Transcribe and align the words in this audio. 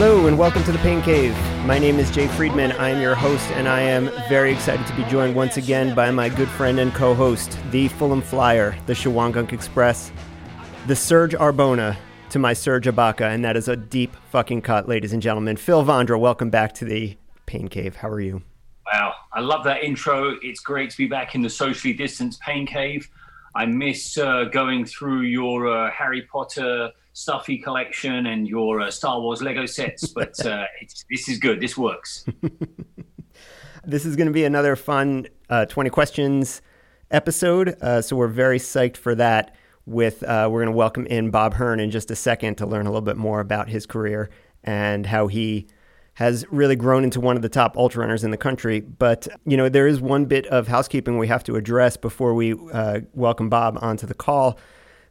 Hello 0.00 0.26
and 0.26 0.38
welcome 0.38 0.64
to 0.64 0.72
the 0.72 0.78
Pain 0.78 1.02
Cave. 1.02 1.36
My 1.66 1.78
name 1.78 1.98
is 1.98 2.10
Jay 2.10 2.26
Friedman. 2.26 2.72
I 2.72 2.88
am 2.88 3.02
your 3.02 3.14
host, 3.14 3.46
and 3.50 3.68
I 3.68 3.82
am 3.82 4.08
very 4.30 4.50
excited 4.50 4.86
to 4.86 4.96
be 4.96 5.04
joined 5.04 5.36
once 5.36 5.58
again 5.58 5.94
by 5.94 6.10
my 6.10 6.30
good 6.30 6.48
friend 6.48 6.80
and 6.80 6.94
co 6.94 7.12
host, 7.12 7.58
the 7.70 7.88
Fulham 7.88 8.22
Flyer, 8.22 8.74
the 8.86 8.94
Shawangunk 8.94 9.52
Express, 9.52 10.10
the 10.86 10.96
Serge 10.96 11.34
Arbona 11.34 11.98
to 12.30 12.38
my 12.38 12.54
Serge 12.54 12.86
Ibaka, 12.86 13.26
and 13.30 13.44
that 13.44 13.58
is 13.58 13.68
a 13.68 13.76
deep 13.76 14.16
fucking 14.30 14.62
cut, 14.62 14.88
ladies 14.88 15.12
and 15.12 15.20
gentlemen. 15.20 15.58
Phil 15.58 15.84
Vondra, 15.84 16.18
welcome 16.18 16.48
back 16.48 16.72
to 16.76 16.86
the 16.86 17.18
Pain 17.44 17.68
Cave. 17.68 17.96
How 17.96 18.08
are 18.08 18.22
you? 18.22 18.40
Wow, 18.90 19.12
I 19.34 19.40
love 19.40 19.64
that 19.64 19.84
intro. 19.84 20.34
It's 20.40 20.60
great 20.60 20.88
to 20.92 20.96
be 20.96 21.08
back 21.08 21.34
in 21.34 21.42
the 21.42 21.50
socially 21.50 21.92
distanced 21.92 22.40
Pain 22.40 22.66
Cave. 22.66 23.06
I 23.54 23.66
miss 23.66 24.16
uh, 24.16 24.44
going 24.44 24.86
through 24.86 25.24
your 25.24 25.68
uh, 25.68 25.90
Harry 25.90 26.22
Potter 26.22 26.90
stuffy 27.20 27.58
collection 27.58 28.26
and 28.26 28.48
your 28.48 28.80
uh, 28.80 28.90
Star 28.90 29.20
Wars 29.20 29.42
Lego 29.42 29.66
sets, 29.66 30.06
but 30.14 30.44
uh, 30.46 30.64
this 31.10 31.28
is 31.28 31.38
good. 31.38 31.60
This 31.60 31.76
works. 31.76 32.24
this 33.84 34.06
is 34.06 34.16
going 34.16 34.26
to 34.26 34.32
be 34.32 34.44
another 34.44 34.74
fun 34.74 35.26
uh, 35.50 35.66
20 35.66 35.90
questions 35.90 36.62
episode, 37.10 37.76
uh, 37.82 38.00
so 38.00 38.16
we're 38.16 38.28
very 38.28 38.58
psyched 38.58 38.96
for 38.96 39.14
that. 39.14 39.54
With 39.86 40.22
we're 40.22 40.48
going 40.48 40.66
to 40.66 40.72
welcome 40.72 41.06
in 41.06 41.30
Bob 41.30 41.54
Hearn 41.54 41.80
in 41.80 41.90
just 41.90 42.10
a 42.12 42.16
second 42.16 42.56
to 42.58 42.66
learn 42.66 42.86
a 42.86 42.90
little 42.90 43.00
bit 43.00 43.16
more 43.16 43.40
about 43.40 43.68
his 43.68 43.86
career 43.86 44.30
and 44.62 45.06
how 45.06 45.26
he 45.26 45.66
has 46.14 46.44
really 46.50 46.76
grown 46.76 47.02
into 47.02 47.18
one 47.18 47.34
of 47.34 47.42
the 47.42 47.48
top 47.48 47.76
ultra 47.76 48.02
runners 48.02 48.22
in 48.22 48.30
the 48.30 48.36
country. 48.36 48.80
But, 48.80 49.26
you 49.46 49.56
know, 49.56 49.68
there 49.68 49.88
is 49.88 50.00
one 50.00 50.26
bit 50.26 50.46
of 50.46 50.68
housekeeping 50.68 51.18
we 51.18 51.26
have 51.28 51.42
to 51.44 51.56
address 51.56 51.96
before 51.96 52.34
we 52.34 52.54
uh, 52.72 53.00
welcome 53.14 53.48
Bob 53.48 53.78
onto 53.80 54.06
the 54.06 54.14
call. 54.14 54.58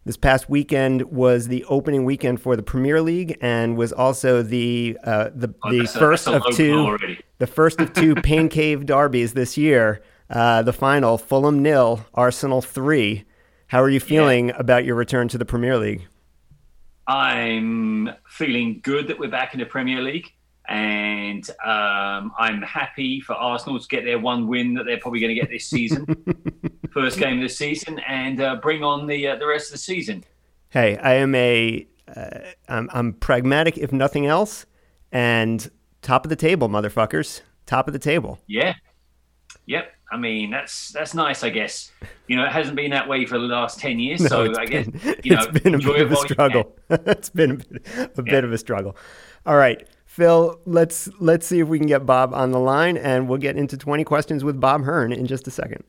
This 0.09 0.17
past 0.17 0.49
weekend 0.49 1.03
was 1.11 1.49
the 1.49 1.63
opening 1.65 2.03
weekend 2.03 2.41
for 2.41 2.55
the 2.55 2.63
Premier 2.63 2.99
League 2.99 3.37
and 3.41 3.77
was 3.77 3.93
also 3.93 4.41
the 4.41 4.97
uh, 5.03 5.29
the, 5.35 5.53
oh, 5.61 5.69
the 5.71 5.85
first 5.85 6.25
a, 6.25 6.37
of 6.37 6.55
two 6.55 6.97
the 7.37 7.45
first 7.45 7.79
of 7.79 7.93
two 7.93 8.15
Pain 8.23 8.49
Cave 8.49 8.87
derbies 8.87 9.35
this 9.35 9.55
year. 9.55 10.01
Uh, 10.27 10.63
the 10.63 10.73
final, 10.73 11.19
Fulham 11.19 11.61
nil, 11.61 12.07
Arsenal 12.15 12.63
three. 12.63 13.25
How 13.67 13.83
are 13.83 13.89
you 13.89 13.99
feeling 13.99 14.47
yeah. 14.47 14.55
about 14.57 14.83
your 14.83 14.95
return 14.95 15.27
to 15.27 15.37
the 15.37 15.45
Premier 15.45 15.77
League? 15.77 16.07
I'm 17.05 18.09
feeling 18.27 18.79
good 18.81 19.09
that 19.09 19.19
we're 19.19 19.29
back 19.29 19.53
in 19.53 19.59
the 19.59 19.67
Premier 19.67 20.01
League 20.01 20.33
and 20.69 21.49
um, 21.65 22.31
I'm 22.37 22.61
happy 22.61 23.21
for 23.21 23.33
Arsenal 23.33 23.79
to 23.79 23.87
get 23.87 24.05
their 24.05 24.19
one 24.19 24.47
win 24.47 24.75
that 24.75 24.85
they're 24.85 24.99
probably 24.99 25.19
going 25.19 25.33
to 25.33 25.39
get 25.41 25.49
this 25.49 25.65
season, 25.65 26.05
first 26.91 27.17
game 27.19 27.37
of 27.37 27.43
the 27.43 27.49
season, 27.49 27.99
and 28.07 28.41
uh, 28.41 28.55
bring 28.55 28.83
on 28.83 29.07
the 29.07 29.27
uh, 29.27 29.35
the 29.35 29.47
rest 29.47 29.67
of 29.67 29.73
the 29.73 29.79
season. 29.79 30.23
Hey, 30.69 30.97
I 30.97 31.15
am 31.15 31.33
a 31.35 31.87
uh, 32.15 32.39
I'm, 32.67 32.89
I'm 32.93 33.13
pragmatic 33.13 33.77
if 33.77 33.91
nothing 33.91 34.25
else, 34.25 34.65
and 35.11 35.69
top 36.01 36.25
of 36.25 36.29
the 36.29 36.35
table, 36.35 36.69
motherfuckers, 36.69 37.41
top 37.65 37.87
of 37.87 37.93
the 37.93 37.99
table. 37.99 38.39
Yeah, 38.47 38.73
yep. 39.65 39.93
I 40.11 40.17
mean, 40.17 40.49
that's 40.49 40.89
that's 40.89 41.13
nice, 41.13 41.43
I 41.43 41.49
guess. 41.49 41.91
You 42.27 42.35
know, 42.35 42.45
it 42.45 42.51
hasn't 42.51 42.75
been 42.75 42.91
that 42.91 43.07
way 43.07 43.25
for 43.25 43.37
the 43.37 43.45
last 43.45 43.79
ten 43.79 43.99
years, 43.99 44.21
no, 44.29 44.29
so 44.29 44.59
I 44.59 44.65
guess 44.65 44.87
you 45.23 45.35
know, 45.35 45.43
it's 45.43 45.59
been 45.59 45.75
a 45.75 45.79
bit 45.79 46.01
of 46.01 46.11
a 46.11 46.15
struggle. 46.17 46.75
it's 46.89 47.29
been 47.29 47.51
a 47.51 47.55
bit, 47.55 48.11
a 48.17 48.23
bit 48.23 48.43
of 48.43 48.51
a 48.51 48.57
struggle. 48.57 48.95
All 49.45 49.55
right. 49.55 49.87
Phil, 50.05 50.59
let's 50.65 51.07
let's 51.19 51.45
see 51.45 51.59
if 51.59 51.67
we 51.67 51.77
can 51.77 51.87
get 51.87 52.05
Bob 52.05 52.33
on 52.33 52.51
the 52.51 52.59
line, 52.59 52.97
and 52.97 53.29
we'll 53.29 53.37
get 53.37 53.55
into 53.55 53.77
20 53.77 54.03
questions 54.03 54.43
with 54.43 54.59
Bob 54.59 54.83
Hearn 54.83 55.13
in 55.13 55.27
just 55.27 55.47
a 55.47 55.51
second. 55.51 55.83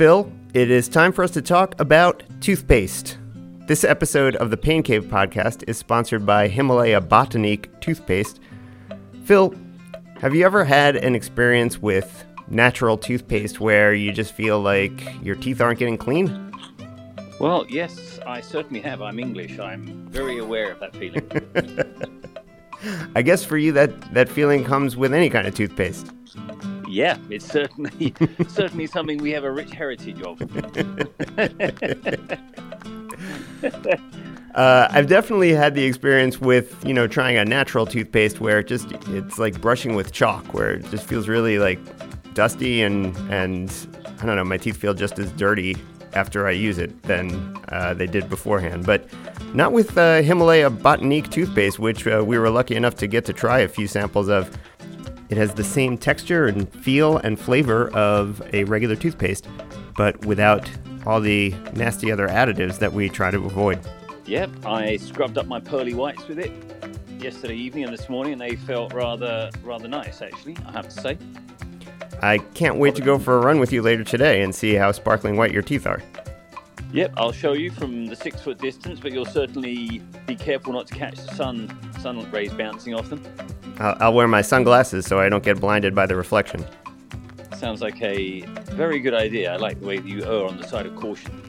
Phil, 0.00 0.32
it 0.54 0.70
is 0.70 0.88
time 0.88 1.12
for 1.12 1.22
us 1.22 1.30
to 1.32 1.42
talk 1.42 1.78
about 1.78 2.22
toothpaste. 2.40 3.18
This 3.66 3.84
episode 3.84 4.34
of 4.36 4.48
the 4.48 4.56
Pain 4.56 4.82
Cave 4.82 5.04
podcast 5.04 5.62
is 5.68 5.76
sponsored 5.76 6.24
by 6.24 6.48
Himalaya 6.48 7.02
Botanique 7.02 7.68
toothpaste. 7.82 8.40
Phil, 9.24 9.54
have 10.18 10.34
you 10.34 10.46
ever 10.46 10.64
had 10.64 10.96
an 10.96 11.14
experience 11.14 11.82
with 11.82 12.24
natural 12.48 12.96
toothpaste 12.96 13.60
where 13.60 13.92
you 13.92 14.10
just 14.10 14.32
feel 14.32 14.58
like 14.58 15.22
your 15.22 15.34
teeth 15.34 15.60
aren't 15.60 15.78
getting 15.78 15.98
clean? 15.98 16.50
Well, 17.38 17.66
yes, 17.68 18.20
I 18.26 18.40
certainly 18.40 18.80
have. 18.80 19.02
I'm 19.02 19.18
English. 19.18 19.58
I'm 19.58 20.08
very 20.08 20.38
aware 20.38 20.72
of 20.72 20.80
that 20.80 20.96
feeling. 20.96 21.28
I 23.14 23.20
guess 23.20 23.44
for 23.44 23.58
you 23.58 23.72
that 23.72 24.14
that 24.14 24.30
feeling 24.30 24.64
comes 24.64 24.96
with 24.96 25.12
any 25.12 25.28
kind 25.28 25.46
of 25.46 25.54
toothpaste. 25.54 26.10
Yeah, 26.90 27.18
it's 27.28 27.46
certainly 27.46 28.14
certainly 28.48 28.86
something 28.86 29.18
we 29.18 29.30
have 29.30 29.44
a 29.44 29.50
rich 29.50 29.70
heritage 29.70 30.20
of. 30.22 30.40
uh, 34.54 34.88
I've 34.90 35.06
definitely 35.06 35.52
had 35.52 35.74
the 35.74 35.84
experience 35.84 36.40
with 36.40 36.84
you 36.84 36.92
know 36.92 37.06
trying 37.06 37.36
a 37.36 37.44
natural 37.44 37.86
toothpaste 37.86 38.40
where 38.40 38.58
it 38.58 38.66
just 38.66 38.90
it's 39.08 39.38
like 39.38 39.60
brushing 39.60 39.94
with 39.94 40.12
chalk, 40.12 40.52
where 40.52 40.72
it 40.72 40.90
just 40.90 41.06
feels 41.06 41.28
really 41.28 41.58
like 41.58 41.78
dusty 42.34 42.82
and 42.82 43.16
and 43.30 43.72
I 44.20 44.26
don't 44.26 44.36
know, 44.36 44.44
my 44.44 44.58
teeth 44.58 44.76
feel 44.76 44.94
just 44.94 45.18
as 45.18 45.30
dirty 45.32 45.76
after 46.12 46.46
I 46.46 46.50
use 46.50 46.78
it 46.78 47.02
than 47.04 47.56
uh, 47.68 47.94
they 47.94 48.06
did 48.06 48.28
beforehand. 48.28 48.84
But 48.84 49.08
not 49.54 49.72
with 49.72 49.96
uh, 49.96 50.22
Himalaya 50.22 50.70
Botanique 50.70 51.30
toothpaste, 51.30 51.78
which 51.78 52.06
uh, 52.06 52.22
we 52.26 52.38
were 52.38 52.50
lucky 52.50 52.76
enough 52.76 52.96
to 52.96 53.06
get 53.06 53.24
to 53.26 53.32
try 53.32 53.60
a 53.60 53.68
few 53.68 53.86
samples 53.86 54.28
of. 54.28 54.56
It 55.30 55.38
has 55.38 55.54
the 55.54 55.64
same 55.64 55.96
texture 55.96 56.46
and 56.46 56.68
feel 56.68 57.18
and 57.18 57.38
flavor 57.38 57.88
of 57.90 58.42
a 58.52 58.64
regular 58.64 58.96
toothpaste, 58.96 59.46
but 59.96 60.24
without 60.24 60.68
all 61.06 61.20
the 61.20 61.54
nasty 61.74 62.10
other 62.10 62.26
additives 62.28 62.78
that 62.80 62.92
we 62.92 63.08
try 63.08 63.30
to 63.30 63.38
avoid. 63.38 63.78
Yep, 64.26 64.66
I 64.66 64.96
scrubbed 64.96 65.38
up 65.38 65.46
my 65.46 65.60
pearly 65.60 65.94
whites 65.94 66.26
with 66.26 66.40
it 66.40 66.52
yesterday 67.20 67.54
evening 67.54 67.84
and 67.84 67.92
this 67.92 68.08
morning, 68.08 68.32
and 68.32 68.40
they 68.40 68.56
felt 68.56 68.92
rather 68.92 69.50
rather 69.62 69.88
nice 69.88 70.20
actually. 70.20 70.56
I 70.66 70.72
have 70.72 70.88
to 70.88 71.00
say. 71.00 71.18
I 72.22 72.38
can't 72.38 72.76
wait 72.76 72.94
to 72.96 73.02
go 73.02 73.18
for 73.18 73.38
a 73.38 73.40
run 73.40 73.60
with 73.60 73.72
you 73.72 73.82
later 73.82 74.04
today 74.04 74.42
and 74.42 74.54
see 74.54 74.74
how 74.74 74.92
sparkling 74.92 75.36
white 75.36 75.52
your 75.52 75.62
teeth 75.62 75.86
are. 75.86 76.02
Yep, 76.92 77.12
I'll 77.16 77.32
show 77.32 77.52
you 77.52 77.70
from 77.70 78.06
the 78.06 78.16
six 78.16 78.40
foot 78.40 78.58
distance, 78.58 78.98
but 78.98 79.12
you'll 79.12 79.24
certainly 79.24 80.02
be 80.26 80.34
careful 80.34 80.72
not 80.72 80.88
to 80.88 80.94
catch 80.94 81.16
the 81.16 81.34
sun 81.34 81.76
sun 82.00 82.28
rays 82.30 82.52
bouncing 82.52 82.94
off 82.94 83.08
them. 83.08 83.22
I'll, 83.78 83.96
I'll 84.00 84.14
wear 84.14 84.26
my 84.26 84.42
sunglasses 84.42 85.06
so 85.06 85.20
I 85.20 85.28
don't 85.28 85.44
get 85.44 85.60
blinded 85.60 85.94
by 85.94 86.06
the 86.06 86.16
reflection. 86.16 86.64
Sounds 87.56 87.80
like 87.82 88.00
a 88.02 88.40
very 88.72 88.98
good 88.98 89.14
idea. 89.14 89.52
I 89.52 89.56
like 89.56 89.80
the 89.80 89.86
way 89.86 89.98
that 89.98 90.08
you 90.08 90.24
err 90.24 90.46
on 90.46 90.56
the 90.56 90.66
side 90.66 90.86
of 90.86 90.96
caution. 90.96 91.42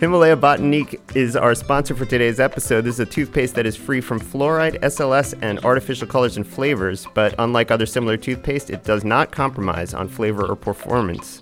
Himalaya 0.00 0.36
Botanique 0.36 1.00
is 1.16 1.36
our 1.36 1.54
sponsor 1.54 1.94
for 1.94 2.04
today's 2.04 2.40
episode. 2.40 2.82
This 2.82 2.94
is 2.94 3.00
a 3.00 3.06
toothpaste 3.06 3.54
that 3.54 3.64
is 3.64 3.76
free 3.76 4.02
from 4.02 4.20
fluoride, 4.20 4.78
SLS, 4.80 5.34
and 5.40 5.58
artificial 5.64 6.06
colors 6.06 6.36
and 6.36 6.46
flavors, 6.46 7.06
but 7.14 7.34
unlike 7.38 7.70
other 7.70 7.86
similar 7.86 8.18
toothpaste, 8.18 8.68
it 8.68 8.84
does 8.84 9.04
not 9.04 9.30
compromise 9.30 9.94
on 9.94 10.08
flavor 10.08 10.44
or 10.44 10.54
performance. 10.54 11.40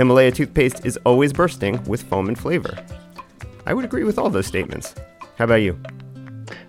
Himalaya 0.00 0.30
toothpaste 0.30 0.86
is 0.86 0.96
always 1.04 1.30
bursting 1.30 1.84
with 1.84 2.04
foam 2.04 2.28
and 2.28 2.38
flavor. 2.38 2.74
I 3.66 3.74
would 3.74 3.84
agree 3.84 4.04
with 4.04 4.18
all 4.18 4.30
those 4.30 4.46
statements. 4.46 4.94
How 5.36 5.44
about 5.44 5.56
you? 5.56 5.78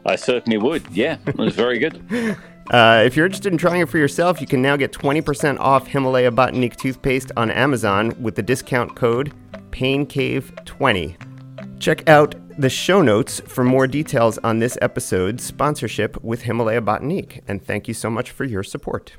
I 0.06 0.18
certainly 0.18 0.58
would. 0.58 0.86
Yeah, 0.92 1.16
it 1.26 1.38
was 1.38 1.56
very 1.56 1.80
good. 1.80 2.04
Uh, 2.70 3.04
if 3.06 3.18
you're 3.18 3.26
interested 3.26 3.52
in 3.52 3.58
trying 3.58 3.82
it 3.82 3.90
for 3.90 3.98
yourself, 3.98 4.40
you 4.40 4.48
can 4.48 4.62
now 4.62 4.78
get 4.78 4.94
20% 4.94 5.60
off 5.60 5.88
Himalaya 5.88 6.32
Botanique 6.32 6.78
toothpaste 6.78 7.30
on 7.36 7.52
Amazon 7.52 8.16
with 8.22 8.36
the 8.36 8.42
discount 8.42 8.96
code 8.96 9.34
PainCave20. 9.72 11.80
Check 11.82 12.08
out 12.08 12.34
the 12.58 12.70
show 12.70 13.02
notes 13.02 13.42
for 13.42 13.66
more 13.66 13.88
details 13.88 14.38
on 14.38 14.60
this 14.60 14.78
episode's 14.82 15.44
sponsorship 15.44 16.24
with 16.24 16.44
Himalaya 16.44 16.82
Botanique, 16.82 17.42
and 17.46 17.62
thank 17.62 17.90
you 17.90 17.94
so 17.94 18.10
much 18.10 18.32
for 18.32 18.46
your 18.46 18.64
support. 18.64 19.18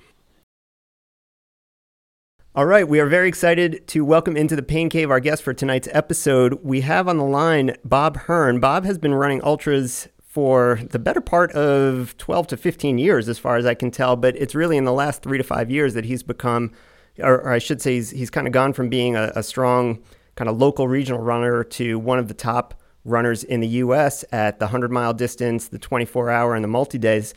All 2.55 2.67
right, 2.67 2.87
we 2.87 3.01
are 3.01 3.07
very 3.07 3.29
excited 3.29 3.87
to 3.87 4.05
welcome 4.05 4.37
into 4.37 4.55
the 4.55 4.63
Pain 4.63 4.91
Cave 4.91 5.11
our 5.11 5.21
guest 5.21 5.43
for 5.43 5.55
tonight's 5.55 5.89
episode. 5.91 6.63
We 6.63 6.83
have 6.83 7.09
on 7.09 7.17
the 7.17 7.25
line 7.25 7.77
Bob 7.83 8.19
Hearn. 8.19 8.61
Bob 8.61 8.85
has 8.85 8.99
been 8.99 9.15
running 9.15 9.43
ultras 9.43 10.09
for 10.21 10.79
the 10.91 10.99
better 10.99 11.23
part 11.23 11.51
of 11.53 12.15
12 12.19 12.49
to 12.49 12.59
15 12.59 12.99
years, 12.99 13.31
as 13.31 13.39
far 13.39 13.57
as 13.57 13.65
I 13.65 13.73
can 13.73 13.91
tell, 13.91 14.17
but 14.17 14.37
it's 14.37 14.55
really 14.55 14.77
in 14.77 14.85
the 14.85 14.93
last 14.93 15.23
three 15.23 15.39
to 15.39 15.45
five 15.45 15.71
years 15.71 15.95
that 15.95 16.05
he's 16.05 16.23
become, 16.23 16.73
or, 17.21 17.41
or 17.41 17.53
I 17.53 17.59
should 17.59 17.81
say, 17.81 17.95
he's, 17.95 18.11
he's 18.11 18.29
kind 18.29 18.47
of 18.47 18.53
gone 18.53 18.75
from 18.75 18.91
being 18.91 19.17
a, 19.17 19.33
a 19.35 19.43
strong 19.43 20.03
kind 20.37 20.51
of 20.51 20.59
local 20.59 20.87
regional 20.87 21.23
runner 21.23 21.65
to 21.65 21.99
one 21.99 22.19
of 22.19 22.29
the 22.29 22.35
top 22.35 22.75
runners 23.07 23.45
in 23.45 23.61
the 23.61 23.69
U.S. 23.69 24.27
at 24.31 24.59
the 24.59 24.67
100 24.67 24.93
mile 24.93 25.15
distance, 25.15 25.69
the 25.69 25.79
24 25.79 26.29
hour, 26.29 26.55
and 26.55 26.63
the 26.63 26.69
multi 26.69 26.99
days. 26.99 27.33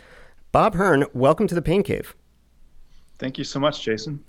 Bob 0.51 0.75
Hearn, 0.75 1.05
welcome 1.13 1.47
to 1.47 1.55
the 1.55 1.61
Pain 1.61 1.83
Cave. 1.83 2.13
Thank 3.17 3.37
you 3.37 3.45
so 3.45 3.61
much, 3.61 3.81
Jason. 3.81 4.21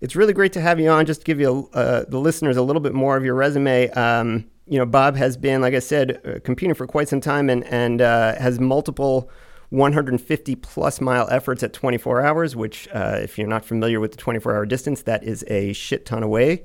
It's 0.00 0.14
really 0.14 0.32
great 0.32 0.52
to 0.52 0.60
have 0.60 0.78
you 0.78 0.88
on. 0.88 1.06
Just 1.06 1.20
to 1.20 1.24
give 1.24 1.40
you 1.40 1.68
uh, 1.74 2.04
the 2.08 2.18
listeners 2.18 2.56
a 2.56 2.62
little 2.62 2.80
bit 2.80 2.94
more 2.94 3.16
of 3.16 3.24
your 3.24 3.34
resume. 3.34 3.88
Um, 3.90 4.48
you 4.66 4.78
know, 4.78 4.86
Bob 4.86 5.16
has 5.16 5.36
been, 5.36 5.60
like 5.60 5.74
I 5.74 5.78
said, 5.78 6.42
competing 6.44 6.74
for 6.74 6.86
quite 6.86 7.08
some 7.08 7.20
time 7.20 7.50
and 7.50 7.64
and 7.64 8.00
uh, 8.00 8.36
has 8.36 8.60
multiple 8.60 9.30
150 9.70 10.54
plus 10.56 11.00
mile 11.00 11.28
efforts 11.30 11.62
at 11.62 11.72
24 11.72 12.22
hours. 12.22 12.54
Which, 12.54 12.88
uh, 12.92 13.18
if 13.22 13.38
you're 13.38 13.48
not 13.48 13.64
familiar 13.64 13.98
with 13.98 14.12
the 14.12 14.18
24 14.18 14.54
hour 14.54 14.66
distance, 14.66 15.02
that 15.02 15.24
is 15.24 15.44
a 15.48 15.72
shit 15.72 16.06
ton 16.06 16.22
away. 16.22 16.64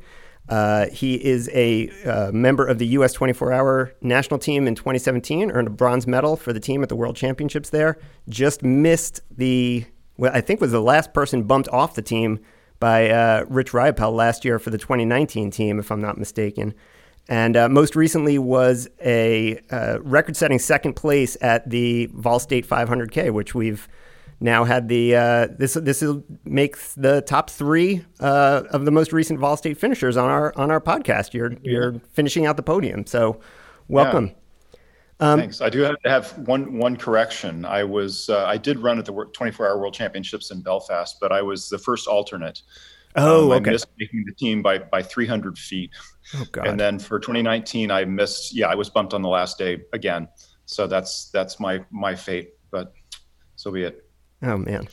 Uh, 0.49 0.87
he 0.89 1.15
is 1.15 1.49
a 1.53 1.89
uh, 2.05 2.31
member 2.31 2.65
of 2.65 2.77
the 2.77 2.87
U.S. 2.87 3.13
24 3.13 3.53
hour 3.53 3.93
national 4.01 4.39
team 4.39 4.67
in 4.67 4.75
2017, 4.75 5.51
earned 5.51 5.67
a 5.67 5.71
bronze 5.71 6.05
medal 6.05 6.35
for 6.35 6.51
the 6.51 6.59
team 6.59 6.83
at 6.83 6.89
the 6.89 6.95
World 6.95 7.15
Championships 7.15 7.69
there. 7.69 7.97
Just 8.27 8.61
missed 8.61 9.21
the, 9.31 9.85
well, 10.17 10.31
I 10.33 10.41
think 10.41 10.59
was 10.59 10.71
the 10.71 10.81
last 10.81 11.13
person 11.13 11.43
bumped 11.43 11.69
off 11.69 11.95
the 11.95 12.01
team 12.01 12.41
by 12.83 13.09
uh, 13.09 13.45
Rich 13.47 13.71
Riopel 13.71 14.13
last 14.13 14.43
year 14.43 14.59
for 14.59 14.69
the 14.69 14.77
2019 14.77 15.51
team, 15.51 15.79
if 15.79 15.89
I'm 15.89 16.01
not 16.01 16.17
mistaken. 16.17 16.73
And 17.29 17.55
uh, 17.55 17.69
most 17.69 17.95
recently 17.95 18.37
was 18.37 18.89
a 19.01 19.57
uh, 19.71 19.99
record 20.01 20.35
setting 20.35 20.59
second 20.59 20.97
place 20.97 21.37
at 21.39 21.69
the 21.69 22.09
Vol 22.13 22.39
State 22.39 22.67
500K, 22.67 23.31
which 23.31 23.55
we've 23.55 23.87
now 24.41 24.65
had 24.65 24.89
the 24.89 25.15
uh, 25.15 25.47
this 25.57 25.75
this 25.75 26.01
will 26.01 26.25
make 26.43 26.77
the 26.97 27.21
top 27.21 27.49
three 27.49 28.03
uh, 28.19 28.63
of 28.71 28.83
the 28.83 28.91
most 28.91 29.13
recent 29.13 29.39
Vol 29.39 29.55
State 29.55 29.77
finishers 29.77 30.17
on 30.17 30.29
our 30.29 30.53
on 30.57 30.69
our 30.69 30.81
podcast. 30.81 31.33
You're 31.33 31.53
you're 31.61 32.01
finishing 32.11 32.45
out 32.45 32.57
the 32.57 32.63
podium, 32.63 33.05
so 33.05 33.39
welcome. 33.87 34.27
Yeah. 34.27 34.33
Um, 35.19 35.39
Thanks. 35.39 35.61
I 35.61 35.69
do 35.69 35.81
have 35.81 35.99
to 36.01 36.09
have 36.09 36.37
one 36.39 36.77
one 36.77 36.97
correction. 36.97 37.65
I 37.65 37.83
was 37.83 38.29
uh, 38.29 38.45
I 38.45 38.57
did 38.57 38.79
run 38.79 38.99
at 38.99 39.05
the 39.05 39.13
24 39.33 39.67
Hour 39.67 39.79
World 39.79 39.93
Championships 39.93 40.51
in 40.51 40.61
Belfast, 40.61 41.17
but 41.21 41.31
I 41.31 41.41
was 41.41 41.69
the 41.69 41.77
first 41.77 42.07
alternate. 42.07 42.61
Oh, 43.15 43.51
um, 43.51 43.57
okay. 43.57 43.69
I 43.69 43.73
missed 43.73 43.87
making 43.99 44.25
the 44.25 44.33
team 44.33 44.61
by 44.61 44.79
by 44.79 45.03
300 45.03 45.57
feet. 45.57 45.91
Oh, 46.35 46.45
God. 46.51 46.67
And 46.67 46.79
then 46.79 46.99
for 46.99 47.19
2019, 47.19 47.91
I 47.91 48.05
missed. 48.05 48.55
Yeah, 48.55 48.67
I 48.67 48.75
was 48.75 48.89
bumped 48.89 49.13
on 49.13 49.21
the 49.21 49.29
last 49.29 49.57
day 49.57 49.81
again. 49.93 50.27
So 50.65 50.87
that's 50.87 51.29
that's 51.29 51.59
my 51.59 51.83
my 51.91 52.15
fate. 52.15 52.53
But 52.71 52.93
so 53.55 53.71
be 53.71 53.83
it. 53.83 54.05
Oh 54.41 54.57
man. 54.57 54.87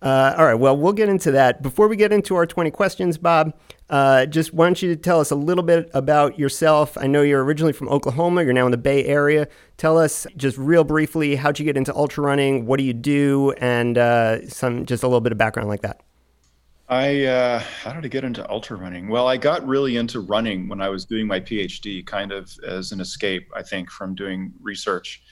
Uh, 0.00 0.34
all 0.38 0.44
right. 0.44 0.54
Well, 0.54 0.76
we'll 0.76 0.92
get 0.92 1.08
into 1.08 1.32
that. 1.32 1.60
Before 1.60 1.88
we 1.88 1.96
get 1.96 2.12
into 2.12 2.36
our 2.36 2.46
20 2.46 2.70
questions, 2.70 3.18
Bob, 3.18 3.52
uh, 3.90 4.26
just 4.26 4.52
why 4.52 4.66
don't 4.66 4.80
you 4.82 4.96
tell 4.96 5.20
us 5.20 5.30
a 5.30 5.34
little 5.34 5.64
bit 5.64 5.90
about 5.94 6.38
yourself? 6.38 6.98
I 6.98 7.06
know 7.06 7.22
you're 7.22 7.42
originally 7.42 7.72
from 7.72 7.88
Oklahoma. 7.88 8.42
You're 8.42 8.52
now 8.52 8.66
in 8.66 8.70
the 8.70 8.76
Bay 8.78 9.04
Area. 9.04 9.48
Tell 9.76 9.98
us 9.98 10.26
just 10.36 10.58
real 10.58 10.84
briefly 10.84 11.36
how'd 11.36 11.58
you 11.58 11.64
get 11.64 11.76
into 11.76 11.94
ultra 11.94 12.24
running? 12.24 12.66
What 12.66 12.78
do 12.78 12.84
you 12.84 12.92
do? 12.92 13.52
And 13.58 13.96
uh, 13.96 14.46
some 14.48 14.84
just 14.84 15.02
a 15.02 15.06
little 15.06 15.20
bit 15.20 15.32
of 15.32 15.38
background 15.38 15.68
like 15.68 15.82
that. 15.82 16.02
I 16.90 17.24
uh, 17.24 17.58
how 17.60 17.92
did 17.92 18.04
I 18.04 18.08
get 18.08 18.24
into 18.24 18.48
ultra 18.50 18.76
running? 18.76 19.08
Well, 19.08 19.28
I 19.28 19.36
got 19.36 19.66
really 19.66 19.96
into 19.96 20.20
running 20.20 20.68
when 20.68 20.80
I 20.80 20.88
was 20.88 21.04
doing 21.04 21.26
my 21.26 21.38
PhD, 21.38 22.04
kind 22.04 22.32
of 22.32 22.50
as 22.66 22.92
an 22.92 23.00
escape, 23.00 23.50
I 23.54 23.62
think, 23.62 23.90
from 23.90 24.14
doing 24.14 24.52
research 24.60 25.22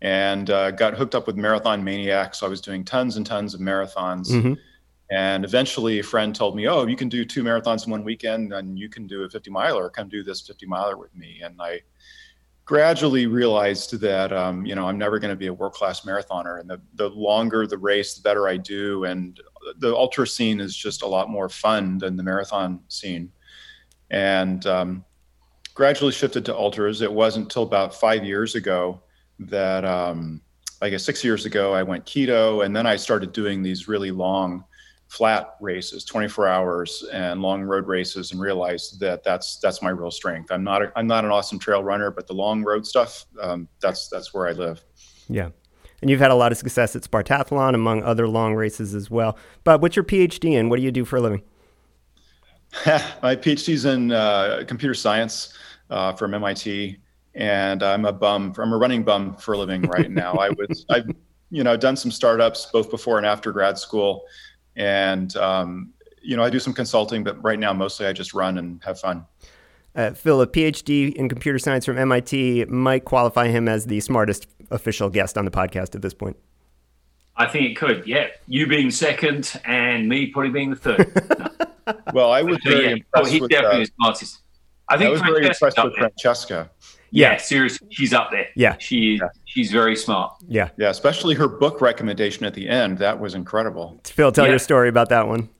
and 0.00 0.50
uh, 0.50 0.72
got 0.72 0.94
hooked 0.94 1.14
up 1.14 1.26
with 1.26 1.36
Marathon 1.36 1.82
Maniac. 1.82 2.34
So 2.34 2.46
I 2.46 2.48
was 2.48 2.60
doing 2.60 2.84
tons 2.84 3.16
and 3.16 3.24
tons 3.24 3.54
of 3.54 3.60
marathons. 3.60 4.30
Mm-hmm. 4.30 4.54
And 5.10 5.44
eventually, 5.44 5.98
a 5.98 6.02
friend 6.02 6.34
told 6.34 6.56
me, 6.56 6.68
"Oh, 6.68 6.86
you 6.86 6.96
can 6.96 7.08
do 7.08 7.24
two 7.24 7.42
marathons 7.42 7.84
in 7.84 7.90
one 7.90 8.04
weekend, 8.04 8.52
and 8.52 8.78
you 8.78 8.88
can 8.88 9.06
do 9.06 9.24
a 9.24 9.28
50 9.28 9.50
miler. 9.50 9.90
Come 9.90 10.08
do 10.08 10.22
this 10.22 10.40
50 10.40 10.66
miler 10.66 10.96
with 10.96 11.14
me." 11.14 11.40
And 11.42 11.60
I 11.60 11.82
gradually 12.64 13.26
realized 13.26 14.00
that 14.00 14.32
um, 14.32 14.64
you 14.64 14.74
know 14.74 14.88
I'm 14.88 14.98
never 14.98 15.18
going 15.18 15.32
to 15.32 15.36
be 15.36 15.48
a 15.48 15.52
world 15.52 15.74
class 15.74 16.02
marathoner, 16.02 16.60
and 16.60 16.70
the 16.70 16.80
the 16.94 17.10
longer 17.10 17.66
the 17.66 17.78
race, 17.78 18.14
the 18.14 18.22
better 18.22 18.48
I 18.48 18.56
do. 18.56 19.04
And 19.04 19.38
the 19.78 19.94
ultra 19.94 20.26
scene 20.26 20.60
is 20.60 20.76
just 20.76 21.02
a 21.02 21.06
lot 21.06 21.28
more 21.28 21.48
fun 21.48 21.98
than 21.98 22.16
the 22.16 22.22
marathon 22.22 22.80
scene. 22.88 23.30
And 24.10 24.66
um, 24.66 25.04
gradually 25.74 26.12
shifted 26.12 26.44
to 26.46 26.56
ultras. 26.56 27.00
It 27.00 27.12
wasn't 27.12 27.46
until 27.46 27.62
about 27.62 27.94
five 27.94 28.24
years 28.24 28.54
ago 28.54 29.02
that 29.38 29.84
um, 29.84 30.40
I 30.80 30.90
guess 30.90 31.04
six 31.04 31.24
years 31.24 31.46
ago 31.46 31.72
I 31.72 31.82
went 31.82 32.04
keto, 32.04 32.64
and 32.64 32.74
then 32.74 32.86
I 32.86 32.96
started 32.96 33.32
doing 33.32 33.62
these 33.62 33.88
really 33.88 34.10
long, 34.10 34.64
flat 35.12 35.56
races, 35.60 36.04
24 36.04 36.48
hours, 36.48 37.04
and 37.12 37.42
long 37.42 37.62
road 37.62 37.86
races, 37.86 38.32
and 38.32 38.40
realized 38.40 38.98
that 39.00 39.22
that's 39.22 39.58
that's 39.58 39.82
my 39.82 39.90
real 39.90 40.10
strength. 40.10 40.50
I'm 40.50 40.64
not 40.64 40.82
a, 40.82 40.92
I'm 40.96 41.06
not 41.06 41.24
an 41.26 41.30
awesome 41.30 41.58
trail 41.58 41.84
runner, 41.84 42.10
but 42.10 42.26
the 42.26 42.32
long 42.32 42.62
road 42.62 42.86
stuff, 42.86 43.26
um, 43.40 43.68
that's 43.80 44.08
that's 44.08 44.32
where 44.32 44.48
I 44.48 44.52
live. 44.52 44.82
Yeah. 45.28 45.50
And 46.00 46.10
you've 46.10 46.20
had 46.20 46.30
a 46.30 46.34
lot 46.34 46.50
of 46.50 46.58
success 46.58 46.96
at 46.96 47.02
Spartathlon, 47.02 47.74
among 47.74 48.02
other 48.02 48.26
long 48.26 48.54
races 48.54 48.94
as 48.94 49.10
well. 49.10 49.36
But 49.64 49.82
what's 49.82 49.94
your 49.94 50.04
PhD 50.04 50.54
in? 50.54 50.70
What 50.70 50.76
do 50.76 50.82
you 50.82 50.90
do 50.90 51.04
for 51.04 51.16
a 51.16 51.20
living? 51.20 51.42
my 53.22 53.36
PhD's 53.36 53.84
in 53.84 54.10
uh, 54.10 54.64
computer 54.66 54.94
science 54.94 55.52
uh, 55.90 56.12
from 56.14 56.32
MIT 56.34 56.98
and 57.34 57.82
I'm 57.82 58.04
a 58.04 58.12
bum. 58.12 58.54
I'm 58.58 58.72
a 58.72 58.76
running 58.76 59.02
bum 59.02 59.36
for 59.36 59.54
a 59.54 59.58
living 59.58 59.82
right 59.82 60.10
now. 60.10 60.34
I 60.34 60.50
was 60.50 60.84
I've 60.90 61.08
you 61.50 61.64
know 61.64 61.76
done 61.76 61.96
some 61.96 62.10
startups 62.10 62.66
both 62.72 62.90
before 62.90 63.18
and 63.18 63.26
after 63.26 63.52
grad 63.52 63.78
school, 63.78 64.24
and 64.76 65.34
um, 65.36 65.92
you 66.22 66.36
know 66.36 66.42
I 66.42 66.50
do 66.50 66.58
some 66.58 66.72
consulting, 66.72 67.24
but 67.24 67.42
right 67.42 67.58
now 67.58 67.72
mostly 67.72 68.06
I 68.06 68.12
just 68.12 68.34
run 68.34 68.58
and 68.58 68.82
have 68.84 68.98
fun. 68.98 69.26
Uh, 69.94 70.12
Phil, 70.12 70.40
a 70.40 70.46
PhD 70.46 71.12
in 71.12 71.28
computer 71.28 71.58
science 71.58 71.84
from 71.84 71.98
MIT 71.98 72.64
might 72.66 73.04
qualify 73.04 73.48
him 73.48 73.68
as 73.68 73.86
the 73.86 74.00
smartest 74.00 74.46
official 74.70 75.10
guest 75.10 75.36
on 75.36 75.44
the 75.44 75.50
podcast 75.50 75.94
at 75.94 76.00
this 76.00 76.14
point. 76.14 76.36
I 77.36 77.46
think 77.46 77.70
it 77.70 77.76
could. 77.76 78.06
Yeah, 78.06 78.28
you 78.46 78.66
being 78.66 78.90
second 78.90 79.60
and 79.64 80.08
me 80.08 80.26
probably 80.26 80.50
being 80.50 80.70
the 80.70 80.76
third. 80.76 82.02
well, 82.14 82.30
I 82.30 82.42
was 82.42 82.58
very 82.64 82.84
yeah. 82.84 82.90
Oh, 82.90 82.92
impressed. 82.92 83.32
He's 83.32 83.40
with, 83.40 83.50
definitely 83.50 83.82
uh, 83.82 83.86
smartest. 83.96 84.40
I 84.88 84.96
think 84.96 85.08
I 85.08 85.12
was 85.12 85.22
very 85.22 85.46
impressed 85.46 85.82
with 85.82 85.94
Francesca. 85.94 86.70
Yeah, 87.14 87.32
yeah, 87.32 87.36
seriously, 87.36 87.88
she's 87.90 88.14
up 88.14 88.30
there. 88.30 88.46
Yeah, 88.56 88.76
she 88.78 89.18
yeah. 89.20 89.28
she's 89.44 89.70
very 89.70 89.94
smart. 89.94 90.34
Yeah, 90.48 90.70
yeah, 90.78 90.88
especially 90.88 91.34
her 91.34 91.46
book 91.46 91.82
recommendation 91.82 92.46
at 92.46 92.54
the 92.54 92.68
end. 92.68 92.98
That 92.98 93.20
was 93.20 93.34
incredible. 93.34 94.00
Phil, 94.04 94.32
tell 94.32 94.46
yeah. 94.46 94.52
your 94.52 94.58
story 94.58 94.88
about 94.88 95.10
that 95.10 95.28
one. 95.28 95.50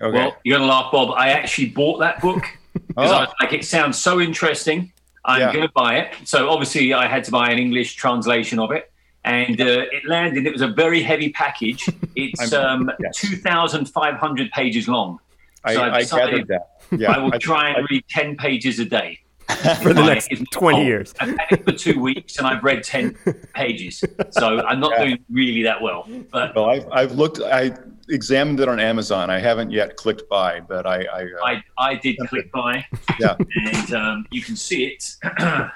Okay. 0.00 0.16
Well, 0.16 0.36
you're 0.42 0.58
gonna 0.58 0.70
laugh, 0.70 0.90
Bob. 0.90 1.14
I 1.14 1.30
actually 1.30 1.68
bought 1.68 1.98
that 1.98 2.22
book 2.22 2.44
because 2.72 3.10
oh. 3.10 3.14
I 3.14 3.20
was 3.20 3.34
like, 3.40 3.52
it 3.52 3.66
sounds 3.66 3.98
so 3.98 4.20
interesting. 4.20 4.90
I'm 5.26 5.40
yeah. 5.42 5.52
gonna 5.52 5.72
buy 5.74 5.98
it. 5.98 6.14
So 6.24 6.48
obviously, 6.48 6.94
I 6.94 7.06
had 7.06 7.24
to 7.24 7.30
buy 7.30 7.50
an 7.50 7.58
English 7.58 7.96
translation 7.96 8.58
of 8.58 8.70
it, 8.72 8.90
and 9.24 9.60
uh, 9.60 9.84
it 9.92 10.06
landed. 10.06 10.46
It 10.46 10.52
was 10.52 10.62
a 10.62 10.68
very 10.68 11.02
heavy 11.02 11.30
package. 11.30 11.86
It's 12.18 12.54
um, 12.54 12.90
yes. 12.98 13.18
2,500 13.18 14.50
pages 14.50 14.88
long. 14.88 15.18
So 15.68 15.82
I, 15.82 15.88
I, 15.88 15.96
I 15.96 16.04
gathered 16.04 16.48
that. 16.48 16.80
Yeah, 16.98 17.12
I 17.12 17.18
will 17.18 17.38
try 17.38 17.68
and 17.68 17.86
read 17.90 18.04
10 18.08 18.38
pages 18.38 18.78
a 18.78 18.86
day. 18.86 19.20
for 19.82 19.94
the 19.94 20.02
next 20.02 20.30
20 20.50 20.84
years. 20.84 21.14
I've 21.20 21.36
had 21.38 21.52
it 21.52 21.64
for 21.64 21.72
two 21.72 22.00
weeks 22.00 22.38
and 22.38 22.46
I've 22.46 22.64
read 22.64 22.82
10 22.82 23.16
pages. 23.54 24.02
So 24.30 24.60
I'm 24.60 24.80
not 24.80 24.92
yeah. 24.92 25.04
doing 25.04 25.24
really 25.30 25.62
that 25.62 25.80
well. 25.80 26.08
But 26.32 26.54
well, 26.56 26.70
I've, 26.70 26.86
I've 26.90 27.12
looked, 27.12 27.40
I 27.40 27.76
examined 28.08 28.58
it 28.60 28.68
on 28.68 28.80
Amazon. 28.80 29.30
I 29.30 29.38
haven't 29.38 29.70
yet 29.70 29.96
clicked 29.96 30.28
buy, 30.28 30.60
but 30.60 30.86
I. 30.86 31.04
I, 31.04 31.22
uh, 31.22 31.44
I, 31.44 31.64
I, 31.78 31.94
did 31.94 32.18
click 32.28 32.50
buy. 32.50 32.84
Yeah. 33.20 33.36
And 33.54 33.94
um, 33.94 34.26
you 34.30 34.42
can 34.42 34.56
see 34.56 34.86
it 34.86 35.16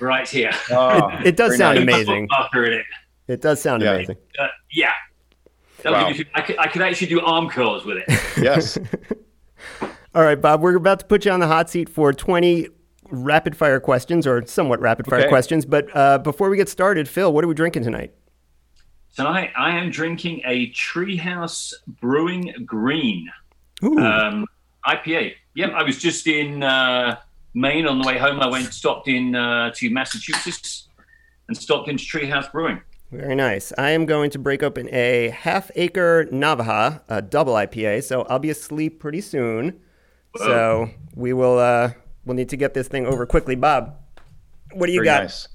right 0.00 0.28
here. 0.28 0.52
Oh, 0.70 1.08
it, 1.20 1.28
it, 1.28 1.36
does 1.36 1.56
sound 1.56 1.76
nice. 1.76 1.82
amazing. 1.82 2.28
It. 2.54 2.86
it. 3.28 3.40
does 3.40 3.60
sound 3.62 3.82
yeah. 3.82 3.94
amazing. 3.94 4.16
Uh, 4.38 4.48
yeah. 4.70 4.92
Wow. 5.84 6.08
You, 6.08 6.24
I, 6.34 6.40
could, 6.42 6.58
I 6.58 6.66
could 6.68 6.82
actually 6.82 7.08
do 7.08 7.20
arm 7.22 7.48
curls 7.48 7.84
with 7.84 7.98
it. 8.06 8.20
Yes. 8.36 8.78
All 10.14 10.22
right, 10.22 10.38
Bob, 10.38 10.60
we're 10.60 10.76
about 10.76 11.00
to 11.00 11.06
put 11.06 11.24
you 11.24 11.30
on 11.30 11.40
the 11.40 11.46
hot 11.46 11.70
seat 11.70 11.88
for 11.88 12.12
20 12.12 12.68
rapid 13.10 13.56
fire 13.56 13.80
questions 13.80 14.26
or 14.26 14.44
somewhat 14.46 14.78
rapid 14.78 15.06
fire 15.06 15.20
okay. 15.20 15.28
questions. 15.28 15.64
But 15.64 15.94
uh, 15.96 16.18
before 16.18 16.50
we 16.50 16.58
get 16.58 16.68
started, 16.68 17.08
Phil, 17.08 17.32
what 17.32 17.42
are 17.44 17.48
we 17.48 17.54
drinking 17.54 17.84
tonight? 17.84 18.12
Tonight, 19.16 19.52
I 19.56 19.76
am 19.76 19.90
drinking 19.90 20.42
a 20.44 20.70
Treehouse 20.72 21.72
Brewing 21.86 22.52
Green 22.66 23.30
um, 23.82 24.46
IPA. 24.86 25.32
Yep, 25.54 25.70
I 25.74 25.82
was 25.82 25.98
just 25.98 26.26
in 26.26 26.62
uh, 26.62 27.16
Maine 27.54 27.86
on 27.86 27.98
the 27.98 28.06
way 28.06 28.18
home. 28.18 28.40
I 28.40 28.48
went, 28.48 28.72
stopped 28.72 29.08
in 29.08 29.34
uh, 29.34 29.70
to 29.76 29.90
Massachusetts 29.90 30.88
and 31.48 31.56
stopped 31.56 31.88
into 31.88 32.04
Treehouse 32.04 32.52
Brewing. 32.52 32.82
Very 33.10 33.34
nice. 33.34 33.72
I 33.78 33.90
am 33.90 34.04
going 34.04 34.30
to 34.30 34.38
break 34.38 34.62
open 34.62 34.88
a 34.92 35.30
half 35.30 35.70
acre 35.74 36.26
Navaja, 36.30 37.00
a 37.08 37.22
double 37.22 37.54
IPA. 37.54 38.04
So 38.04 38.22
I'll 38.22 38.38
be 38.38 38.50
asleep 38.50 39.00
pretty 39.00 39.22
soon. 39.22 39.80
So 40.36 40.90
we 41.14 41.32
will 41.32 41.58
uh, 41.58 41.92
we'll 42.24 42.36
need 42.36 42.48
to 42.50 42.56
get 42.56 42.74
this 42.74 42.88
thing 42.88 43.06
over 43.06 43.26
quickly. 43.26 43.54
Bob, 43.54 43.96
what 44.72 44.86
do 44.86 44.92
you 44.92 45.00
Very 45.00 45.06
got? 45.06 45.22
Nice. 45.22 45.48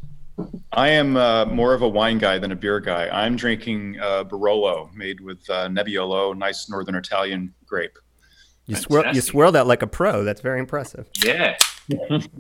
I 0.74 0.90
am 0.90 1.18
uh, 1.18 1.46
more 1.46 1.74
of 1.74 1.82
a 1.82 1.90
wine 1.90 2.20
guy 2.20 2.38
than 2.38 2.52
a 2.52 2.56
beer 2.56 2.80
guy. 2.80 3.10
I'm 3.10 3.36
drinking 3.36 4.00
uh, 4.00 4.24
Barolo, 4.24 4.94
made 4.94 5.20
with 5.20 5.40
uh, 5.50 5.68
Nebbiolo, 5.68 6.38
nice 6.38 6.70
Northern 6.70 6.96
Italian 6.96 7.54
grape. 7.66 7.98
You 8.68 8.76
swirl, 8.76 9.16
you 9.16 9.22
swirl 9.22 9.52
that 9.54 9.66
like 9.66 9.82
a 9.82 9.88
pro. 9.88 10.24
That's 10.24 10.42
very 10.42 10.60
impressive. 10.60 11.10
Yeah. 11.24 11.58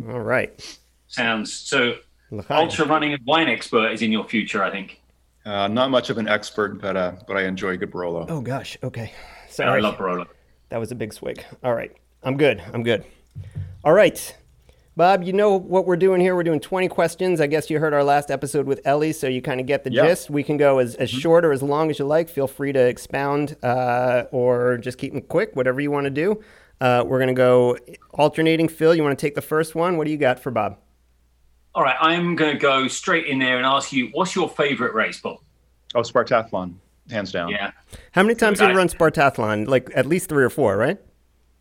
All 0.10 0.20
right. 0.20 0.80
Sounds 1.08 1.54
so. 1.54 1.96
Ultra 2.50 2.86
running 2.86 3.14
and 3.14 3.26
wine 3.26 3.48
expert 3.48 3.94
is 3.94 4.02
in 4.02 4.12
your 4.12 4.26
future, 4.26 4.62
I 4.62 4.70
think. 4.70 5.02
Uh, 5.46 5.70
not 5.70 5.90
much 5.90 6.10
of 6.10 6.18
an 6.18 6.28
expert, 6.28 6.82
but 6.82 6.98
uh, 6.98 7.14
but 7.26 7.38
I 7.38 7.44
enjoy 7.44 7.78
good 7.78 7.90
Barolo. 7.90 8.26
Oh 8.30 8.42
gosh. 8.42 8.78
Okay. 8.84 9.14
Sorry. 9.50 9.78
I 9.78 9.80
love 9.80 9.98
Barolo. 9.98 10.28
That 10.70 10.80
was 10.80 10.92
a 10.92 10.96
big 10.96 11.14
swig. 11.14 11.46
All 11.64 11.74
right. 11.74 11.96
I'm 12.28 12.36
good. 12.36 12.62
I'm 12.74 12.84
good. 12.84 13.06
All 13.86 13.94
right. 13.94 14.36
Bob, 14.98 15.24
you 15.24 15.32
know 15.32 15.56
what 15.56 15.86
we're 15.86 15.96
doing 15.96 16.20
here? 16.20 16.36
We're 16.36 16.44
doing 16.44 16.60
20 16.60 16.90
questions. 16.90 17.40
I 17.40 17.48
guess 17.48 17.70
you 17.70 17.80
heard 17.80 17.94
our 17.94 18.04
last 18.04 18.30
episode 18.30 18.68
with 18.68 18.82
Ellie, 18.84 19.14
so 19.14 19.28
you 19.28 19.42
kind 19.42 19.62
of 19.62 19.66
get 19.66 19.86
the 19.86 19.94
yep. 19.94 20.06
gist. 20.06 20.30
We 20.30 20.44
can 20.44 20.58
go 20.58 20.80
as, 20.80 20.96
as 20.96 21.10
mm-hmm. 21.10 21.20
short 21.20 21.46
or 21.46 21.54
as 21.54 21.64
long 21.64 21.90
as 21.90 22.00
you 22.00 22.06
like. 22.06 22.28
Feel 22.28 22.48
free 22.48 22.74
to 22.74 22.86
expound 22.86 23.56
uh, 23.64 24.26
or 24.32 24.78
just 24.78 24.98
keep 24.98 25.14
them 25.14 25.22
quick, 25.22 25.56
whatever 25.56 25.80
you 25.80 25.90
want 25.90 26.04
to 26.04 26.10
do. 26.10 26.44
Uh, 26.82 27.06
we're 27.08 27.20
going 27.20 27.30
to 27.30 27.34
go 27.34 27.78
alternating. 28.12 28.68
Phil, 28.68 28.94
you 28.94 29.04
want 29.04 29.18
to 29.18 29.26
take 29.26 29.36
the 29.36 29.42
first 29.42 29.74
one? 29.74 29.96
What 29.96 30.04
do 30.04 30.12
you 30.12 30.18
got 30.18 30.38
for 30.38 30.52
Bob? 30.52 30.80
All 31.76 31.84
right, 31.84 31.96
I'm 31.98 32.36
going 32.36 32.52
to 32.52 32.60
go 32.60 32.90
straight 32.90 33.28
in 33.28 33.40
there 33.40 33.56
and 33.56 33.66
ask 33.66 33.94
you, 33.94 34.10
what's 34.12 34.36
your 34.36 34.50
favorite 34.50 34.94
race, 34.94 35.22
Bob? 35.22 35.38
Oh, 35.96 36.02
Spartathlon, 36.02 36.76
hands 37.10 37.32
down. 37.32 37.52
Yeah. 37.52 37.72
How 38.12 38.22
many 38.22 38.36
times 38.36 38.60
have 38.60 38.72
you 38.72 38.76
run 38.76 38.90
Spartathlon? 38.90 39.70
Like 39.70 39.92
at 39.96 40.06
least 40.06 40.28
three 40.28 40.44
or 40.44 40.50
four, 40.50 40.76
right? 40.76 41.00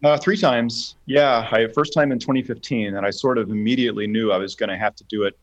Uh, 0.05 0.17
three 0.19 0.37
times. 0.37 0.97
Yeah, 1.07 1.49
I 1.51 1.69
first 1.69 1.95
time 1.95 2.13
in 2.13 2.19
2015, 2.19 2.97
and 2.97 3.07
I 3.07 3.11
sort 3.11 3.39
of 3.39 3.51
immediately 3.51 4.07
knew 4.07 4.31
I 4.31 4.37
was 4.37 4.55
going 4.55 4.69
to 4.69 4.77
have 4.77 4.95
to 4.97 5.05
do 5.05 5.25
it 5.25 5.39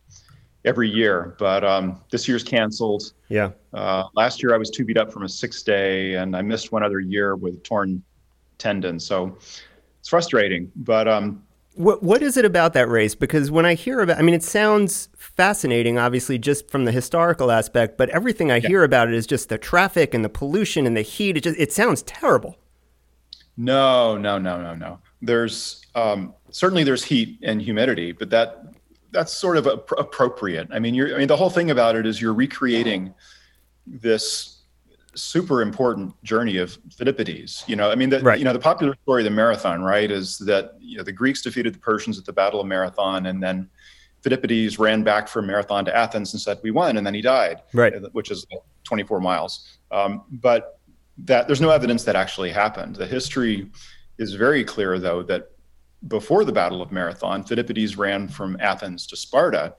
every 0.64 0.90
year. 0.90 1.36
But 1.40 1.64
um, 1.64 2.00
this 2.12 2.28
year's 2.28 2.44
canceled. 2.44 3.14
Yeah. 3.30 3.52
Uh, 3.74 4.06
last 4.16 4.44
year 4.44 4.54
I 4.54 4.58
was 4.58 4.70
too 4.70 4.86
beat 4.86 4.98
up 4.98 5.12
from 5.12 5.24
a 5.24 5.30
six 5.30 5.64
day, 5.64 6.16
and 6.16 6.36
I 6.36 6.42
missed 6.42 6.72
one 6.72 6.84
other 6.84 7.00
year 7.00 7.36
with 7.36 7.56
a 7.56 7.58
torn 7.58 8.04
tendon. 8.58 9.00
So 9.00 9.38
it's 10.00 10.10
frustrating. 10.10 10.72
But 10.76 11.08
um, 11.08 11.44
what 11.76 12.04
what 12.04 12.22
is 12.22 12.38
it 12.38 12.46
about 12.46 12.74
that 12.74 12.88
race? 12.88 13.16
Because 13.16 13.50
when 13.50 13.66
I 13.66 13.74
hear 13.74 14.00
about, 14.02 14.20
I 14.20 14.22
mean, 14.22 14.36
it 14.36 14.44
sounds 14.44 15.10
fascinating, 15.18 15.98
obviously, 15.98 16.38
just 16.38 16.70
from 16.70 16.86
the 16.86 16.92
historical 16.92 17.50
aspect. 17.52 17.98
But 17.98 18.10
everything 18.10 18.52
I 18.52 18.58
yeah. 18.58 18.68
hear 18.68 18.84
about 18.84 19.08
it 19.08 19.16
is 19.16 19.26
just 19.26 19.50
the 19.50 19.58
traffic 19.58 20.14
and 20.14 20.24
the 20.24 20.30
pollution 20.30 20.86
and 20.86 20.96
the 20.96 21.02
heat. 21.02 21.38
It 21.38 21.44
just 21.44 21.60
it 21.60 21.72
sounds 21.72 22.04
terrible. 22.04 22.58
No, 23.58 24.18
no, 24.18 24.38
no, 24.38 24.62
no, 24.62 24.74
no. 24.74 25.00
There's 25.22 25.86
um, 25.96 26.34
certainly 26.50 26.84
there's 26.84 27.04
heat 27.04 27.40
and 27.44 27.62
humidity, 27.62 28.12
but 28.12 28.30
that 28.32 28.64
that's 29.12 29.34
sort 29.34 29.58
of 29.58 29.68
appropriate. 29.68 30.68
I 30.72 30.80
mean, 30.80 30.96
you're 30.96 31.16
I 31.16 31.20
mean 31.20 31.28
the 31.28 31.38
whole 31.38 31.50
thing 31.50 31.72
about 31.72 31.96
it 31.96 32.06
is 32.06 32.22
you're 32.22 32.34
recreating 32.34 33.14
this 33.86 34.64
super 35.16 35.62
important 35.62 36.22
journey 36.24 36.58
of 36.58 36.78
Philippides. 36.90 37.68
You 37.68 37.76
know, 37.76 37.92
I 37.92 37.96
mean, 37.96 38.10
the, 38.10 38.20
right. 38.22 38.40
you 38.40 38.46
know, 38.46 38.54
the 38.54 38.60
popular 38.60 38.96
story 39.04 39.22
of 39.22 39.26
the 39.26 39.32
marathon, 39.32 39.84
right, 39.84 40.10
is 40.10 40.38
that 40.40 40.74
you 40.80 40.98
know 40.98 41.04
the 41.04 41.12
Greeks 41.12 41.42
defeated 41.42 41.74
the 41.76 41.80
Persians 41.80 42.18
at 42.18 42.26
the 42.26 42.34
Battle 42.34 42.60
of 42.60 42.68
Marathon, 42.68 43.28
and 43.28 43.42
then 43.42 43.70
Philippides 44.24 44.80
ran 44.80 45.04
back 45.04 45.28
from 45.28 45.48
Marathon 45.48 45.86
to 45.86 45.96
Athens 45.96 46.34
and 46.34 46.42
said, 46.42 46.60
"We 46.64 46.72
won," 46.72 46.98
and 46.98 47.06
then 47.06 47.14
he 47.14 47.22
died, 47.22 47.62
right, 47.74 47.94
which 48.14 48.32
is 48.32 48.46
24 48.84 49.20
miles. 49.20 49.78
Um, 49.92 50.24
but 50.32 50.80
that 51.18 51.48
there's 51.48 51.62
no 51.62 51.70
evidence 51.70 52.04
that 52.04 52.16
actually 52.16 52.50
happened. 52.50 52.96
The 52.96 53.06
history 53.06 53.70
is 54.18 54.34
very 54.34 54.64
clear, 54.64 55.00
though, 55.00 55.24
that 55.24 55.52
before 56.08 56.44
the 56.44 56.52
Battle 56.52 56.82
of 56.82 56.92
Marathon, 56.92 57.44
Philippides 57.44 57.98
ran 57.98 58.28
from 58.28 58.58
Athens 58.60 59.08
to 59.08 59.16
Sparta, 59.16 59.76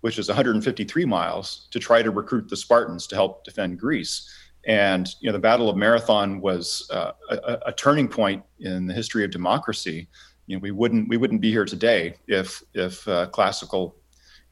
which 0.00 0.18
is 0.18 0.28
153 0.28 1.04
miles, 1.04 1.68
to 1.70 1.78
try 1.78 2.02
to 2.02 2.10
recruit 2.10 2.48
the 2.48 2.56
Spartans 2.56 3.06
to 3.08 3.14
help 3.14 3.44
defend 3.44 3.78
Greece. 3.78 4.30
And 4.66 5.08
you 5.20 5.28
know, 5.28 5.32
the 5.32 5.38
Battle 5.38 5.68
of 5.68 5.76
Marathon 5.76 6.40
was 6.40 6.88
uh, 6.92 7.12
a, 7.30 7.58
a, 7.66 7.72
turning 7.72 8.08
point 8.08 8.42
in 8.58 8.86
the 8.86 8.94
history 8.94 9.24
of 9.24 9.30
democracy. 9.30 10.08
You 10.46 10.56
know, 10.56 10.60
we 10.60 10.72
wouldn't 10.72 11.08
we 11.08 11.16
wouldn't 11.16 11.40
be 11.40 11.50
here 11.50 11.64
today 11.64 12.14
if 12.26 12.62
if 12.74 13.06
uh, 13.06 13.26
classical 13.26 13.96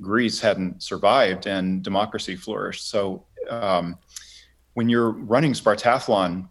Greece 0.00 0.40
hadn't 0.40 0.82
survived 0.82 1.46
and 1.46 1.82
democracy 1.82 2.36
flourished. 2.36 2.88
So 2.88 3.26
um, 3.50 3.98
when 4.74 4.88
you're 4.88 5.10
running 5.10 5.52
Spartathlon, 5.52 6.48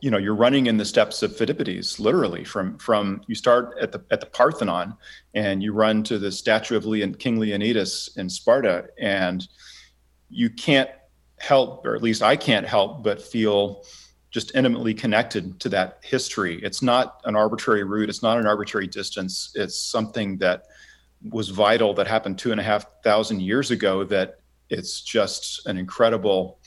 you 0.00 0.10
know 0.10 0.18
you're 0.18 0.34
running 0.34 0.66
in 0.66 0.76
the 0.76 0.84
steps 0.84 1.22
of 1.22 1.34
Philippides, 1.36 1.98
literally 1.98 2.44
from 2.44 2.78
from 2.78 3.22
you 3.26 3.34
start 3.34 3.76
at 3.80 3.92
the 3.92 4.04
at 4.10 4.20
the 4.20 4.26
Parthenon 4.26 4.94
and 5.34 5.62
you 5.62 5.72
run 5.72 6.02
to 6.04 6.18
the 6.18 6.30
statue 6.30 6.76
of 6.76 6.84
Leon, 6.84 7.14
King 7.14 7.38
Leonidas 7.38 8.10
in 8.16 8.28
Sparta, 8.28 8.88
and 8.98 9.46
you 10.28 10.50
can't 10.50 10.90
help, 11.38 11.86
or 11.86 11.94
at 11.94 12.02
least 12.02 12.22
I 12.22 12.36
can't 12.36 12.66
help, 12.66 13.02
but 13.02 13.22
feel 13.22 13.84
just 14.30 14.54
intimately 14.54 14.92
connected 14.92 15.58
to 15.60 15.68
that 15.70 16.00
history. 16.02 16.60
It's 16.62 16.82
not 16.82 17.20
an 17.24 17.36
arbitrary 17.36 17.84
route. 17.84 18.10
It's 18.10 18.22
not 18.22 18.38
an 18.38 18.46
arbitrary 18.46 18.86
distance. 18.86 19.52
It's 19.54 19.78
something 19.78 20.36
that 20.38 20.64
was 21.30 21.48
vital 21.48 21.94
that 21.94 22.06
happened 22.06 22.38
two 22.38 22.52
and 22.52 22.60
a 22.60 22.64
half 22.64 22.86
thousand 23.02 23.40
years 23.40 23.70
ago. 23.70 24.04
That 24.04 24.40
it's 24.68 25.00
just 25.00 25.66
an 25.66 25.78
incredible 25.78 26.58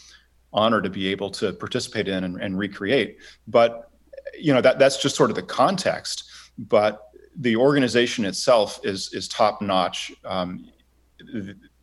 honor 0.53 0.81
to 0.81 0.89
be 0.89 1.07
able 1.07 1.29
to 1.29 1.53
participate 1.53 2.07
in 2.07 2.23
and, 2.23 2.41
and 2.41 2.57
recreate. 2.57 3.17
But 3.47 3.91
you 4.37 4.53
know 4.53 4.61
that 4.61 4.79
that's 4.79 5.01
just 5.01 5.15
sort 5.15 5.29
of 5.29 5.35
the 5.35 5.43
context. 5.43 6.29
But 6.57 7.09
the 7.35 7.55
organization 7.55 8.25
itself 8.25 8.79
is 8.83 9.13
is 9.13 9.27
top 9.27 9.61
notch. 9.61 10.11
Um, 10.25 10.69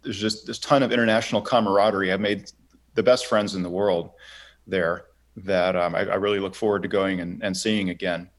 there's 0.02 0.20
just 0.20 0.46
this 0.46 0.58
ton 0.58 0.82
of 0.82 0.92
international 0.92 1.42
camaraderie. 1.42 2.12
I've 2.12 2.20
made 2.20 2.50
the 2.94 3.02
best 3.02 3.26
friends 3.26 3.54
in 3.54 3.62
the 3.62 3.70
world 3.70 4.10
there 4.66 5.06
that 5.36 5.76
um, 5.76 5.94
I, 5.94 6.00
I, 6.00 6.14
really 6.14 6.40
look 6.40 6.54
forward 6.54 6.82
to 6.82 6.88
going 6.88 7.20
and, 7.20 7.42
and 7.42 7.54
seeing 7.54 7.90
again. 7.90 8.30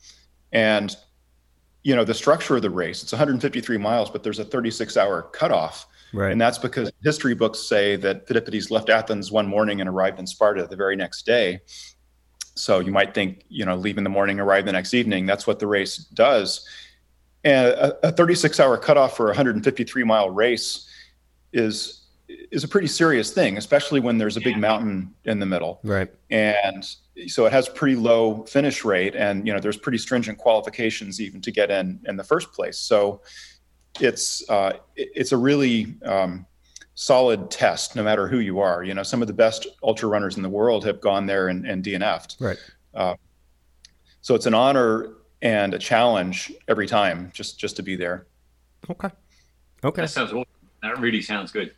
And 0.51 0.96
you 1.88 1.96
know 1.96 2.03
the 2.03 2.13
structure 2.13 2.57
of 2.57 2.62
the 2.62 2.69
race 2.69 3.01
it's 3.01 3.13
153 3.13 3.77
miles 3.77 4.10
but 4.10 4.22
there's 4.22 4.39
a 4.39 4.43
36 4.43 4.98
hour 4.98 5.22
cutoff 5.31 5.88
Right. 6.13 6.31
And 6.31 6.39
that's 6.39 6.57
because 6.57 6.91
history 7.03 7.35
books 7.35 7.59
say 7.59 7.95
that 7.97 8.27
Philippides 8.27 8.71
left 8.71 8.89
Athens 8.89 9.31
one 9.31 9.47
morning 9.47 9.81
and 9.81 9.89
arrived 9.89 10.19
in 10.19 10.27
Sparta 10.27 10.67
the 10.67 10.75
very 10.75 10.95
next 10.95 11.25
day. 11.25 11.59
So 12.55 12.79
you 12.79 12.91
might 12.91 13.13
think, 13.13 13.43
you 13.49 13.65
know, 13.65 13.75
leave 13.75 13.97
in 13.97 14.03
the 14.03 14.09
morning, 14.09 14.39
arrive 14.39 14.65
the 14.65 14.71
next 14.71 14.93
evening. 14.93 15.25
That's 15.25 15.45
what 15.45 15.59
the 15.59 15.67
race 15.67 15.97
does. 15.97 16.67
And 17.43 17.67
a, 17.67 18.07
a 18.07 18.11
36 18.11 18.59
hour 18.59 18.77
cutoff 18.77 19.15
for 19.15 19.25
a 19.25 19.29
153 19.29 20.03
mile 20.03 20.29
race 20.29 20.89
is 21.53 22.03
is 22.51 22.63
a 22.63 22.67
pretty 22.67 22.87
serious 22.87 23.31
thing, 23.31 23.57
especially 23.57 24.01
when 24.01 24.17
there's 24.17 24.35
a 24.35 24.41
big 24.41 24.57
mountain 24.57 25.13
in 25.23 25.39
the 25.39 25.45
middle. 25.45 25.79
Right. 25.83 26.11
And 26.29 26.85
so 27.27 27.45
it 27.45 27.53
has 27.53 27.69
pretty 27.69 27.95
low 27.95 28.43
finish 28.43 28.83
rate 28.83 29.15
and 29.15 29.47
you 29.47 29.53
know 29.53 29.59
there's 29.59 29.77
pretty 29.77 29.97
stringent 29.97 30.37
qualifications 30.37 31.21
even 31.21 31.41
to 31.41 31.51
get 31.51 31.71
in 31.71 31.99
in 32.05 32.17
the 32.17 32.23
first 32.23 32.51
place. 32.51 32.77
So 32.77 33.21
it's 34.00 34.48
uh, 34.50 34.74
it's 34.96 35.32
a 35.32 35.38
really 35.38 35.96
um, 36.04 36.46
solid 36.96 37.51
test, 37.51 37.96
no 37.96 38.04
matter 38.04 38.27
who 38.27 38.39
you 38.39 38.60
are. 38.60 38.84
You 38.84 38.94
know, 38.94 39.04
some 39.04 39.22
of 39.22 39.27
the 39.27 39.34
best 39.34 39.68
ultra 39.84 40.10
runners 40.10 40.38
in 40.38 40.44
the 40.44 40.50
world 40.50 40.84
have 40.86 41.00
gone 41.01 41.25
there 41.25 41.48
and, 41.48 41.66
and 41.66 41.84
DNF'd. 41.84 42.36
Right. 42.39 42.58
Uh, 42.94 43.16
so 44.22 44.36
it's 44.36 44.46
an 44.46 44.54
honor 44.54 45.13
and 45.42 45.74
a 45.74 45.80
challenge 45.80 46.51
every 46.68 46.88
time, 46.88 47.32
just 47.34 47.60
just 47.60 47.75
to 47.77 47.84
be 47.84 47.96
there. 47.96 48.27
Okay. 48.89 49.10
Okay. 49.84 50.01
That 50.01 50.10
sounds. 50.10 50.34
That 50.82 51.00
really 51.00 51.22
sounds 51.22 51.51
good. 51.51 51.74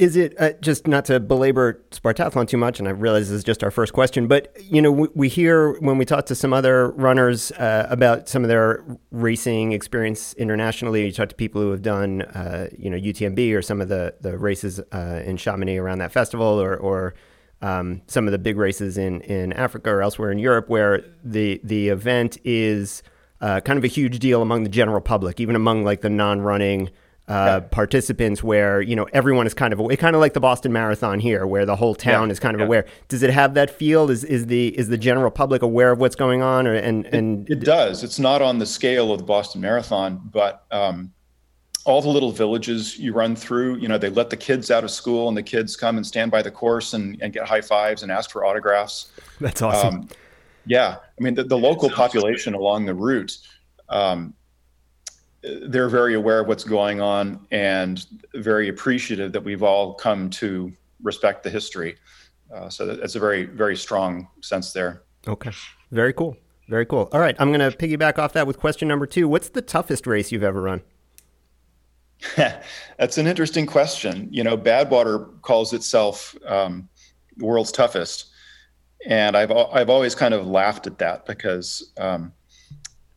Is 0.00 0.16
it 0.16 0.34
uh, 0.40 0.52
just 0.62 0.86
not 0.86 1.04
to 1.04 1.20
belabor 1.20 1.84
Spartathlon 1.90 2.48
too 2.48 2.56
much? 2.56 2.78
And 2.78 2.88
I 2.88 2.92
realize 2.92 3.28
this 3.28 3.36
is 3.36 3.44
just 3.44 3.62
our 3.62 3.70
first 3.70 3.92
question, 3.92 4.28
but 4.28 4.50
you 4.58 4.80
know, 4.80 4.90
we, 4.90 5.08
we 5.14 5.28
hear 5.28 5.78
when 5.80 5.98
we 5.98 6.06
talk 6.06 6.24
to 6.26 6.34
some 6.34 6.54
other 6.54 6.90
runners 6.92 7.52
uh, 7.52 7.86
about 7.90 8.26
some 8.26 8.42
of 8.42 8.48
their 8.48 8.82
racing 9.10 9.72
experience 9.72 10.32
internationally. 10.38 11.04
You 11.04 11.12
talk 11.12 11.28
to 11.28 11.34
people 11.34 11.60
who 11.60 11.70
have 11.70 11.82
done, 11.82 12.22
uh, 12.22 12.70
you 12.78 12.88
know, 12.88 12.96
UTMB 12.96 13.54
or 13.54 13.60
some 13.60 13.82
of 13.82 13.90
the 13.90 14.14
the 14.22 14.38
races 14.38 14.80
uh, 14.90 15.20
in 15.22 15.36
Chamonix 15.36 15.76
around 15.76 15.98
that 15.98 16.12
festival, 16.12 16.46
or 16.46 16.78
or 16.78 17.12
um, 17.60 18.00
some 18.06 18.26
of 18.26 18.32
the 18.32 18.38
big 18.38 18.56
races 18.56 18.96
in 18.96 19.20
in 19.20 19.52
Africa 19.52 19.90
or 19.90 20.00
elsewhere 20.00 20.32
in 20.32 20.38
Europe, 20.38 20.70
where 20.70 21.04
the 21.22 21.60
the 21.62 21.90
event 21.90 22.38
is 22.42 23.02
uh, 23.42 23.60
kind 23.60 23.76
of 23.76 23.84
a 23.84 23.88
huge 23.88 24.18
deal 24.18 24.40
among 24.40 24.62
the 24.62 24.70
general 24.70 25.02
public, 25.02 25.40
even 25.40 25.54
among 25.54 25.84
like 25.84 26.00
the 26.00 26.08
non-running 26.08 26.88
uh, 27.30 27.60
participants 27.60 28.42
where 28.42 28.82
you 28.82 28.96
know 28.96 29.06
everyone 29.12 29.46
is 29.46 29.54
kind 29.54 29.72
of 29.72 29.78
aware, 29.78 29.96
kind 29.96 30.16
of 30.16 30.20
like 30.20 30.34
the 30.34 30.40
Boston 30.40 30.72
Marathon 30.72 31.20
here, 31.20 31.46
where 31.46 31.64
the 31.64 31.76
whole 31.76 31.94
town 31.94 32.28
yeah. 32.28 32.32
is 32.32 32.40
kind 32.40 32.54
of 32.54 32.60
yeah. 32.60 32.66
aware. 32.66 32.86
Does 33.08 33.22
it 33.22 33.30
have 33.30 33.54
that 33.54 33.70
feel? 33.70 34.10
Is 34.10 34.24
is 34.24 34.46
the 34.46 34.76
is 34.76 34.88
the 34.88 34.98
general 34.98 35.30
public 35.30 35.62
aware 35.62 35.92
of 35.92 36.00
what's 36.00 36.16
going 36.16 36.42
on? 36.42 36.66
Or 36.66 36.74
and 36.74 37.06
and 37.06 37.48
it, 37.48 37.58
it 37.58 37.60
does. 37.60 38.02
It's 38.02 38.18
not 38.18 38.42
on 38.42 38.58
the 38.58 38.66
scale 38.66 39.12
of 39.12 39.18
the 39.18 39.24
Boston 39.24 39.60
Marathon, 39.60 40.20
but 40.32 40.64
um, 40.72 41.12
all 41.84 42.02
the 42.02 42.08
little 42.08 42.32
villages 42.32 42.98
you 42.98 43.12
run 43.12 43.34
through, 43.36 43.76
you 43.76 43.88
know, 43.88 43.96
they 43.96 44.10
let 44.10 44.28
the 44.28 44.36
kids 44.36 44.70
out 44.70 44.84
of 44.84 44.90
school 44.90 45.28
and 45.28 45.36
the 45.36 45.42
kids 45.42 45.76
come 45.76 45.96
and 45.96 46.06
stand 46.06 46.30
by 46.30 46.42
the 46.42 46.50
course 46.50 46.94
and, 46.94 47.16
and 47.22 47.32
get 47.32 47.46
high 47.46 47.60
fives 47.60 48.02
and 48.02 48.12
ask 48.12 48.30
for 48.30 48.44
autographs. 48.44 49.12
That's 49.40 49.62
awesome. 49.62 49.94
Um, 49.94 50.08
yeah, 50.66 50.96
I 50.98 51.22
mean 51.22 51.34
the, 51.34 51.44
the 51.44 51.56
local 51.56 51.90
population 51.90 52.54
along 52.54 52.86
the 52.86 52.94
route. 52.94 53.38
Um, 53.88 54.34
they're 55.42 55.88
very 55.88 56.14
aware 56.14 56.40
of 56.40 56.48
what's 56.48 56.64
going 56.64 57.00
on 57.00 57.46
and 57.50 58.06
very 58.34 58.68
appreciative 58.68 59.32
that 59.32 59.42
we've 59.42 59.62
all 59.62 59.94
come 59.94 60.28
to 60.30 60.72
respect 61.02 61.42
the 61.42 61.50
history. 61.50 61.96
Uh, 62.54 62.68
so 62.68 62.86
that's 62.86 63.14
a 63.14 63.20
very, 63.20 63.44
very 63.44 63.76
strong 63.76 64.28
sense 64.40 64.72
there. 64.72 65.02
Okay. 65.26 65.52
Very 65.90 66.12
cool. 66.12 66.36
Very 66.68 66.86
cool. 66.86 67.08
All 67.12 67.20
right. 67.20 67.36
I'm 67.38 67.52
going 67.52 67.70
to 67.70 67.76
piggyback 67.76 68.18
off 68.18 68.32
that 68.34 68.46
with 68.46 68.58
question 68.58 68.88
number 68.88 69.06
two. 69.06 69.28
What's 69.28 69.48
the 69.48 69.62
toughest 69.62 70.06
race 70.06 70.30
you've 70.30 70.42
ever 70.42 70.60
run? 70.60 70.82
that's 72.36 73.18
an 73.18 73.26
interesting 73.26 73.66
question. 73.66 74.28
You 74.30 74.44
know, 74.44 74.56
Badwater 74.56 75.40
calls 75.42 75.72
itself 75.72 76.36
um, 76.46 76.88
the 77.36 77.46
world's 77.46 77.72
toughest. 77.72 78.26
And 79.06 79.36
I've, 79.36 79.50
I've 79.50 79.88
always 79.88 80.14
kind 80.14 80.34
of 80.34 80.46
laughed 80.46 80.86
at 80.86 80.98
that 80.98 81.24
because 81.24 81.92
um, 81.98 82.32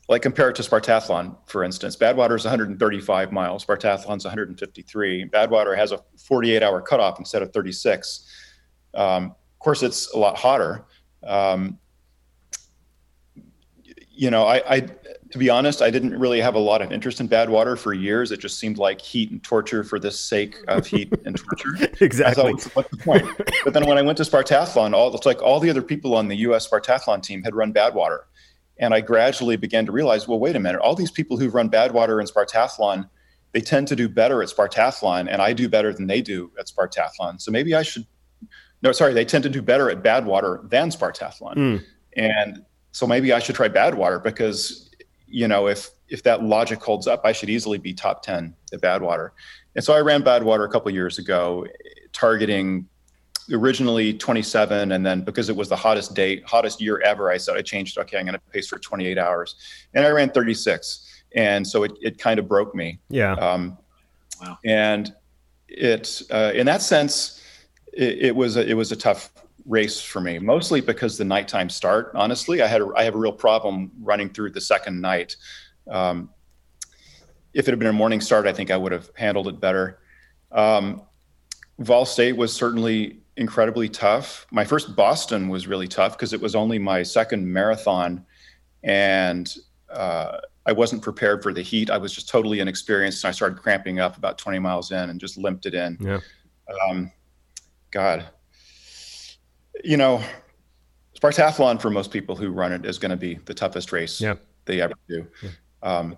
like 0.10 0.22
compare 0.22 0.50
it 0.50 0.56
to 0.56 0.64
Spartathlon, 0.64 1.36
for 1.46 1.64
instance. 1.64 1.96
Badwater 1.96 2.36
is 2.36 2.44
135 2.44 3.32
miles, 3.32 3.66
Spartathlon's 3.66 4.26
153. 4.26 5.30
Badwater 5.30 5.78
has 5.78 5.92
a 5.92 6.00
48 6.18 6.62
hour 6.62 6.82
cutoff 6.82 7.20
instead 7.20 7.42
of 7.42 7.54
36. 7.54 8.30
Um, 8.94 9.26
of 9.26 9.60
course, 9.60 9.82
it's 9.82 10.14
a 10.14 10.18
lot 10.18 10.38
hotter. 10.38 10.86
Um, 11.26 11.80
you 14.16 14.30
know, 14.30 14.46
I, 14.46 14.76
I, 14.76 14.80
to 14.82 15.40
be 15.40 15.50
honest, 15.50 15.82
I 15.82 15.90
didn't 15.90 16.20
really 16.20 16.40
have 16.40 16.54
a 16.54 16.60
lot 16.60 16.84
of 16.84 16.92
interest 16.92 17.20
in 17.20 17.28
Badwater 17.28 17.78
for 17.78 17.94
years. 17.94 18.32
It 18.32 18.40
just 18.40 18.60
seemed 18.60 18.78
like 18.78 19.02
heat 19.02 19.32
and 19.32 19.42
torture 19.42 19.84
for 19.84 19.98
the 19.98 20.12
sake 20.12 20.58
of 20.68 20.86
heat 20.86 21.12
and 21.26 21.36
torture. 21.36 21.92
exactly. 22.02 22.44
Thought, 22.44 22.54
what's, 22.54 22.76
what's, 22.76 22.90
the 22.92 22.98
point? 22.98 23.26
but 23.64 23.74
then 23.74 23.88
when 23.88 23.98
I 23.98 24.04
went 24.04 24.18
to 24.20 24.24
Spartathlon, 24.24 24.94
all 24.94 25.14
it's 25.16 25.26
like 25.26 25.42
all 25.42 25.60
the 25.60 25.72
other 25.72 25.82
people 25.82 26.16
on 26.16 26.28
the 26.28 26.38
U.S. 26.38 26.68
Spartathlon 26.68 27.24
team 27.24 27.42
had 27.42 27.56
run 27.56 27.74
Badwater, 27.74 28.20
and 28.78 28.94
I 28.94 29.02
gradually 29.02 29.56
began 29.56 29.86
to 29.86 29.92
realize, 29.92 30.28
well, 30.28 30.40
wait 30.40 30.56
a 30.56 30.60
minute, 30.60 30.80
all 30.82 30.96
these 30.96 31.12
people 31.12 31.38
who've 31.38 31.54
run 31.54 31.70
Badwater 31.70 32.20
and 32.20 32.30
Spartathlon, 32.30 33.08
they 33.52 33.62
tend 33.62 33.88
to 33.90 33.96
do 33.96 34.10
better 34.10 34.42
at 34.42 34.50
Spartathlon, 34.50 35.28
and 35.30 35.42
I 35.42 35.54
do 35.54 35.70
better 35.70 35.94
than 35.94 36.08
they 36.08 36.22
do 36.22 36.52
at 36.60 36.68
Spartathlon. 36.68 37.40
So 37.40 37.52
maybe 37.52 37.76
I 37.76 37.84
should. 37.84 38.06
No, 38.82 38.92
sorry, 38.92 39.14
they 39.14 39.26
tend 39.26 39.44
to 39.44 39.50
do 39.50 39.62
better 39.62 39.90
at 39.90 40.04
Badwater 40.04 40.70
than 40.70 40.90
Spartathlon, 40.90 41.56
mm. 41.56 41.84
and 42.18 42.66
so 42.92 43.08
maybe 43.08 43.32
I 43.32 43.40
should 43.40 43.56
try 43.56 43.70
Badwater 43.70 44.22
because 44.22 44.90
you 45.28 45.48
know 45.48 45.68
if 45.68 45.90
if 46.10 46.24
that 46.24 46.44
logic 46.44 46.84
holds 46.84 47.08
up, 47.08 47.22
I 47.24 47.32
should 47.32 47.50
easily 47.50 47.78
be 47.78 47.94
top 47.94 48.24
ten 48.24 48.56
at 48.74 48.82
Badwater. 48.82 49.30
And 49.76 49.84
so 49.84 49.94
I 49.94 50.02
ran 50.02 50.24
Badwater 50.24 50.66
a 50.66 50.70
couple 50.70 50.92
years 50.92 51.18
ago, 51.18 51.66
targeting 52.12 52.88
originally 53.52 54.14
27 54.14 54.92
and 54.92 55.06
then 55.06 55.22
because 55.22 55.50
it 55.50 55.56
was 55.56 55.68
the 55.68 55.76
hottest 55.76 56.14
date 56.14 56.44
hottest 56.46 56.80
year 56.80 57.02
ever 57.02 57.30
i 57.30 57.38
said 57.38 57.58
i 57.58 57.62
changed 57.62 57.98
okay 57.98 58.18
i'm 58.18 58.26
going 58.26 58.34
to 58.34 58.42
pace 58.52 58.68
for 58.68 58.80
28 58.80 59.18
hours 59.18 59.56
and 59.94 60.06
i 60.06 60.10
ran 60.10 60.30
36 60.30 61.24
and 61.36 61.68
so 61.68 61.84
it, 61.84 61.92
it 62.02 62.18
kind 62.18 62.40
of 62.40 62.48
broke 62.48 62.74
me 62.74 63.00
yeah 63.10 63.34
um, 63.34 63.78
wow. 64.42 64.58
and 64.64 65.14
it 65.68 66.22
uh, 66.32 66.52
in 66.56 66.66
that 66.66 66.82
sense 66.82 67.42
it, 67.92 68.20
it 68.20 68.36
was 68.36 68.58
a, 68.58 68.68
it 68.68 68.74
was 68.74 68.92
a 68.92 68.96
tough 68.96 69.32
race 69.66 70.02
for 70.02 70.20
me, 70.20 70.40
mostly 70.40 70.82
because 70.82 71.18
the 71.18 71.26
nighttime 71.26 71.70
start. 71.70 72.12
Honestly, 72.16 72.62
I 72.62 72.68
had 72.68 72.82
a, 72.82 72.90
I 72.96 73.04
have 73.04 73.16
a 73.16 73.18
real 73.18 73.32
problem 73.32 73.92
running 74.02 74.30
through 74.30 74.52
the 74.52 74.62
second 74.62 75.00
night. 75.00 75.36
Um, 75.90 76.30
if 77.54 77.68
it 77.68 77.72
had 77.72 77.80
been 77.80 77.88
a 77.88 77.94
morning 77.94 78.22
start, 78.22 78.48
I 78.48 78.54
think 78.54 78.72
I 78.72 78.78
would 78.78 78.92
have 78.92 79.10
handled 79.16 79.48
it 79.48 79.60
better. 79.60 80.00
Um, 80.52 81.04
Vol 81.80 82.06
State 82.06 82.36
was 82.36 82.54
certainly 82.54 83.22
incredibly 83.38 83.90
tough. 83.90 84.46
My 84.52 84.64
first 84.64 84.96
Boston 84.96 85.50
was 85.50 85.68
really 85.68 85.88
tough 85.88 86.14
because 86.14 86.34
it 86.34 86.42
was 86.42 86.56
only 86.56 86.80
my 86.80 87.04
second 87.04 87.52
marathon, 87.52 88.26
and 88.84 89.54
uh, 89.90 90.38
I 90.66 90.72
wasn't 90.72 91.02
prepared 91.02 91.44
for 91.44 91.54
the 91.54 91.62
heat. 91.62 91.90
I 91.90 91.98
was 91.98 92.14
just 92.14 92.30
totally 92.30 92.60
inexperienced, 92.60 93.24
and 93.24 93.30
I 93.30 93.32
started 93.32 93.60
cramping 93.60 94.00
up 94.00 94.18
about 94.18 94.38
20 94.38 94.60
miles 94.60 94.92
in 94.92 95.10
and 95.10 95.20
just 95.20 95.38
limped 95.38 95.66
it 95.66 95.74
in. 95.74 95.98
Yeah. 96.00 96.20
Um, 96.90 97.12
God, 97.92 98.26
you 99.84 99.98
know, 99.98 100.24
Spartathlon 101.20 101.82
for 101.82 101.90
most 101.90 102.12
people 102.12 102.36
who 102.36 102.50
run 102.50 102.72
it 102.72 102.86
is 102.86 102.98
going 102.98 103.12
to 103.12 103.18
be 103.18 103.36
the 103.46 103.54
toughest 103.54 103.92
race 103.92 104.20
yeah. 104.20 104.36
they 104.66 104.82
ever 104.82 104.94
do. 105.08 105.28
Yeah. 105.42 105.50
Um, 105.82 106.18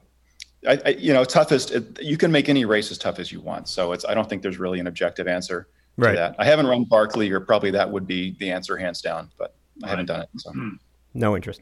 I, 0.67 0.81
I, 0.85 0.89
you 0.89 1.13
know, 1.13 1.23
toughest. 1.23 1.71
It, 1.71 2.01
you 2.01 2.17
can 2.17 2.31
make 2.31 2.49
any 2.49 2.65
race 2.65 2.91
as 2.91 2.97
tough 2.97 3.19
as 3.19 3.31
you 3.31 3.39
want. 3.39 3.67
So 3.67 3.91
it's. 3.91 4.05
I 4.05 4.13
don't 4.13 4.27
think 4.29 4.41
there's 4.41 4.59
really 4.59 4.79
an 4.79 4.87
objective 4.87 5.27
answer 5.27 5.67
right. 5.97 6.11
to 6.11 6.17
that. 6.17 6.35
I 6.39 6.45
haven't 6.45 6.67
run 6.67 6.83
Barkley, 6.83 7.31
or 7.31 7.39
probably 7.39 7.71
that 7.71 7.89
would 7.89 8.07
be 8.07 8.35
the 8.39 8.51
answer 8.51 8.77
hands 8.77 9.01
down. 9.01 9.29
But 9.37 9.55
I 9.83 9.89
haven't 9.89 10.07
done 10.07 10.21
it. 10.21 10.29
So. 10.37 10.51
Hmm. 10.51 10.69
No 11.13 11.35
interest. 11.35 11.61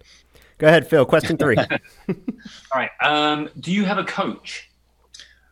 Go 0.57 0.67
ahead, 0.67 0.87
Phil. 0.87 1.05
Question 1.05 1.37
three. 1.37 1.57
All 2.09 2.15
right. 2.75 2.89
Um, 3.01 3.49
do 3.59 3.71
you 3.71 3.85
have 3.85 3.97
a 3.97 4.03
coach? 4.03 4.69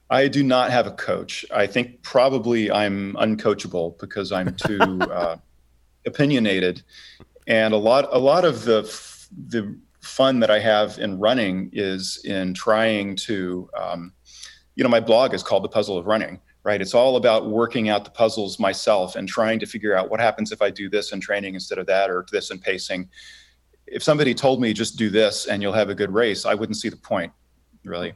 I 0.10 0.28
do 0.28 0.44
not 0.44 0.72
have 0.72 0.88
a 0.88 0.92
coach. 0.92 1.46
I 1.54 1.68
think 1.68 2.02
probably 2.02 2.70
I'm 2.70 3.14
uncoachable 3.14 3.98
because 4.00 4.32
I'm 4.32 4.56
too. 4.56 4.80
Uh, 5.12 5.38
opinionated, 6.06 6.82
and 7.48 7.74
a 7.74 7.78
lot 7.78 8.08
a 8.12 8.18
lot 8.18 8.46
of 8.46 8.64
the 8.66 8.82
the 9.48 9.76
fun 10.02 10.40
that 10.40 10.50
I 10.50 10.60
have 10.60 10.98
in 10.98 11.20
running 11.20 11.70
is 11.74 12.22
in 12.26 12.56
trying 12.56 13.16
to, 13.18 13.70
um, 13.80 14.12
you 14.76 14.84
know, 14.84 14.90
my 14.90 15.00
blog 15.00 15.36
is 15.36 15.44
called 15.44 15.64
The 15.64 15.70
Puzzle 15.70 15.96
of 15.98 16.08
Running, 16.08 16.40
right? 16.64 16.82
It's 16.82 16.94
all 16.94 17.16
about 17.16 17.50
working 17.50 17.90
out 17.90 18.04
the 18.06 18.12
puzzles 18.12 18.60
myself 18.60 19.16
and 19.16 19.28
trying 19.28 19.60
to 19.60 19.66
figure 19.66 19.96
out 19.96 20.10
what 20.10 20.20
happens 20.20 20.52
if 20.52 20.62
I 20.62 20.70
do 20.70 20.90
this 20.90 21.12
in 21.12 21.20
training 21.20 21.56
instead 21.56 21.78
of 21.78 21.88
that 21.88 22.10
or 22.10 22.26
this 22.32 22.52
in 22.52 22.60
pacing. 22.60 23.10
If 23.88 24.04
somebody 24.04 24.34
told 24.34 24.62
me 24.62 24.74
just 24.74 24.98
do 24.98 25.10
this 25.10 25.48
and 25.48 25.62
you'll 25.62 25.74
have 25.74 25.90
a 25.90 25.96
good 25.96 26.14
race, 26.14 26.46
I 26.46 26.54
wouldn't 26.54 26.78
see 26.78 26.90
the 26.90 26.98
point, 26.98 27.32
really. 27.84 28.14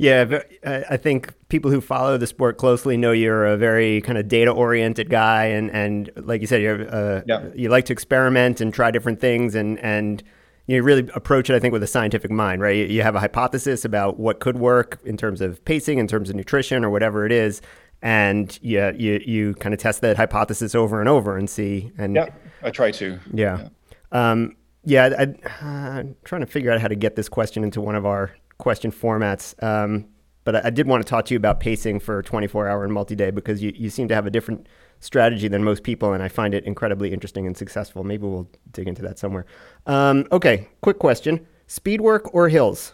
Yeah, 0.00 0.42
I 0.64 0.96
think 0.96 1.34
people 1.48 1.72
who 1.72 1.80
follow 1.80 2.16
the 2.18 2.26
sport 2.28 2.56
closely 2.56 2.96
know 2.96 3.10
you're 3.10 3.44
a 3.46 3.56
very 3.56 4.00
kind 4.02 4.16
of 4.16 4.28
data 4.28 4.52
oriented 4.52 5.10
guy, 5.10 5.46
and, 5.46 5.72
and 5.72 6.08
like 6.14 6.40
you 6.40 6.46
said, 6.46 6.62
you're 6.62 6.88
uh, 6.88 7.22
yeah. 7.26 7.48
you 7.56 7.68
like 7.68 7.86
to 7.86 7.94
experiment 7.94 8.60
and 8.60 8.72
try 8.72 8.92
different 8.92 9.20
things, 9.20 9.56
and 9.56 9.76
and 9.80 10.22
you 10.68 10.82
really 10.82 11.08
approach 11.14 11.48
it, 11.48 11.56
I 11.56 11.58
think, 11.58 11.72
with 11.72 11.82
a 11.82 11.86
scientific 11.86 12.30
mind, 12.30 12.60
right? 12.60 12.88
You 12.88 13.02
have 13.02 13.14
a 13.14 13.20
hypothesis 13.20 13.86
about 13.86 14.20
what 14.20 14.38
could 14.38 14.58
work 14.58 15.00
in 15.04 15.16
terms 15.16 15.40
of 15.40 15.64
pacing, 15.64 15.98
in 15.98 16.06
terms 16.06 16.28
of 16.28 16.36
nutrition, 16.36 16.84
or 16.84 16.90
whatever 16.90 17.24
it 17.24 17.32
is, 17.32 17.62
and 18.02 18.56
you 18.62 18.92
you 18.96 19.20
you 19.26 19.54
kind 19.54 19.72
of 19.72 19.80
test 19.80 20.02
that 20.02 20.18
hypothesis 20.18 20.74
over 20.74 21.00
and 21.00 21.08
over 21.08 21.38
and 21.38 21.48
see. 21.48 21.90
And 21.96 22.14
yeah, 22.14 22.28
I 22.62 22.70
try 22.70 22.90
to. 22.92 23.18
Yeah, 23.32 23.68
yeah. 24.12 24.30
Um, 24.30 24.56
yeah 24.84 25.10
I, 25.18 25.98
am 25.98 26.16
trying 26.24 26.42
to 26.42 26.46
figure 26.46 26.70
out 26.70 26.80
how 26.80 26.88
to 26.88 26.96
get 26.96 27.16
this 27.16 27.30
question 27.30 27.64
into 27.64 27.80
one 27.80 27.94
of 27.94 28.04
our 28.04 28.30
question 28.58 28.92
formats. 28.92 29.60
Um, 29.62 30.06
but 30.44 30.56
I, 30.56 30.62
I, 30.64 30.70
did 30.70 30.86
want 30.86 31.04
to 31.04 31.08
talk 31.08 31.24
to 31.26 31.34
you 31.34 31.38
about 31.38 31.60
pacing 31.60 32.00
for 32.00 32.22
24 32.22 32.68
hour 32.68 32.84
and 32.84 32.92
multi 32.92 33.16
day 33.16 33.30
because 33.30 33.62
you, 33.62 33.72
you 33.74 33.88
seem 33.88 34.08
to 34.08 34.14
have 34.14 34.26
a 34.26 34.30
different 34.30 34.66
strategy 35.00 35.48
than 35.48 35.64
most 35.64 35.82
people, 35.82 36.12
and 36.12 36.22
I 36.22 36.28
find 36.28 36.54
it 36.54 36.64
incredibly 36.64 37.12
interesting 37.12 37.46
and 37.46 37.56
successful. 37.56 38.04
Maybe 38.04 38.26
we'll 38.26 38.48
dig 38.72 38.88
into 38.88 39.02
that 39.02 39.18
somewhere. 39.18 39.46
Um, 39.86 40.26
okay, 40.32 40.68
quick 40.80 40.98
question 40.98 41.46
speed 41.66 42.00
work 42.00 42.34
or 42.34 42.48
hills? 42.48 42.92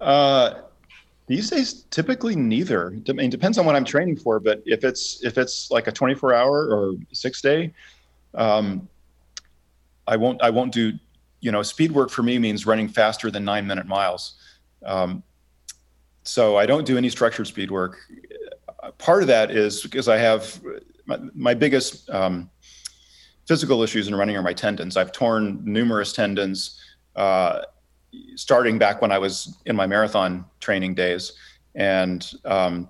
Uh, 0.00 0.54
these 1.26 1.48
days, 1.48 1.84
typically 1.90 2.36
neither. 2.36 2.96
I 3.08 3.12
mean, 3.12 3.30
depends 3.30 3.56
on 3.56 3.64
what 3.64 3.76
I'm 3.76 3.84
training 3.84 4.16
for. 4.16 4.40
But 4.40 4.62
if 4.66 4.84
it's 4.84 5.24
if 5.24 5.38
it's 5.38 5.70
like 5.70 5.86
a 5.86 5.92
24 5.92 6.34
hour 6.34 6.68
or 6.68 6.94
six 7.12 7.40
day, 7.40 7.72
um, 8.34 8.88
I 10.06 10.16
won't 10.16 10.42
I 10.42 10.50
won't 10.50 10.72
do 10.72 10.92
you 11.44 11.52
know, 11.52 11.62
speed 11.62 11.92
work 11.92 12.08
for 12.08 12.22
me 12.22 12.38
means 12.38 12.64
running 12.64 12.88
faster 12.88 13.30
than 13.30 13.44
nine 13.44 13.66
minute 13.66 13.86
miles. 13.86 14.36
Um, 14.82 15.22
so 16.22 16.56
I 16.56 16.64
don't 16.64 16.86
do 16.86 16.96
any 16.96 17.10
structured 17.10 17.46
speed 17.46 17.70
work. 17.70 17.98
Part 18.98 19.22
of 19.22 19.28
that 19.28 19.50
is 19.50 19.82
because 19.82 20.08
I 20.08 20.16
have 20.18 20.60
my, 21.06 21.18
my 21.34 21.54
biggest 21.54 22.08
um, 22.10 22.50
physical 23.46 23.82
issues 23.82 24.08
in 24.08 24.14
running 24.14 24.36
are 24.36 24.42
my 24.42 24.52
tendons. 24.52 24.96
I've 24.96 25.12
torn 25.12 25.60
numerous 25.64 26.12
tendons, 26.12 26.80
uh, 27.16 27.62
starting 28.36 28.78
back 28.78 29.02
when 29.02 29.12
I 29.12 29.18
was 29.18 29.56
in 29.66 29.76
my 29.76 29.86
marathon 29.86 30.44
training 30.60 30.94
days, 30.94 31.32
and 31.74 32.30
um, 32.44 32.88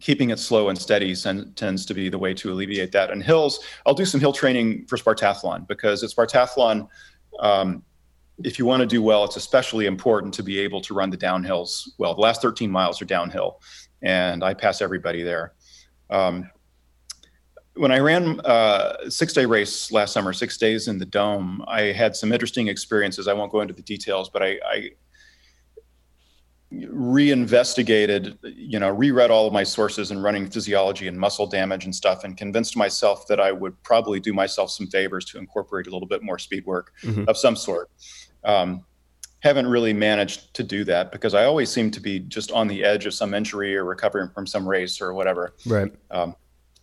keeping 0.00 0.30
it 0.30 0.38
slow 0.38 0.68
and 0.68 0.78
steady 0.78 1.14
tends 1.14 1.86
to 1.86 1.94
be 1.94 2.08
the 2.08 2.18
way 2.18 2.34
to 2.34 2.52
alleviate 2.52 2.92
that. 2.92 3.10
And 3.10 3.22
hills, 3.22 3.60
I'll 3.84 3.94
do 3.94 4.04
some 4.04 4.20
hill 4.20 4.32
training 4.32 4.86
for 4.86 4.96
Spartathlon 4.96 5.66
because 5.66 6.02
at 6.02 6.10
Spartathlon, 6.10 6.88
um, 7.40 7.82
if 8.44 8.58
you 8.58 8.66
want 8.66 8.80
to 8.80 8.86
do 8.86 9.02
well, 9.02 9.24
it's 9.24 9.36
especially 9.36 9.86
important 9.86 10.34
to 10.34 10.42
be 10.42 10.58
able 10.58 10.80
to 10.82 10.94
run 10.94 11.08
the 11.08 11.16
downhills 11.16 11.88
well. 11.98 12.14
The 12.14 12.20
last 12.20 12.42
13 12.42 12.70
miles 12.70 13.00
are 13.00 13.06
downhill, 13.06 13.60
and 14.06 14.44
I 14.44 14.54
pass 14.54 14.80
everybody 14.80 15.22
there. 15.22 15.52
Um, 16.10 16.48
when 17.74 17.90
I 17.90 17.98
ran 17.98 18.40
a 18.44 18.48
uh, 18.48 19.10
six 19.10 19.32
day 19.32 19.44
race 19.44 19.90
last 19.90 20.12
summer, 20.12 20.32
six 20.32 20.56
days 20.56 20.86
in 20.88 20.96
the 20.98 21.04
dome, 21.04 21.62
I 21.66 21.92
had 21.92 22.14
some 22.14 22.32
interesting 22.32 22.68
experiences. 22.68 23.26
I 23.26 23.32
won't 23.32 23.50
go 23.50 23.60
into 23.60 23.74
the 23.74 23.82
details, 23.82 24.30
but 24.30 24.42
I, 24.42 24.58
I 24.64 24.90
reinvestigated, 26.70 28.38
you 28.44 28.78
know, 28.78 28.90
reread 28.90 29.30
all 29.30 29.46
of 29.46 29.52
my 29.52 29.64
sources 29.64 30.12
in 30.12 30.22
running 30.22 30.48
physiology 30.48 31.08
and 31.08 31.18
muscle 31.18 31.48
damage 31.48 31.84
and 31.84 31.94
stuff, 31.94 32.22
and 32.22 32.36
convinced 32.36 32.76
myself 32.76 33.26
that 33.26 33.40
I 33.40 33.50
would 33.50 33.80
probably 33.82 34.20
do 34.20 34.32
myself 34.32 34.70
some 34.70 34.86
favors 34.86 35.24
to 35.26 35.38
incorporate 35.38 35.88
a 35.88 35.90
little 35.90 36.08
bit 36.08 36.22
more 36.22 36.38
speed 36.38 36.64
work 36.64 36.92
mm-hmm. 37.02 37.24
of 37.28 37.36
some 37.36 37.56
sort. 37.56 37.90
Um, 38.44 38.84
haven't 39.46 39.68
really 39.68 39.92
managed 39.92 40.52
to 40.54 40.62
do 40.62 40.84
that 40.84 41.12
because 41.12 41.32
I 41.32 41.44
always 41.44 41.70
seem 41.70 41.90
to 41.92 42.00
be 42.00 42.18
just 42.18 42.50
on 42.50 42.66
the 42.66 42.84
edge 42.84 43.06
of 43.06 43.14
some 43.14 43.32
injury 43.32 43.76
or 43.76 43.84
recovering 43.84 44.28
from 44.30 44.46
some 44.46 44.68
race 44.68 45.00
or 45.00 45.14
whatever. 45.14 45.54
Right. 45.64 45.92
Um, 46.10 46.34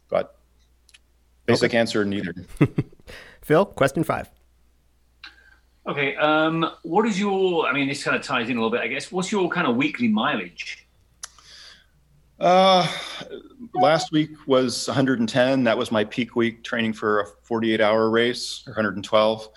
but 0.07 0.37
basic 1.45 1.71
okay. 1.71 1.77
answer, 1.77 2.05
neither. 2.05 2.33
Phil, 3.41 3.65
question 3.65 4.03
five. 4.03 4.29
Okay. 5.87 6.15
Um, 6.15 6.71
what 6.83 7.05
is 7.05 7.19
your? 7.19 7.67
I 7.67 7.73
mean, 7.73 7.89
this 7.89 8.03
kind 8.03 8.15
of 8.15 8.23
ties 8.23 8.49
in 8.49 8.57
a 8.57 8.59
little 8.59 8.71
bit, 8.71 8.81
I 8.81 8.87
guess. 8.87 9.11
What's 9.11 9.31
your 9.31 9.49
kind 9.49 9.67
of 9.67 9.75
weekly 9.75 10.07
mileage? 10.07 10.87
Uh, 12.39 12.87
last 13.75 14.11
week 14.11 14.31
was 14.47 14.87
110. 14.87 15.63
That 15.65 15.77
was 15.77 15.91
my 15.91 16.03
peak 16.05 16.35
week 16.35 16.63
training 16.63 16.93
for 16.93 17.21
a 17.21 17.25
48 17.43 17.81
hour 17.81 18.09
race, 18.09 18.63
or 18.65 18.71
112, 18.71 19.49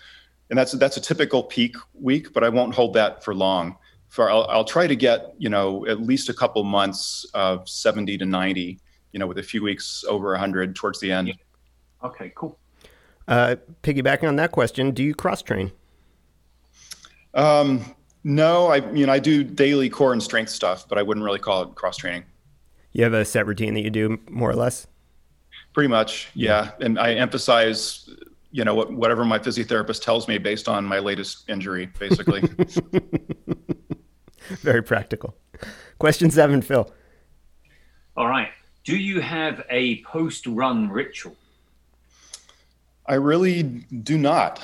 and 0.50 0.58
that's 0.58 0.72
that's 0.72 0.96
a 0.96 1.00
typical 1.00 1.42
peak 1.42 1.76
week. 1.94 2.32
But 2.32 2.44
I 2.44 2.48
won't 2.48 2.74
hold 2.74 2.94
that 2.94 3.24
for 3.24 3.34
long. 3.34 3.76
For 4.08 4.30
I'll, 4.30 4.46
I'll 4.48 4.64
try 4.64 4.86
to 4.86 4.96
get 4.96 5.34
you 5.38 5.48
know 5.48 5.86
at 5.86 6.00
least 6.00 6.28
a 6.28 6.34
couple 6.34 6.62
months 6.64 7.26
of 7.34 7.68
70 7.68 8.18
to 8.18 8.24
90. 8.24 8.78
You 9.12 9.18
know, 9.18 9.26
with 9.26 9.38
a 9.38 9.42
few 9.42 9.62
weeks 9.62 10.04
over 10.08 10.30
100 10.32 10.76
towards 10.76 11.00
the 11.00 11.10
end. 11.10 11.32
Okay, 12.04 12.32
cool. 12.34 12.58
Uh, 13.26 13.56
piggybacking 13.82 14.28
on 14.28 14.36
that 14.36 14.52
question, 14.52 14.90
do 14.90 15.02
you 15.02 15.14
cross 15.14 15.42
train? 15.42 15.72
Um, 17.34 17.94
no, 18.24 18.66
I 18.66 18.76
you 18.92 19.06
know 19.06 19.12
I 19.12 19.18
do 19.18 19.44
daily 19.44 19.88
core 19.88 20.12
and 20.12 20.22
strength 20.22 20.50
stuff, 20.50 20.88
but 20.88 20.98
I 20.98 21.02
wouldn't 21.02 21.24
really 21.24 21.38
call 21.38 21.62
it 21.62 21.74
cross 21.74 21.96
training. 21.96 22.24
You 22.92 23.04
have 23.04 23.12
a 23.12 23.24
set 23.24 23.46
routine 23.46 23.74
that 23.74 23.82
you 23.82 23.90
do 23.90 24.18
more 24.30 24.50
or 24.50 24.56
less. 24.56 24.86
Pretty 25.74 25.88
much, 25.88 26.30
yeah. 26.34 26.70
And 26.80 26.98
I 26.98 27.12
emphasize, 27.12 28.08
you 28.50 28.64
know, 28.64 28.74
what, 28.74 28.92
whatever 28.92 29.24
my 29.24 29.38
physiotherapist 29.38 30.02
tells 30.02 30.28
me 30.28 30.38
based 30.38 30.68
on 30.68 30.84
my 30.84 30.98
latest 30.98 31.48
injury, 31.48 31.90
basically. 31.98 32.42
Very 34.60 34.82
practical. 34.82 35.36
Question 35.98 36.30
seven, 36.30 36.62
Phil. 36.62 36.90
All 38.16 38.28
right. 38.28 38.48
Do 38.84 38.96
you 38.96 39.20
have 39.20 39.64
a 39.68 40.02
post-run 40.02 40.88
ritual? 40.88 41.36
I 43.06 43.14
really 43.14 43.62
do 43.62 44.18
not. 44.18 44.60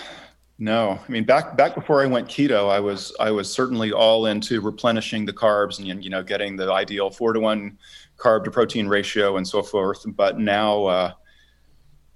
No, 0.59 1.01
I 1.07 1.11
mean 1.11 1.25
back 1.25 1.57
back 1.57 1.75
before 1.75 2.03
I 2.03 2.07
went 2.07 2.29
keto, 2.29 2.71
I 2.71 2.79
was 2.79 3.13
I 3.19 3.33
was 3.33 3.53
certainly 3.53 3.91
all 3.91 4.27
into 4.27 4.61
replenishing 4.61 5.27
the 5.27 5.33
carbs 5.33 5.79
and 5.79 6.05
you 6.05 6.11
know 6.11 6.23
getting 6.23 6.55
the 6.55 6.73
ideal 6.73 7.11
four 7.11 7.33
to 7.33 7.41
one 7.41 7.79
carb 8.17 8.45
to 8.45 8.51
protein 8.51 8.87
ratio 8.87 9.39
and 9.39 9.49
so 9.49 9.63
forth. 9.63 10.05
But 10.15 10.39
now 10.39 10.85
uh, 10.85 11.13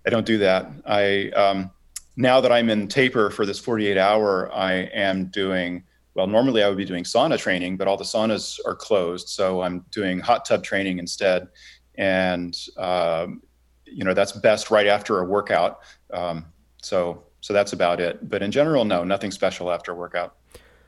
I 0.07 0.11
don't 0.11 0.27
do 0.27 0.39
that. 0.39 0.71
I 0.87 1.31
um, 1.31 1.71
now 2.17 2.41
that 2.41 2.53
I'm 2.53 2.71
in 2.71 2.89
taper 2.89 3.31
for 3.31 3.45
this 3.45 3.59
48 3.59 3.99
hour, 3.99 4.51
I 4.53 4.73
am 4.73 5.27
doing 5.27 5.85
well. 6.15 6.27
Normally 6.27 6.63
I 6.63 6.69
would 6.69 6.79
be 6.79 6.85
doing 6.85 7.05
sauna 7.05 7.39
training, 7.39 7.77
but 7.77 7.89
all 7.89 7.97
the 7.97 8.05
saunas 8.05 8.59
are 8.65 8.75
closed, 8.75 9.29
so 9.29 9.63
I'm 9.63 9.85
doing 9.91 10.21
hot 10.21 10.45
tub 10.45 10.63
training 10.63 10.99
instead. 10.99 11.49
And 11.97 12.57
um, 12.77 13.43
you 13.85 14.05
know 14.05 14.15
that's 14.15 14.33
best 14.33 14.71
right 14.71 14.87
after 14.87 15.21
a 15.21 15.25
workout. 15.25 15.81
Um, 16.13 16.47
so 16.83 17.25
so 17.41 17.53
that's 17.53 17.73
about 17.73 18.01
it. 18.01 18.29
But 18.29 18.43
in 18.43 18.51
general, 18.51 18.85
no, 18.85 19.05
nothing 19.05 19.31
special 19.31 19.71
after 19.71 19.93
a 19.93 19.95
workout. 19.95 20.37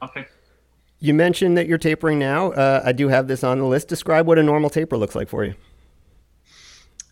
Okay. 0.03 0.27
You 1.01 1.15
mentioned 1.15 1.57
that 1.57 1.69
you're 1.69 1.79
tapering 1.79 2.19
now. 2.19 2.51
Uh, 2.53 2.83
I 2.85 2.93
do 2.93 3.09
have 3.09 3.29
this 3.29 3.45
on 3.45 3.59
the 3.59 3.65
list. 3.65 3.87
Describe 3.89 4.27
what 4.27 4.39
a 4.39 4.43
normal 4.43 4.69
taper 4.69 4.97
looks 4.97 5.15
like 5.15 5.29
for 5.29 5.45
you. 5.45 5.55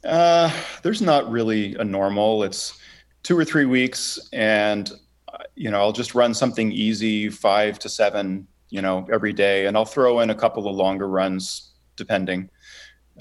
Uh, 0.06 0.50
there's 0.82 1.02
not 1.02 1.30
really 1.30 1.74
a 1.74 1.84
normal. 1.84 2.44
It's 2.44 2.78
two 3.22 3.36
or 3.36 3.44
three 3.44 3.64
weeks, 3.64 4.18
and 4.32 4.90
you 5.54 5.70
know 5.70 5.80
I'll 5.80 5.92
just 5.92 6.14
run 6.14 6.32
something 6.32 6.70
easy, 6.72 7.28
five 7.28 7.78
to 7.80 7.88
seven, 7.88 8.46
you 8.70 8.82
know, 8.82 9.06
every 9.12 9.32
day, 9.32 9.66
and 9.66 9.76
I'll 9.76 9.84
throw 9.84 10.20
in 10.20 10.30
a 10.30 10.34
couple 10.34 10.68
of 10.68 10.76
longer 10.76 11.08
runs 11.08 11.72
depending. 11.96 12.50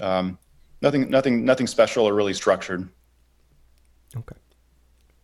Um, 0.00 0.38
nothing, 0.82 1.10
nothing, 1.10 1.44
nothing 1.44 1.66
special 1.66 2.04
or 2.04 2.14
really 2.14 2.34
structured. 2.34 2.88
Okay. 4.16 4.36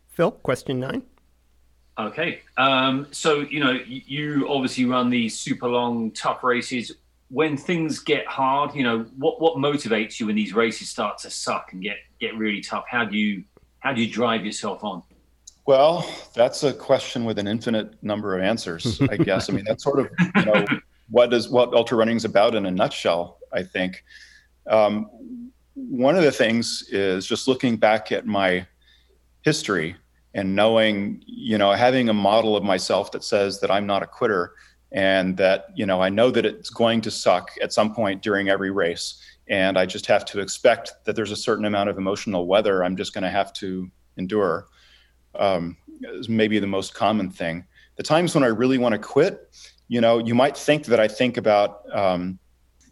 Phil, 0.08 0.30
question 0.30 0.80
nine. 0.80 1.02
Okay. 1.98 2.40
Um, 2.56 3.08
so, 3.10 3.40
you 3.40 3.60
know, 3.60 3.72
you 3.86 4.46
obviously 4.48 4.86
run 4.86 5.10
these 5.10 5.38
super 5.38 5.68
long, 5.68 6.10
tough 6.12 6.42
races. 6.42 6.92
When 7.32 7.56
things 7.56 7.98
get 7.98 8.26
hard, 8.26 8.74
you 8.74 8.82
know, 8.82 9.06
what, 9.16 9.40
what 9.40 9.56
motivates 9.56 10.20
you 10.20 10.26
when 10.26 10.36
these 10.36 10.52
races 10.52 10.90
start 10.90 11.16
to 11.18 11.30
suck 11.30 11.72
and 11.72 11.82
get, 11.82 11.96
get 12.20 12.36
really 12.36 12.60
tough? 12.60 12.84
How 12.88 13.04
do 13.04 13.16
you 13.16 13.44
how 13.80 13.92
do 13.92 14.00
you 14.00 14.12
drive 14.12 14.44
yourself 14.46 14.84
on? 14.84 15.02
Well, 15.66 16.08
that's 16.34 16.62
a 16.62 16.72
question 16.72 17.24
with 17.24 17.38
an 17.38 17.48
infinite 17.48 18.00
number 18.02 18.36
of 18.36 18.44
answers, 18.44 19.00
I 19.02 19.16
guess. 19.28 19.50
I 19.50 19.54
mean, 19.54 19.64
that's 19.66 19.82
sort 19.82 19.98
of 19.98 20.08
you 20.36 20.44
know 20.44 20.64
what 21.10 21.32
is 21.32 21.48
what 21.48 21.72
ultra 21.74 21.96
running 21.96 22.16
is 22.16 22.24
about 22.24 22.54
in 22.54 22.66
a 22.66 22.70
nutshell. 22.70 23.38
I 23.52 23.62
think 23.62 24.04
um, 24.68 25.10
one 25.74 26.16
of 26.16 26.22
the 26.22 26.32
things 26.32 26.88
is 26.90 27.26
just 27.26 27.48
looking 27.48 27.76
back 27.76 28.12
at 28.12 28.26
my 28.26 28.66
history 29.42 29.96
and 30.34 30.56
knowing, 30.56 31.22
you 31.26 31.58
know, 31.58 31.72
having 31.72 32.08
a 32.08 32.14
model 32.14 32.56
of 32.56 32.64
myself 32.64 33.12
that 33.12 33.24
says 33.24 33.60
that 33.60 33.70
I'm 33.70 33.86
not 33.86 34.02
a 34.02 34.06
quitter 34.06 34.54
and 34.92 35.36
that, 35.38 35.68
you 35.74 35.86
know, 35.86 36.02
I 36.02 36.10
know 36.10 36.30
that 36.30 36.44
it's 36.44 36.70
going 36.70 37.00
to 37.02 37.10
suck 37.10 37.50
at 37.62 37.72
some 37.72 37.94
point 37.94 38.22
during 38.22 38.48
every 38.48 38.70
race. 38.70 39.20
And 39.48 39.78
I 39.78 39.86
just 39.86 40.06
have 40.06 40.24
to 40.26 40.40
expect 40.40 40.92
that 41.04 41.16
there's 41.16 41.30
a 41.30 41.36
certain 41.36 41.64
amount 41.64 41.88
of 41.88 41.98
emotional 41.98 42.46
weather 42.46 42.84
I'm 42.84 42.96
just 42.96 43.12
going 43.12 43.24
to 43.24 43.30
have 43.30 43.52
to 43.54 43.90
endure. 44.16 44.66
Um, 45.34 45.76
is 46.02 46.28
maybe 46.28 46.58
the 46.58 46.66
most 46.66 46.94
common 46.94 47.30
thing. 47.30 47.64
The 47.96 48.02
times 48.02 48.34
when 48.34 48.44
I 48.44 48.48
really 48.48 48.78
want 48.78 48.92
to 48.92 48.98
quit, 48.98 49.48
you 49.88 50.00
know, 50.00 50.18
you 50.18 50.34
might 50.34 50.56
think 50.56 50.84
that 50.86 51.00
I 51.00 51.08
think 51.08 51.36
about, 51.36 51.82
um, 51.94 52.38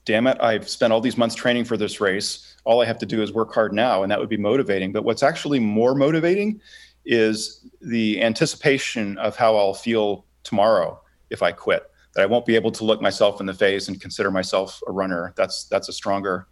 damn 0.04 0.26
it, 0.26 0.38
I've 0.40 0.68
spent 0.68 0.92
all 0.92 1.00
these 1.00 1.16
months 1.16 1.34
training 1.34 1.64
for 1.64 1.76
this 1.76 2.00
race. 2.00 2.56
All 2.64 2.80
I 2.80 2.86
have 2.86 2.98
to 2.98 3.06
do 3.06 3.22
is 3.22 3.32
work 3.32 3.52
hard 3.52 3.72
now, 3.72 4.02
and 4.02 4.10
that 4.10 4.18
would 4.18 4.28
be 4.28 4.36
motivating. 4.36 4.92
But 4.92 5.04
what's 5.04 5.22
actually 5.22 5.60
more 5.60 5.94
motivating 5.94 6.60
is 7.04 7.66
the 7.80 8.22
anticipation 8.22 9.18
of 9.18 9.36
how 9.36 9.56
I'll 9.56 9.74
feel 9.74 10.24
tomorrow 10.44 11.00
if 11.30 11.42
I 11.42 11.52
quit. 11.52 11.90
That 12.14 12.22
I 12.22 12.26
won't 12.26 12.44
be 12.44 12.56
able 12.56 12.72
to 12.72 12.84
look 12.84 13.00
myself 13.00 13.40
in 13.40 13.46
the 13.46 13.54
face 13.54 13.88
and 13.88 14.00
consider 14.00 14.30
myself 14.30 14.80
a 14.88 14.92
runner. 14.92 15.32
That's 15.36 15.64
that's 15.64 15.88
a 15.88 15.92
stronger 15.92 16.48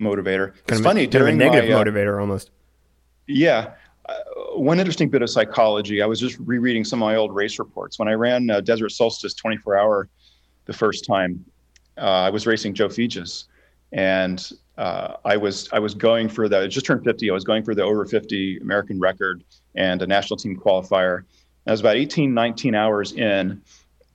motivator. 0.00 0.54
It's 0.56 0.72
kind 0.72 0.84
funny, 0.84 1.06
kind 1.06 1.22
of 1.22 1.28
a 1.28 1.32
negative 1.32 1.70
my, 1.70 1.76
uh, 1.76 1.84
motivator 1.84 2.20
almost. 2.20 2.50
Yeah. 3.26 3.72
Uh, 4.08 4.14
one 4.54 4.78
interesting 4.78 5.08
bit 5.08 5.22
of 5.22 5.30
psychology. 5.30 6.02
I 6.02 6.06
was 6.06 6.18
just 6.18 6.38
rereading 6.40 6.84
some 6.84 7.02
of 7.02 7.06
my 7.06 7.16
old 7.16 7.34
race 7.34 7.58
reports 7.58 7.98
when 7.98 8.08
I 8.08 8.14
ran 8.14 8.48
uh, 8.50 8.60
Desert 8.60 8.90
Solstice 8.90 9.34
24 9.34 9.78
hour 9.78 10.08
the 10.66 10.72
first 10.72 11.04
time. 11.04 11.44
Uh, 11.98 12.02
I 12.02 12.30
was 12.30 12.46
racing 12.46 12.74
Joe 12.74 12.88
Fejes, 12.88 13.44
and 13.92 14.50
uh, 14.78 15.16
I 15.24 15.36
was 15.36 15.68
I 15.72 15.78
was 15.78 15.94
going 15.94 16.28
for 16.28 16.48
the 16.48 16.60
I 16.60 16.66
just 16.66 16.86
turned 16.86 17.04
50. 17.04 17.28
I 17.28 17.34
was 17.34 17.44
going 17.44 17.62
for 17.62 17.74
the 17.74 17.82
over 17.82 18.06
50 18.06 18.58
American 18.58 18.98
record 18.98 19.44
and 19.74 20.00
a 20.00 20.06
national 20.06 20.38
team 20.38 20.56
qualifier. 20.56 21.24
I 21.66 21.70
was 21.70 21.80
about 21.80 21.96
18, 21.96 22.32
19 22.32 22.74
hours 22.74 23.12
in, 23.12 23.60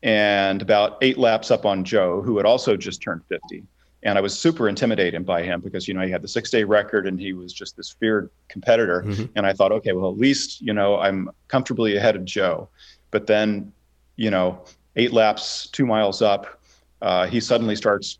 and 0.06 0.62
about 0.62 1.00
eight 1.02 1.18
laps 1.18 1.50
up 1.50 1.66
on 1.66 1.84
Joe, 1.84 2.22
who 2.22 2.38
had 2.38 2.46
also 2.46 2.78
just 2.78 3.02
turned 3.02 3.26
50. 3.28 3.64
And 4.04 4.20
I 4.20 4.22
was 4.22 4.38
super 4.38 4.70
intimidated 4.70 5.26
by 5.26 5.42
him 5.42 5.62
because 5.62 5.88
you 5.88 5.96
know 5.96 6.02
he 6.02 6.12
had 6.12 6.22
the 6.22 6.28
six 6.28 6.52
day 6.52 6.64
record 6.64 7.08
and 7.08 7.20
he 7.20 7.34
was 7.34 7.52
just 7.52 7.76
this 7.76 7.90
feared 7.90 8.30
competitor. 8.48 9.02
Mm-hmm. 9.02 9.26
And 9.36 9.48
I 9.48 9.54
thought, 9.54 9.72
okay, 9.72 9.94
well 9.94 10.12
at 10.12 10.18
least 10.18 10.62
you 10.62 10.74
know 10.74 11.00
I'm 11.00 11.32
comfortably 11.48 11.98
ahead 11.98 12.16
of 12.16 12.24
Joe. 12.24 12.70
But 13.10 13.26
then, 13.26 13.74
you 14.16 14.30
know, 14.30 14.64
eight 14.96 15.12
laps, 15.12 15.68
two 15.72 15.88
miles 15.88 16.22
up, 16.22 16.62
uh, 17.02 17.26
he 17.26 17.40
suddenly 17.40 17.76
starts 17.76 18.20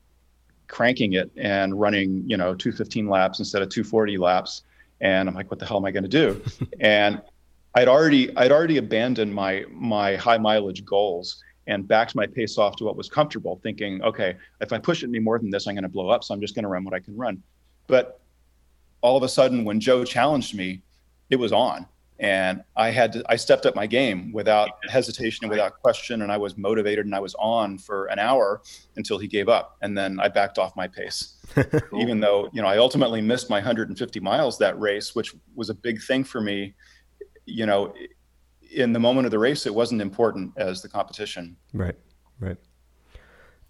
cranking 0.68 1.14
it 1.14 1.30
and 1.38 1.80
running, 1.80 2.24
you 2.26 2.36
know, 2.36 2.56
215 2.56 3.08
laps 3.08 3.38
instead 3.38 3.62
of 3.62 3.70
240 3.70 4.18
laps. 4.18 4.64
And 5.02 5.30
I'm 5.30 5.36
like, 5.36 5.52
what 5.52 5.60
the 5.60 5.68
hell 5.68 5.78
am 5.78 5.86
I 5.86 5.92
going 5.92 6.04
to 6.04 6.10
do? 6.10 6.42
and 6.80 7.22
I'd 7.76 7.88
already 7.88 8.36
I'd 8.36 8.52
already 8.52 8.78
abandoned 8.78 9.36
my 9.36 9.66
my 9.70 10.16
high 10.16 10.40
mileage 10.40 10.84
goals 10.84 11.44
and 11.68 11.88
backed 11.88 12.16
my 12.16 12.28
pace 12.28 12.58
off 12.58 12.76
to 12.78 12.84
what 12.84 12.96
was 12.96 13.10
comfortable, 13.10 13.60
thinking, 13.64 14.02
okay, 14.04 14.36
if 14.62 14.72
I 14.72 14.78
push 14.78 15.04
it 15.04 15.08
any 15.08 15.20
more 15.20 15.40
than 15.40 15.50
this, 15.50 15.68
I'm 15.68 15.76
going 15.76 15.84
to 15.84 15.90
blow 15.90 16.10
up. 16.10 16.24
So 16.24 16.34
I'm 16.34 16.42
just 16.42 16.56
going 16.56 16.64
to 16.64 16.70
run 16.70 16.84
what 16.84 16.94
I 16.94 17.00
can 17.00 17.16
run. 17.16 17.42
But 17.88 18.20
all 19.02 19.18
of 19.18 19.24
a 19.24 19.30
sudden, 19.30 19.66
when 19.66 19.80
Joe 19.80 20.04
challenged 20.04 20.56
me, 20.56 20.82
it 21.30 21.38
was 21.38 21.52
on 21.52 21.88
and 22.20 22.64
I 22.78 22.92
had 22.92 23.12
to, 23.14 23.24
I 23.28 23.36
stepped 23.36 23.66
up 23.66 23.76
my 23.76 23.88
game 23.88 24.32
without 24.32 24.70
hesitation 24.90 25.44
and 25.44 25.50
without 25.50 25.82
question, 25.82 26.22
and 26.22 26.32
I 26.32 26.38
was 26.38 26.58
motivated 26.58 27.06
and 27.06 27.14
I 27.14 27.20
was 27.20 27.36
on 27.36 27.78
for 27.78 28.06
an 28.06 28.20
hour 28.20 28.62
until 28.96 29.18
he 29.18 29.28
gave 29.28 29.50
up, 29.50 29.76
and 29.82 29.98
then 29.98 30.20
I 30.20 30.30
backed 30.30 30.58
off 30.58 30.76
my 30.78 30.88
pace, 30.88 31.36
even 32.00 32.22
though 32.22 32.50
you 32.54 32.62
know 32.62 32.68
I 32.68 32.78
ultimately 32.78 33.22
missed 33.22 33.50
my 33.50 33.58
150 33.58 34.20
miles 34.22 34.58
that 34.60 34.80
race, 34.80 35.14
which 35.14 35.36
was 35.56 35.70
a 35.70 35.74
big 35.74 36.02
thing 36.02 36.24
for 36.24 36.40
me. 36.40 36.74
You 37.46 37.66
know, 37.66 37.94
in 38.76 38.94
the 38.94 39.00
moment 39.00 39.26
of 39.26 39.32
the 39.32 39.40
race, 39.40 39.66
it 39.66 39.74
wasn't 39.74 40.02
important 40.02 40.54
as 40.58 40.82
the 40.82 40.90
competition. 40.90 41.56
Right, 41.74 41.96
right. 42.40 42.58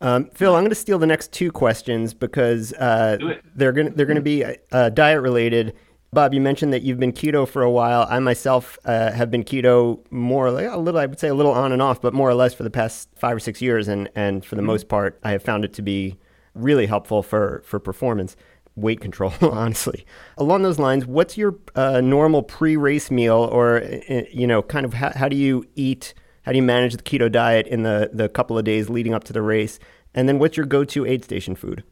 Um, 0.01 0.29
Phil, 0.33 0.53
I'm 0.55 0.61
going 0.61 0.69
to 0.69 0.75
steal 0.75 0.99
the 0.99 1.07
next 1.07 1.31
two 1.31 1.51
questions 1.51 2.13
because 2.13 2.73
uh, 2.73 3.17
they're 3.55 3.71
going 3.71 3.93
they're 3.95 4.05
going 4.05 4.15
to 4.15 4.21
be 4.21 4.43
uh, 4.71 4.89
diet 4.89 5.21
related 5.21 5.73
Bob, 6.15 6.33
you 6.33 6.39
mentioned 6.39 6.71
that 6.71 6.81
you've 6.81 6.97
been 6.97 7.11
keto 7.11 7.45
for 7.45 7.61
a 7.61 7.69
while. 7.69 8.07
I 8.09 8.19
myself 8.19 8.79
uh, 8.85 9.11
have 9.11 9.29
been 9.29 9.43
keto 9.43 9.99
more, 10.11 10.49
like 10.49 10.65
a 10.65 10.77
little, 10.77 10.99
I 10.99 11.05
would 11.05 11.19
say 11.19 11.27
a 11.27 11.33
little 11.33 11.51
on 11.51 11.73
and 11.73 11.81
off, 11.81 12.01
but 12.01 12.13
more 12.13 12.29
or 12.29 12.33
less 12.33 12.53
for 12.53 12.63
the 12.63 12.69
past 12.69 13.09
five 13.17 13.35
or 13.35 13.39
six 13.39 13.61
years. 13.61 13.89
And, 13.89 14.09
and 14.15 14.43
for 14.45 14.55
the 14.55 14.61
mm-hmm. 14.61 14.67
most 14.67 14.87
part, 14.87 15.19
I 15.23 15.31
have 15.31 15.43
found 15.43 15.65
it 15.65 15.73
to 15.73 15.81
be 15.81 16.17
really 16.53 16.85
helpful 16.85 17.21
for, 17.21 17.61
for 17.65 17.79
performance, 17.81 18.37
weight 18.75 18.99
control, 18.99 19.33
honestly. 19.41 20.05
Along 20.37 20.63
those 20.63 20.79
lines, 20.79 21.05
what's 21.05 21.37
your 21.37 21.57
uh, 21.75 22.01
normal 22.01 22.43
pre 22.43 22.77
race 22.77 23.09
meal 23.09 23.49
or, 23.51 23.83
uh, 23.83 24.21
you 24.31 24.47
know, 24.47 24.61
kind 24.61 24.85
of 24.85 24.93
how, 24.93 25.11
how 25.15 25.29
do 25.29 25.35
you 25.35 25.65
eat? 25.75 26.13
How 26.43 26.51
do 26.51 26.57
you 26.57 26.63
manage 26.63 26.95
the 26.95 27.03
keto 27.03 27.31
diet 27.31 27.65
in 27.67 27.83
the, 27.83 28.09
the 28.13 28.29
couple 28.29 28.57
of 28.57 28.63
days 28.65 28.89
leading 28.89 29.13
up 29.13 29.23
to 29.25 29.33
the 29.33 29.41
race? 29.41 29.79
And 30.13 30.29
then 30.29 30.39
what's 30.39 30.55
your 30.57 30.65
go 30.65 30.83
to 30.85 31.05
aid 31.05 31.23
station 31.23 31.55
food? 31.55 31.83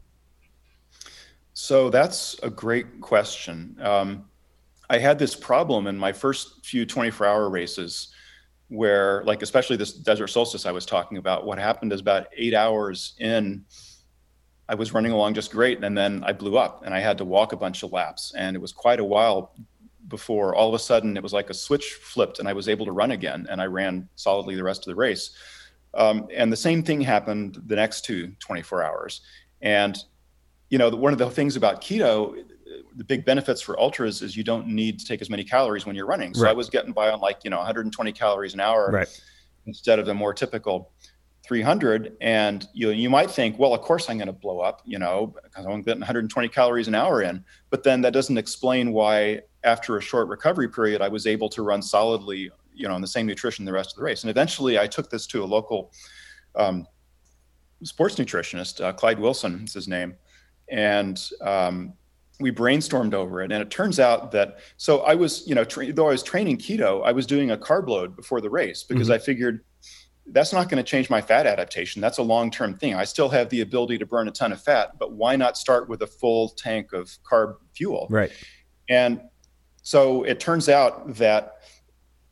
So 1.53 1.89
that's 1.89 2.37
a 2.43 2.49
great 2.49 3.01
question. 3.01 3.77
Um, 3.81 4.25
I 4.89 4.97
had 4.99 5.17
this 5.17 5.35
problem 5.35 5.87
in 5.87 5.97
my 5.97 6.11
first 6.11 6.65
few 6.65 6.85
24 6.85 7.25
hour 7.25 7.49
races 7.49 8.09
where, 8.69 9.23
like, 9.23 9.41
especially 9.41 9.75
this 9.75 9.93
desert 9.93 10.27
solstice 10.27 10.65
I 10.65 10.71
was 10.71 10.85
talking 10.85 11.17
about, 11.17 11.45
what 11.45 11.59
happened 11.59 11.93
is 11.93 12.01
about 12.01 12.27
eight 12.35 12.53
hours 12.53 13.13
in, 13.19 13.65
I 14.69 14.75
was 14.75 14.93
running 14.93 15.11
along 15.11 15.33
just 15.33 15.51
great. 15.51 15.83
And 15.83 15.97
then 15.97 16.23
I 16.25 16.33
blew 16.33 16.57
up 16.57 16.83
and 16.85 16.93
I 16.93 16.99
had 16.99 17.17
to 17.17 17.25
walk 17.25 17.53
a 17.53 17.57
bunch 17.57 17.83
of 17.83 17.91
laps. 17.91 18.33
And 18.37 18.55
it 18.55 18.59
was 18.59 18.71
quite 18.71 18.99
a 18.99 19.03
while 19.03 19.53
before 20.07 20.53
all 20.55 20.67
of 20.67 20.73
a 20.73 20.79
sudden 20.79 21.15
it 21.15 21.23
was 21.23 21.33
like 21.33 21.49
a 21.49 21.53
switch 21.53 21.93
flipped 22.01 22.39
and 22.39 22.47
I 22.47 22.53
was 22.53 22.67
able 22.69 22.85
to 22.85 22.91
run 22.91 23.11
again. 23.11 23.45
And 23.49 23.61
I 23.61 23.65
ran 23.65 24.07
solidly 24.15 24.55
the 24.55 24.63
rest 24.63 24.81
of 24.81 24.91
the 24.91 24.95
race. 24.95 25.31
Um, 25.93 26.27
and 26.33 26.51
the 26.51 26.57
same 26.57 26.83
thing 26.83 27.01
happened 27.01 27.61
the 27.67 27.75
next 27.75 28.05
two 28.05 28.33
24 28.39 28.83
hours. 28.83 29.21
And, 29.61 29.97
you 30.69 30.77
know, 30.77 30.89
one 30.89 31.13
of 31.13 31.19
the 31.19 31.29
things 31.29 31.55
about 31.55 31.81
keto, 31.81 32.43
the 32.95 33.03
big 33.03 33.25
benefits 33.25 33.61
for 33.61 33.79
ultras 33.79 34.21
is 34.21 34.35
you 34.35 34.43
don't 34.43 34.67
need 34.67 34.99
to 34.99 35.05
take 35.05 35.21
as 35.21 35.29
many 35.29 35.43
calories 35.43 35.85
when 35.85 35.95
you're 35.95 36.07
running. 36.07 36.33
So 36.33 36.43
right. 36.43 36.49
I 36.49 36.53
was 36.53 36.69
getting 36.69 36.93
by 36.93 37.11
on 37.11 37.19
like, 37.19 37.43
you 37.43 37.49
know, 37.49 37.57
120 37.57 38.11
calories 38.13 38.53
an 38.53 38.59
hour 38.59 38.89
right. 38.91 39.21
instead 39.67 39.99
of 39.99 40.05
the 40.05 40.13
more 40.13 40.33
typical 40.33 40.92
300 41.43 42.15
and 42.21 42.67
you 42.73 42.91
you 42.91 43.09
might 43.09 43.29
think 43.29 43.59
well 43.59 43.73
of 43.73 43.81
course 43.81 44.09
i'm 44.09 44.17
going 44.17 44.27
to 44.27 44.33
blow 44.33 44.59
up 44.59 44.81
you 44.85 44.97
know 44.97 45.35
because 45.43 45.65
i'm 45.65 45.81
getting 45.81 45.99
120 45.99 46.47
calories 46.47 46.87
an 46.87 46.95
hour 46.95 47.21
in. 47.21 47.43
But 47.69 47.83
then 47.83 48.01
that 48.01 48.13
doesn't 48.13 48.37
explain 48.37 48.93
why 48.93 49.41
after 49.63 49.97
a 49.97 50.01
short 50.01 50.29
recovery 50.29 50.69
period 50.69 51.01
i 51.01 51.09
was 51.09 51.27
able 51.27 51.49
to 51.49 51.61
run 51.61 51.81
solidly 51.81 52.49
you 52.73 52.87
know 52.87 52.95
on 52.95 53.01
the 53.01 53.07
same 53.07 53.25
nutrition 53.25 53.65
the 53.65 53.73
rest 53.73 53.91
of 53.91 53.97
the 53.97 54.03
race. 54.03 54.23
And 54.23 54.29
eventually 54.29 54.79
i 54.79 54.87
took 54.87 55.09
this 55.09 55.27
to 55.27 55.43
a 55.43 55.45
local 55.45 55.91
um, 56.55 56.87
sports 57.83 58.15
nutritionist 58.15 58.83
uh, 58.83 58.93
clyde 58.93 59.19
wilson 59.19 59.63
is 59.65 59.73
his 59.73 59.87
name. 59.87 60.15
And 60.69 61.21
um, 61.41 61.93
we 62.39 62.51
brainstormed 62.51 63.13
over 63.13 63.41
it. 63.41 63.51
And 63.51 63.61
it 63.61 63.69
turns 63.69 63.99
out 63.99 64.31
that 64.31 64.59
so 64.77 65.01
i 65.01 65.13
was 65.13 65.45
you 65.45 65.55
know 65.55 65.65
tra- 65.65 65.91
though 65.91 66.07
i 66.07 66.11
was 66.11 66.23
training 66.23 66.57
keto 66.57 67.03
i 67.05 67.11
was 67.11 67.25
doing 67.25 67.51
a 67.51 67.57
carb 67.57 67.89
load 67.89 68.15
before 68.15 68.39
the 68.39 68.49
race 68.49 68.83
because 68.83 69.07
mm-hmm. 69.07 69.15
i 69.15 69.17
figured 69.17 69.65
that's 70.27 70.53
not 70.53 70.69
going 70.69 70.83
to 70.83 70.89
change 70.89 71.09
my 71.09 71.21
fat 71.21 71.45
adaptation. 71.45 72.01
That's 72.01 72.17
a 72.17 72.23
long 72.23 72.49
term 72.49 72.75
thing. 72.75 72.95
I 72.95 73.03
still 73.03 73.29
have 73.29 73.49
the 73.49 73.61
ability 73.61 73.97
to 73.97 74.05
burn 74.05 74.27
a 74.27 74.31
ton 74.31 74.51
of 74.51 74.61
fat, 74.61 74.97
but 74.97 75.13
why 75.13 75.35
not 75.35 75.57
start 75.57 75.89
with 75.89 76.01
a 76.01 76.07
full 76.07 76.49
tank 76.49 76.93
of 76.93 77.11
carb 77.29 77.55
fuel? 77.73 78.07
Right. 78.09 78.31
And 78.89 79.21
so 79.81 80.23
it 80.23 80.39
turns 80.39 80.69
out 80.69 81.15
that 81.15 81.57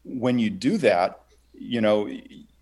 when 0.03 0.39
you 0.39 0.49
do 0.49 0.77
that, 0.77 1.23
you 1.53 1.81
know, 1.81 2.09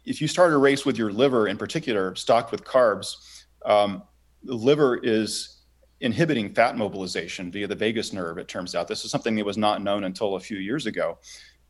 if 0.06 0.22
you 0.22 0.28
start 0.28 0.52
a 0.52 0.58
race 0.58 0.86
with 0.86 0.98
your 0.98 1.12
liver 1.12 1.48
in 1.48 1.58
particular 1.58 2.16
stocked 2.16 2.52
with 2.52 2.64
carbs, 2.64 3.46
um, 3.66 4.04
the 4.44 4.56
liver 4.56 4.98
is 4.98 5.60
inhibiting 6.02 6.50
fat 6.50 6.78
mobilization 6.78 7.52
via 7.52 7.68
the 7.68 7.76
vagus 7.76 8.14
nerve, 8.14 8.38
it 8.38 8.48
turns 8.48 8.74
out. 8.74 8.88
This 8.88 9.04
is 9.04 9.12
something 9.12 9.36
that 9.36 9.46
was 9.46 9.58
not 9.58 9.82
known 9.82 10.06
until 10.06 10.36
a 10.36 10.40
few 10.40 10.58
years 10.58 10.86
ago. 10.86 11.18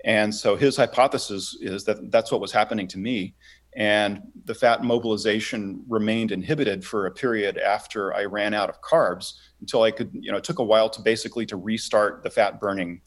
And 0.05 0.33
so 0.33 0.55
his 0.55 0.77
hypothesis 0.77 1.57
is 1.59 1.83
that 1.85 2.11
that's 2.11 2.31
what 2.31 2.41
was 2.41 2.51
happening 2.51 2.87
to 2.89 2.97
me. 2.97 3.35
And 3.75 4.21
the 4.45 4.55
fat 4.55 4.83
mobilization 4.83 5.83
remained 5.87 6.31
inhibited 6.31 6.83
for 6.83 7.05
a 7.05 7.11
period 7.11 7.57
after 7.57 8.13
I 8.13 8.25
ran 8.25 8.53
out 8.53 8.69
of 8.69 8.81
carbs 8.81 9.33
until 9.61 9.83
I 9.83 9.91
could, 9.91 10.09
you 10.13 10.31
know, 10.31 10.37
it 10.37 10.43
took 10.43 10.59
a 10.59 10.63
while 10.63 10.89
to 10.89 11.01
basically 11.01 11.45
to 11.47 11.57
restart 11.57 12.23
the 12.23 12.29
fat 12.29 12.59
burning 12.59 13.01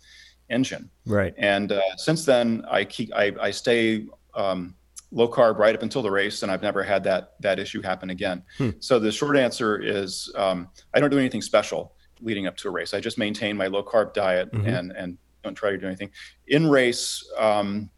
engine. 0.50 0.90
Right. 1.04 1.34
And 1.36 1.72
uh, 1.72 1.80
since 1.96 2.24
then, 2.24 2.64
I 2.70 2.84
keep, 2.84 3.12
I, 3.14 3.32
I 3.40 3.50
stay 3.50 4.06
um, 4.34 4.76
low 5.12 5.28
carb 5.28 5.58
right 5.58 5.74
up 5.74 5.82
until 5.82 6.02
the 6.02 6.10
race, 6.10 6.42
and 6.42 6.50
I've 6.50 6.62
never 6.62 6.82
had 6.82 7.04
that 7.04 7.34
that 7.40 7.58
issue 7.58 7.82
happen 7.82 8.10
again. 8.10 8.42
Hmm. 8.58 8.70
So 8.80 8.98
the 8.98 9.12
short 9.12 9.36
answer 9.36 9.80
is 9.80 10.32
um, 10.36 10.68
I 10.94 11.00
don't 11.00 11.10
do 11.10 11.18
anything 11.18 11.42
special 11.42 11.94
leading 12.20 12.46
up 12.46 12.56
to 12.58 12.68
a 12.68 12.70
race. 12.70 12.94
I 12.94 13.00
just 13.00 13.18
maintain 13.18 13.56
my 13.56 13.66
low 13.66 13.82
carb 13.82 14.14
diet 14.14 14.52
mm-hmm. 14.52 14.66
and 14.66 14.92
and 14.92 15.18
don't 15.42 15.54
try 15.54 15.70
to 15.70 15.78
do 15.78 15.86
anything. 15.86 16.10
In 16.46 16.68
race, 16.68 17.28
um, 17.38 17.90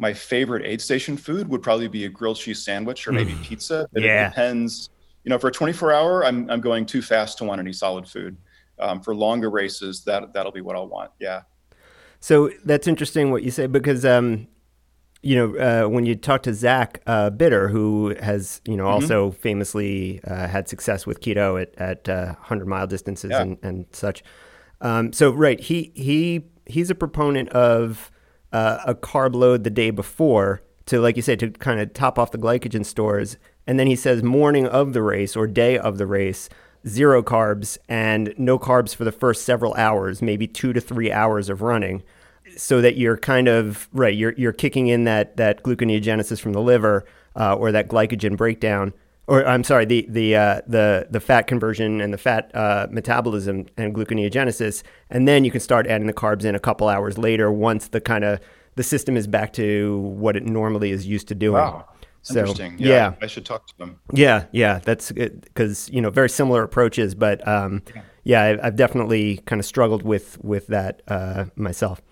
my 0.00 0.14
favorite 0.14 0.64
aid 0.64 0.80
station 0.80 1.16
food 1.16 1.46
would 1.48 1.62
probably 1.62 1.86
be 1.86 2.06
a 2.06 2.08
grilled 2.08 2.38
cheese 2.38 2.64
sandwich 2.64 3.06
or 3.06 3.12
maybe 3.12 3.32
mm. 3.32 3.42
pizza. 3.42 3.86
But 3.92 4.02
yeah. 4.02 4.26
it 4.26 4.30
depends. 4.30 4.88
You 5.24 5.28
know, 5.28 5.38
for 5.38 5.48
a 5.48 5.52
24 5.52 5.92
hour, 5.92 6.24
I'm, 6.24 6.50
I'm 6.50 6.62
going 6.62 6.86
too 6.86 7.02
fast 7.02 7.36
to 7.38 7.44
want 7.44 7.60
any 7.60 7.72
solid 7.72 8.08
food. 8.08 8.36
Um, 8.78 9.02
for 9.02 9.14
longer 9.14 9.50
races, 9.50 10.04
that 10.04 10.32
that'll 10.32 10.52
be 10.52 10.62
what 10.62 10.74
I'll 10.74 10.88
want. 10.88 11.10
Yeah. 11.20 11.42
So 12.20 12.50
that's 12.64 12.86
interesting 12.86 13.30
what 13.30 13.42
you 13.42 13.50
say 13.50 13.66
because 13.66 14.06
um, 14.06 14.46
you 15.22 15.36
know 15.36 15.56
uh, 15.56 15.88
when 15.88 16.06
you 16.06 16.14
talk 16.14 16.42
to 16.44 16.54
Zach 16.54 17.02
uh, 17.06 17.28
Bitter, 17.28 17.68
who 17.68 18.14
has 18.20 18.62
you 18.64 18.76
know 18.76 18.84
mm-hmm. 18.84 18.94
also 18.94 19.32
famously 19.32 20.20
uh, 20.24 20.48
had 20.48 20.66
success 20.66 21.06
with 21.06 21.20
keto 21.20 21.60
at 21.60 21.74
at 21.76 22.08
uh, 22.08 22.34
hundred 22.40 22.68
mile 22.68 22.86
distances 22.86 23.32
yeah. 23.32 23.42
and, 23.42 23.58
and 23.62 23.86
such. 23.92 24.22
Um, 24.80 25.12
so 25.12 25.30
right, 25.30 25.60
he 25.60 25.92
he 25.94 26.46
he's 26.70 26.90
a 26.90 26.94
proponent 26.94 27.48
of 27.50 28.10
uh, 28.52 28.78
a 28.86 28.94
carb 28.94 29.34
load 29.34 29.64
the 29.64 29.70
day 29.70 29.90
before 29.90 30.62
to, 30.86 31.00
like 31.00 31.16
you 31.16 31.22
said, 31.22 31.38
to 31.40 31.50
kind 31.50 31.80
of 31.80 31.92
top 31.92 32.18
off 32.18 32.32
the 32.32 32.38
glycogen 32.38 32.84
stores. 32.84 33.36
And 33.66 33.78
then 33.78 33.86
he 33.86 33.96
says 33.96 34.22
morning 34.22 34.66
of 34.66 34.92
the 34.92 35.02
race 35.02 35.36
or 35.36 35.46
day 35.46 35.78
of 35.78 35.98
the 35.98 36.06
race, 36.06 36.48
zero 36.86 37.22
carbs 37.22 37.78
and 37.88 38.34
no 38.36 38.58
carbs 38.58 38.94
for 38.94 39.04
the 39.04 39.12
first 39.12 39.44
several 39.44 39.74
hours, 39.74 40.22
maybe 40.22 40.46
two 40.46 40.72
to 40.72 40.80
three 40.80 41.12
hours 41.12 41.48
of 41.48 41.62
running, 41.62 42.02
so 42.56 42.80
that 42.80 42.96
you're 42.96 43.16
kind 43.16 43.46
of 43.46 43.88
right. 43.92 44.16
You're 44.16 44.34
you're 44.36 44.52
kicking 44.52 44.88
in 44.88 45.04
that 45.04 45.36
that 45.36 45.62
gluconeogenesis 45.62 46.40
from 46.40 46.52
the 46.52 46.60
liver 46.60 47.04
uh, 47.36 47.54
or 47.54 47.70
that 47.70 47.88
glycogen 47.88 48.36
breakdown 48.36 48.92
or 49.30 49.46
I'm 49.46 49.62
sorry, 49.62 49.84
the 49.84 50.04
the 50.08 50.34
uh, 50.34 50.60
the 50.66 51.06
the 51.08 51.20
fat 51.20 51.42
conversion 51.46 52.00
and 52.00 52.12
the 52.12 52.18
fat 52.18 52.50
uh, 52.52 52.88
metabolism 52.90 53.66
and 53.76 53.94
gluconeogenesis, 53.94 54.82
and 55.08 55.28
then 55.28 55.44
you 55.44 55.52
can 55.52 55.60
start 55.60 55.86
adding 55.86 56.08
the 56.08 56.12
carbs 56.12 56.44
in 56.44 56.56
a 56.56 56.58
couple 56.58 56.88
hours 56.88 57.16
later 57.16 57.50
once 57.52 57.88
the 57.88 58.00
kind 58.00 58.24
of 58.24 58.40
the 58.74 58.82
system 58.82 59.16
is 59.16 59.28
back 59.28 59.52
to 59.52 59.98
what 59.98 60.36
it 60.36 60.44
normally 60.44 60.90
is 60.90 61.06
used 61.06 61.28
to 61.28 61.36
doing. 61.36 61.62
Wow. 61.62 61.88
So, 62.22 62.40
Interesting. 62.40 62.76
Yeah, 62.78 62.88
yeah, 62.88 63.14
I 63.22 63.28
should 63.28 63.46
talk 63.46 63.68
to 63.68 63.78
them. 63.78 64.00
Yeah, 64.12 64.46
yeah, 64.50 64.80
that's 64.80 65.12
because 65.12 65.88
you 65.90 66.00
know 66.00 66.10
very 66.10 66.28
similar 66.28 66.64
approaches, 66.64 67.14
but 67.14 67.46
um, 67.46 67.82
yeah, 67.94 68.02
yeah 68.24 68.42
I, 68.42 68.64
have 68.64 68.76
definitely 68.76 69.38
kind 69.46 69.60
of 69.60 69.64
struggled 69.64 70.02
with 70.02 70.42
with 70.42 70.66
that 70.66 71.02
uh, 71.06 71.44
myself. 71.54 72.02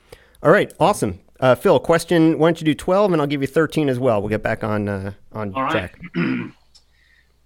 All 0.41 0.53
right, 0.53 0.73
awesome. 0.79 1.19
Uh, 1.41 1.57
Phil, 1.57 1.81
question. 1.81 2.39
Why 2.39 2.47
don't 2.47 2.61
you 2.61 2.65
do 2.65 2.75
twelve, 2.77 3.13
and 3.13 3.21
I'll 3.21 3.27
give 3.27 3.41
you 3.41 3.49
thirteen 3.49 3.89
as 3.89 3.99
well. 3.99 4.21
We'll 4.21 4.31
get 4.31 4.45
back 4.45 4.63
on 4.63 4.89
uh, 4.89 5.13
on 5.33 5.53
All 5.53 5.65
right. 5.65 5.91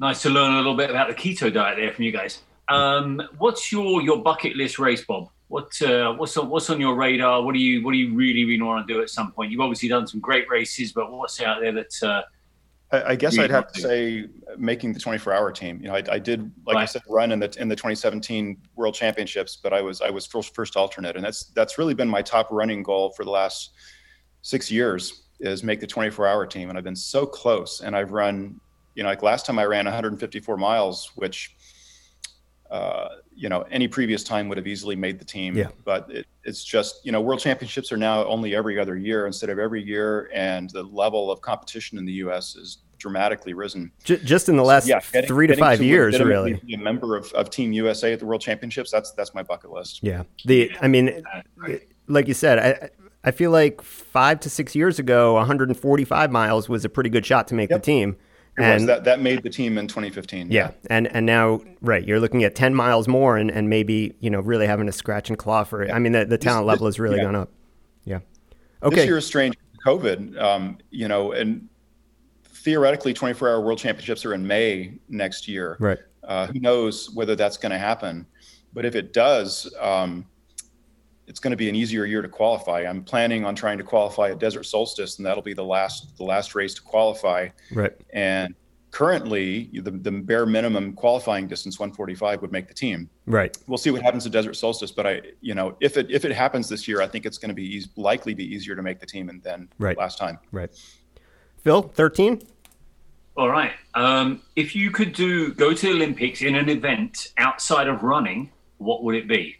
Nice 0.02 0.20
to 0.22 0.30
learn 0.30 0.52
a 0.52 0.56
little 0.56 0.74
bit 0.74 0.90
about 0.90 1.06
the 1.06 1.14
keto 1.14 1.52
diet 1.52 1.76
there 1.76 1.92
from 1.92 2.02
you 2.02 2.10
guys. 2.10 2.42
Um, 2.68 3.22
what's 3.38 3.70
your 3.70 4.02
your 4.02 4.20
bucket 4.20 4.56
list 4.56 4.80
race, 4.80 5.04
Bob? 5.04 5.28
What 5.46 5.80
uh, 5.80 6.14
what's 6.14 6.36
on, 6.36 6.48
what's 6.48 6.68
on 6.70 6.80
your 6.80 6.96
radar? 6.96 7.40
What 7.40 7.54
do 7.54 7.60
you 7.60 7.84
what 7.84 7.92
do 7.92 7.98
you 7.98 8.12
really 8.12 8.44
really 8.44 8.60
want 8.60 8.84
to 8.84 8.92
do 8.92 9.00
at 9.00 9.10
some 9.10 9.30
point? 9.30 9.52
You've 9.52 9.60
obviously 9.60 9.88
done 9.88 10.08
some 10.08 10.18
great 10.18 10.50
races, 10.50 10.90
but 10.90 11.12
what's 11.12 11.40
out 11.40 11.60
there 11.60 11.70
that 11.70 12.02
uh, 12.02 12.22
I, 12.90 13.14
guess 13.14 13.38
I'd 13.38 13.52
have 13.52 13.70
to 13.70 13.80
say 13.80 14.26
making 14.58 14.92
the 14.92 14.98
24 14.98 15.32
hour 15.34 15.52
team. 15.52 15.78
You 15.80 15.86
know, 15.86 15.94
I, 15.94 16.02
I 16.10 16.18
did, 16.18 16.50
like 16.66 16.74
right. 16.74 16.82
I 16.82 16.86
said, 16.86 17.02
run 17.08 17.30
in 17.30 17.38
the 17.38 17.54
in 17.60 17.68
the 17.68 17.76
2017 17.76 18.60
World 18.74 18.94
Championships, 18.94 19.54
but 19.54 19.72
I 19.72 19.82
was 19.82 20.00
I 20.00 20.10
was 20.10 20.26
first 20.26 20.52
first 20.52 20.76
alternate, 20.76 21.14
and 21.14 21.24
that's 21.24 21.44
that's 21.54 21.78
really 21.78 21.94
been 21.94 22.08
my 22.08 22.22
top 22.22 22.48
running 22.50 22.82
goal 22.82 23.10
for 23.10 23.24
the 23.24 23.30
last 23.30 23.70
six 24.40 24.68
years 24.68 25.28
is 25.38 25.62
make 25.62 25.78
the 25.78 25.86
24 25.86 26.26
hour 26.26 26.44
team, 26.44 26.70
and 26.70 26.76
I've 26.76 26.82
been 26.82 26.96
so 26.96 27.24
close, 27.24 27.82
and 27.82 27.94
I've 27.94 28.10
run 28.10 28.60
you 28.94 29.02
know, 29.02 29.08
like 29.08 29.22
last 29.22 29.46
time 29.46 29.58
I 29.58 29.64
ran 29.64 29.84
154 29.84 30.56
miles, 30.56 31.12
which, 31.14 31.56
uh, 32.70 33.08
you 33.34 33.48
know, 33.48 33.62
any 33.70 33.88
previous 33.88 34.24
time 34.24 34.48
would 34.48 34.58
have 34.58 34.66
easily 34.66 34.96
made 34.96 35.18
the 35.18 35.24
team. 35.24 35.56
Yeah. 35.56 35.68
But 35.84 36.10
it, 36.10 36.26
it's 36.44 36.64
just, 36.64 37.04
you 37.04 37.12
know, 37.12 37.20
world 37.20 37.40
championships 37.40 37.92
are 37.92 37.96
now 37.96 38.24
only 38.24 38.54
every 38.54 38.78
other 38.78 38.96
year 38.96 39.26
instead 39.26 39.50
of 39.50 39.58
every 39.58 39.82
year. 39.82 40.30
And 40.32 40.70
the 40.70 40.82
level 40.82 41.30
of 41.30 41.40
competition 41.40 41.98
in 41.98 42.04
the 42.04 42.12
U.S. 42.14 42.56
is 42.56 42.78
dramatically 42.98 43.52
risen. 43.52 43.90
Just 44.04 44.48
in 44.48 44.56
the 44.56 44.62
last 44.62 44.84
so, 44.84 44.90
yeah, 44.90 45.00
getting, 45.12 45.28
three 45.28 45.46
to 45.48 45.56
five 45.56 45.78
to 45.78 45.84
years, 45.84 46.18
really. 46.20 46.54
Be 46.64 46.74
a 46.74 46.78
member 46.78 47.16
of, 47.16 47.32
of 47.32 47.50
Team 47.50 47.72
USA 47.72 48.12
at 48.12 48.20
the 48.20 48.26
World 48.26 48.40
Championships. 48.40 48.90
That's 48.90 49.10
that's 49.12 49.34
my 49.34 49.42
bucket 49.42 49.70
list. 49.70 50.00
Yeah. 50.02 50.22
The 50.44 50.70
I 50.80 50.88
mean, 50.88 51.22
like 52.06 52.28
you 52.28 52.34
said, 52.34 52.58
I 52.58 52.90
I 53.24 53.30
feel 53.32 53.50
like 53.50 53.82
five 53.82 54.40
to 54.40 54.50
six 54.50 54.74
years 54.74 54.98
ago, 54.98 55.34
145 55.34 56.30
miles 56.30 56.68
was 56.68 56.84
a 56.84 56.88
pretty 56.88 57.10
good 57.10 57.26
shot 57.26 57.48
to 57.48 57.54
make 57.54 57.70
yep. 57.70 57.82
the 57.82 57.84
team. 57.84 58.16
And 58.58 58.82
was. 58.82 58.86
that 58.86 59.04
that 59.04 59.20
made 59.20 59.42
the 59.42 59.50
team 59.50 59.78
in 59.78 59.88
2015. 59.88 60.50
Yeah. 60.50 60.68
yeah. 60.68 60.70
and 60.90 61.06
and 61.08 61.24
now 61.24 61.60
right, 61.80 62.06
you're 62.06 62.20
looking 62.20 62.44
at 62.44 62.54
10 62.54 62.74
miles 62.74 63.08
more, 63.08 63.36
and, 63.36 63.50
and 63.50 63.70
maybe 63.70 64.14
you 64.20 64.30
know 64.30 64.40
really 64.40 64.66
having 64.66 64.86
to 64.86 64.92
scratch 64.92 65.30
and 65.30 65.38
claw 65.38 65.64
for 65.64 65.82
it. 65.82 65.88
Yeah. 65.88 65.96
I 65.96 65.98
mean, 65.98 66.12
the, 66.12 66.24
the 66.26 66.38
talent 66.38 66.66
this, 66.66 66.68
level 66.68 66.86
has 66.86 67.00
really 67.00 67.16
yeah. 67.16 67.24
gone 67.24 67.36
up. 67.36 67.50
Yeah. 68.04 68.18
Okay. 68.82 68.96
This 68.96 69.06
year 69.06 69.18
is 69.18 69.26
strange. 69.26 69.56
COVID, 69.86 70.40
um, 70.40 70.78
you 70.90 71.08
know, 71.08 71.32
and 71.32 71.68
theoretically, 72.44 73.12
24-hour 73.12 73.60
World 73.60 73.78
Championships 73.78 74.24
are 74.24 74.34
in 74.34 74.46
May 74.46 74.98
next 75.08 75.48
year. 75.48 75.76
Right. 75.80 75.98
Uh, 76.22 76.46
who 76.46 76.60
knows 76.60 77.10
whether 77.10 77.34
that's 77.34 77.56
going 77.56 77.72
to 77.72 77.78
happen? 77.78 78.26
But 78.72 78.84
if 78.84 78.94
it 78.94 79.12
does, 79.12 79.72
um, 79.80 80.24
it's 81.26 81.40
going 81.40 81.52
to 81.52 81.56
be 81.56 81.68
an 81.68 81.74
easier 81.74 82.04
year 82.04 82.22
to 82.22 82.28
qualify. 82.28 82.80
I'm 82.80 83.04
planning 83.04 83.44
on 83.44 83.54
trying 83.54 83.78
to 83.78 83.84
qualify 83.84 84.30
at 84.30 84.38
Desert 84.38 84.64
Solstice, 84.64 85.18
and 85.18 85.26
that'll 85.26 85.42
be 85.42 85.54
the 85.54 85.64
last 85.64 86.16
the 86.16 86.24
last 86.24 86.54
race 86.54 86.74
to 86.74 86.82
qualify. 86.82 87.48
Right. 87.72 87.92
And 88.12 88.54
currently, 88.90 89.70
the, 89.72 89.90
the 89.90 90.10
bare 90.10 90.46
minimum 90.46 90.92
qualifying 90.92 91.46
distance 91.48 91.78
145 91.78 92.42
would 92.42 92.52
make 92.52 92.68
the 92.68 92.74
team. 92.74 93.08
Right. 93.26 93.56
We'll 93.66 93.78
see 93.78 93.90
what 93.90 94.02
happens 94.02 94.26
at 94.26 94.32
Desert 94.32 94.54
Solstice, 94.54 94.90
but 94.90 95.06
I, 95.06 95.22
you 95.40 95.54
know, 95.54 95.76
if 95.80 95.96
it 95.96 96.10
if 96.10 96.24
it 96.24 96.32
happens 96.32 96.68
this 96.68 96.86
year, 96.88 97.00
I 97.00 97.06
think 97.06 97.26
it's 97.26 97.38
going 97.38 97.50
to 97.50 97.54
be 97.54 97.76
easy, 97.76 97.90
likely 97.96 98.34
be 98.34 98.44
easier 98.44 98.74
to 98.76 98.82
make 98.82 99.00
the 99.00 99.06
team 99.06 99.40
than 99.42 99.68
right. 99.78 99.96
last 99.96 100.18
time. 100.18 100.38
Right. 100.50 100.70
Phil, 101.62 101.82
13. 101.82 102.42
All 103.36 103.48
right. 103.48 103.72
Um, 103.94 104.42
if 104.56 104.74
you 104.76 104.90
could 104.90 105.12
do 105.12 105.54
go 105.54 105.72
to 105.72 105.86
the 105.86 105.92
Olympics 105.92 106.42
in 106.42 106.54
an 106.54 106.68
event 106.68 107.32
outside 107.38 107.88
of 107.88 108.02
running, 108.02 108.50
what 108.78 109.04
would 109.04 109.14
it 109.14 109.26
be? 109.26 109.56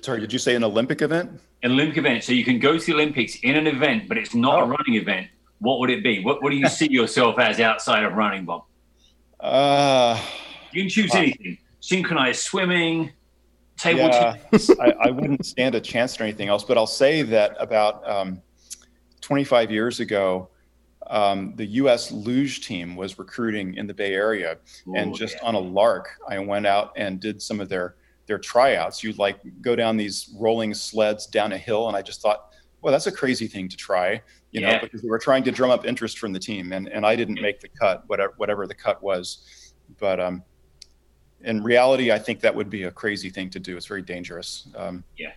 Sorry, 0.00 0.20
did 0.20 0.32
you 0.32 0.38
say 0.38 0.54
an 0.54 0.64
Olympic 0.64 1.02
event? 1.02 1.40
An 1.62 1.72
Olympic 1.72 1.98
event. 1.98 2.24
So 2.24 2.32
you 2.32 2.44
can 2.44 2.58
go 2.58 2.78
to 2.78 2.84
the 2.84 2.94
Olympics 2.94 3.36
in 3.42 3.56
an 3.56 3.66
event, 3.66 4.08
but 4.08 4.18
it's 4.18 4.34
not 4.34 4.60
oh. 4.60 4.64
a 4.64 4.66
running 4.66 4.94
event. 4.94 5.28
what 5.60 5.78
would 5.80 5.90
it 5.90 6.02
be? 6.02 6.22
What 6.24 6.42
What 6.42 6.50
do 6.50 6.56
you 6.56 6.68
see 6.68 6.90
yourself 6.90 7.38
as 7.38 7.60
outside 7.60 8.04
of 8.04 8.14
running, 8.14 8.44
Bob? 8.44 8.64
Uh, 9.40 10.20
you 10.72 10.82
can 10.82 10.90
choose 10.90 11.14
uh, 11.14 11.18
anything: 11.18 11.58
synchronized 11.80 12.40
swimming, 12.42 13.12
table 13.76 14.00
yeah, 14.00 14.36
tennis. 14.50 14.70
I, 14.80 14.94
I, 15.00 15.10
wouldn't 15.10 15.46
stand 15.46 15.74
a 15.74 15.80
chance 15.80 16.20
or 16.20 16.24
anything 16.24 16.48
else, 16.48 16.64
but 16.64 16.76
I'll 16.76 16.86
say 16.86 17.22
that 17.22 17.56
about 17.60 18.08
um, 18.08 18.42
25 19.20 19.70
years 19.70 20.00
ago, 20.00 20.48
um, 21.06 21.54
the 21.56 21.66
U.S. 21.66 22.10
luge 22.10 22.66
team 22.66 22.96
was 22.96 23.18
recruiting 23.18 23.74
in 23.74 23.86
the 23.86 23.94
Bay 23.94 24.12
Area, 24.12 24.58
Ooh, 24.88 24.96
and 24.96 25.14
just 25.14 25.36
yeah. 25.36 25.48
on 25.48 25.54
a 25.54 25.60
lark, 25.60 26.08
I 26.28 26.38
went 26.40 26.66
out 26.66 26.92
and 26.96 27.20
did 27.20 27.40
some 27.40 27.60
of 27.60 27.68
their 27.68 27.94
their 28.28 28.38
tryouts. 28.38 29.02
You'd 29.02 29.18
like 29.18 29.40
go 29.60 29.74
down 29.74 29.96
these 29.96 30.32
rolling 30.38 30.72
sleds 30.74 31.26
down 31.26 31.52
a 31.52 31.58
hill, 31.58 31.88
and 31.88 31.96
I 31.96 32.02
just 32.02 32.22
thought, 32.22 32.52
well, 32.80 32.92
that's 32.92 33.08
a 33.08 33.12
crazy 33.12 33.48
thing 33.48 33.68
to 33.68 33.76
try, 33.76 34.22
you 34.52 34.60
yeah. 34.60 34.74
know, 34.74 34.78
because 34.80 35.02
they 35.02 35.08
were 35.08 35.18
trying 35.18 35.42
to 35.44 35.50
drum 35.50 35.70
up 35.70 35.84
interest 35.84 36.18
from 36.18 36.32
the 36.32 36.38
team, 36.38 36.72
and 36.72 36.88
and 36.88 37.04
I 37.04 37.16
didn't 37.16 37.40
make 37.42 37.60
the 37.60 37.68
cut, 37.68 38.04
whatever 38.06 38.34
whatever 38.36 38.66
the 38.68 38.74
cut 38.74 39.02
was, 39.02 39.72
but 39.98 40.20
um, 40.20 40.44
in 41.42 41.62
reality, 41.62 42.12
I 42.12 42.18
think 42.18 42.40
that 42.40 42.54
would 42.54 42.70
be 42.70 42.84
a 42.84 42.90
crazy 42.90 43.30
thing 43.30 43.50
to 43.50 43.58
do. 43.58 43.76
It's 43.76 43.86
very 43.86 44.02
dangerous. 44.02 44.68
Um, 44.76 45.04
yeah. 45.16 45.32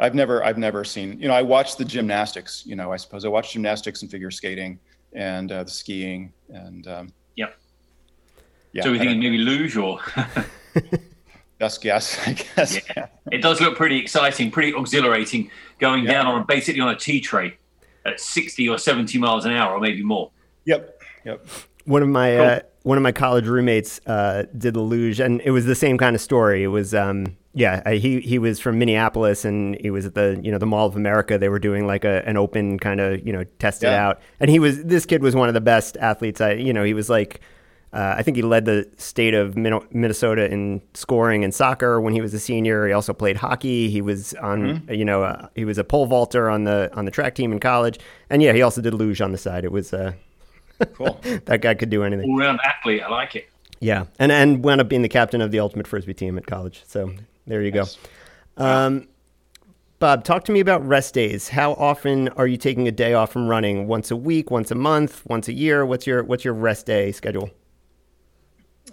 I've 0.00 0.14
never, 0.14 0.44
I've 0.44 0.58
never 0.58 0.84
seen. 0.84 1.20
You 1.20 1.26
know, 1.26 1.34
I 1.34 1.42
watched 1.42 1.76
the 1.76 1.84
gymnastics. 1.84 2.64
You 2.64 2.76
know, 2.76 2.92
I 2.92 2.96
suppose 2.96 3.24
I 3.24 3.28
watched 3.28 3.52
gymnastics 3.52 4.02
and 4.02 4.10
figure 4.10 4.30
skating 4.30 4.78
and 5.12 5.50
uh, 5.50 5.64
the 5.64 5.70
skiing 5.70 6.32
and. 6.48 6.86
Um, 6.86 7.12
yep. 7.36 7.56
Yeah. 8.72 8.84
So 8.84 8.92
we 8.92 8.98
think 8.98 9.18
maybe 9.18 9.38
luge 9.38 9.76
or. 9.76 10.00
Best 11.68 11.82
guess, 11.82 12.18
I 12.26 12.32
guess. 12.32 12.80
Yeah. 12.96 13.08
It 13.30 13.42
does 13.42 13.60
look 13.60 13.76
pretty 13.76 13.98
exciting, 13.98 14.50
pretty 14.50 14.74
exhilarating, 14.74 15.50
going 15.78 16.04
yeah. 16.04 16.12
down 16.12 16.26
on 16.26 16.46
basically 16.46 16.80
on 16.80 16.88
a 16.88 16.96
T 16.96 17.20
tray 17.20 17.58
at 18.06 18.18
60 18.18 18.66
or 18.70 18.78
70 18.78 19.18
miles 19.18 19.44
an 19.44 19.52
hour, 19.52 19.74
or 19.74 19.80
maybe 19.80 20.02
more. 20.02 20.30
Yep. 20.64 20.98
Yep. 21.26 21.46
One 21.84 22.02
of 22.02 22.08
my 22.08 22.36
cool. 22.36 22.44
uh, 22.44 22.60
one 22.84 22.96
of 22.96 23.02
my 23.02 23.12
college 23.12 23.46
roommates 23.46 24.00
uh, 24.06 24.44
did 24.56 24.72
the 24.72 24.80
luge, 24.80 25.20
and 25.20 25.42
it 25.42 25.50
was 25.50 25.66
the 25.66 25.74
same 25.74 25.98
kind 25.98 26.16
of 26.16 26.22
story. 26.22 26.62
It 26.62 26.68
was, 26.68 26.94
um, 26.94 27.36
yeah, 27.52 27.90
he 27.90 28.20
he 28.20 28.38
was 28.38 28.60
from 28.60 28.78
Minneapolis, 28.78 29.44
and 29.44 29.78
he 29.78 29.90
was 29.90 30.06
at 30.06 30.14
the 30.14 30.40
you 30.42 30.50
know 30.50 30.56
the 30.56 30.64
Mall 30.64 30.86
of 30.86 30.96
America. 30.96 31.36
They 31.36 31.50
were 31.50 31.58
doing 31.58 31.86
like 31.86 32.06
a 32.06 32.26
an 32.26 32.38
open 32.38 32.78
kind 32.78 32.98
of 32.98 33.26
you 33.26 33.32
know 33.34 33.44
test 33.58 33.82
it 33.82 33.88
yeah. 33.88 34.06
out, 34.06 34.22
and 34.40 34.50
he 34.50 34.58
was 34.58 34.84
this 34.84 35.04
kid 35.04 35.22
was 35.22 35.36
one 35.36 35.48
of 35.48 35.54
the 35.54 35.60
best 35.60 35.98
athletes. 35.98 36.40
I 36.40 36.52
you 36.52 36.72
know 36.72 36.82
he 36.82 36.94
was 36.94 37.10
like. 37.10 37.42
Uh, 37.92 38.14
I 38.18 38.22
think 38.22 38.36
he 38.36 38.42
led 38.42 38.66
the 38.66 38.86
state 38.98 39.32
of 39.32 39.56
Minnesota 39.56 40.50
in 40.50 40.82
scoring 40.92 41.42
in 41.42 41.52
soccer 41.52 42.00
when 42.00 42.12
he 42.12 42.20
was 42.20 42.34
a 42.34 42.38
senior. 42.38 42.86
He 42.86 42.92
also 42.92 43.14
played 43.14 43.38
hockey. 43.38 43.88
He 43.88 44.02
was 44.02 44.34
on, 44.34 44.80
mm-hmm. 44.80 44.92
you 44.92 45.06
know, 45.06 45.22
uh, 45.22 45.48
he 45.54 45.64
was 45.64 45.78
a 45.78 45.84
pole 45.84 46.04
vaulter 46.06 46.50
on 46.50 46.64
the 46.64 46.90
on 46.94 47.06
the 47.06 47.10
track 47.10 47.34
team 47.34 47.50
in 47.50 47.60
college, 47.60 47.98
and 48.28 48.42
yeah, 48.42 48.52
he 48.52 48.60
also 48.60 48.82
did 48.82 48.92
luge 48.92 49.22
on 49.22 49.32
the 49.32 49.38
side. 49.38 49.64
It 49.64 49.72
was 49.72 49.94
uh, 49.94 50.12
Cool. 50.94 51.18
that 51.46 51.60
guy 51.60 51.74
could 51.74 51.90
do 51.90 52.04
anything. 52.04 52.30
All 52.30 52.38
round 52.38 52.60
athlete. 52.64 53.02
I 53.02 53.08
like 53.08 53.36
it. 53.36 53.48
Yeah, 53.80 54.04
and 54.18 54.30
and 54.32 54.64
wound 54.64 54.80
up 54.80 54.88
being 54.88 55.02
the 55.02 55.08
captain 55.08 55.40
of 55.40 55.50
the 55.50 55.60
ultimate 55.60 55.86
frisbee 55.86 56.14
team 56.14 56.36
at 56.36 56.46
college. 56.46 56.82
So 56.86 57.12
there 57.46 57.62
you 57.62 57.70
nice. 57.70 57.96
go. 58.56 58.64
Um, 58.64 59.08
Bob, 59.98 60.24
talk 60.24 60.44
to 60.44 60.52
me 60.52 60.60
about 60.60 60.86
rest 60.86 61.14
days. 61.14 61.48
How 61.48 61.72
often 61.72 62.28
are 62.30 62.46
you 62.46 62.56
taking 62.56 62.86
a 62.86 62.92
day 62.92 63.14
off 63.14 63.32
from 63.32 63.48
running? 63.48 63.88
Once 63.88 64.10
a 64.10 64.16
week, 64.16 64.50
once 64.50 64.70
a 64.70 64.76
month, 64.76 65.24
once 65.26 65.48
a 65.48 65.52
year? 65.52 65.84
What's 65.84 66.06
your 66.06 66.22
what's 66.22 66.44
your 66.44 66.54
rest 66.54 66.86
day 66.86 67.12
schedule? 67.12 67.50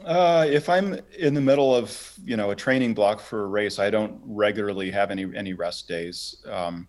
Uh, 0.05 0.45
if 0.47 0.69
I'm 0.69 0.99
in 1.17 1.33
the 1.33 1.41
middle 1.41 1.75
of 1.75 2.13
you 2.23 2.37
know 2.37 2.51
a 2.51 2.55
training 2.55 2.93
block 2.93 3.19
for 3.19 3.45
a 3.45 3.47
race, 3.47 3.79
I 3.79 3.89
don't 3.89 4.21
regularly 4.23 4.91
have 4.91 5.09
any 5.09 5.25
any 5.35 5.53
rest 5.53 5.87
days. 5.87 6.37
Um, 6.47 6.87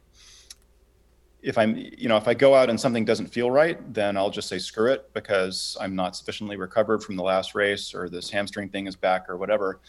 if 1.46 1.56
I'm, 1.56 1.76
you 1.76 2.08
know, 2.08 2.16
if 2.16 2.26
I 2.26 2.34
go 2.34 2.56
out 2.56 2.70
and 2.70 2.78
something 2.78 3.04
doesn't 3.04 3.28
feel 3.28 3.52
right, 3.52 3.78
then 3.94 4.16
I'll 4.16 4.30
just 4.30 4.48
say 4.48 4.58
screw 4.58 4.90
it 4.90 5.08
because 5.14 5.76
I'm 5.80 5.94
not 5.94 6.16
sufficiently 6.16 6.56
recovered 6.56 7.04
from 7.04 7.14
the 7.14 7.22
last 7.22 7.54
race 7.54 7.94
or 7.94 8.08
this 8.08 8.28
hamstring 8.28 8.68
thing 8.68 8.88
is 8.88 8.96
back 8.96 9.28
or 9.28 9.36
whatever. 9.36 9.80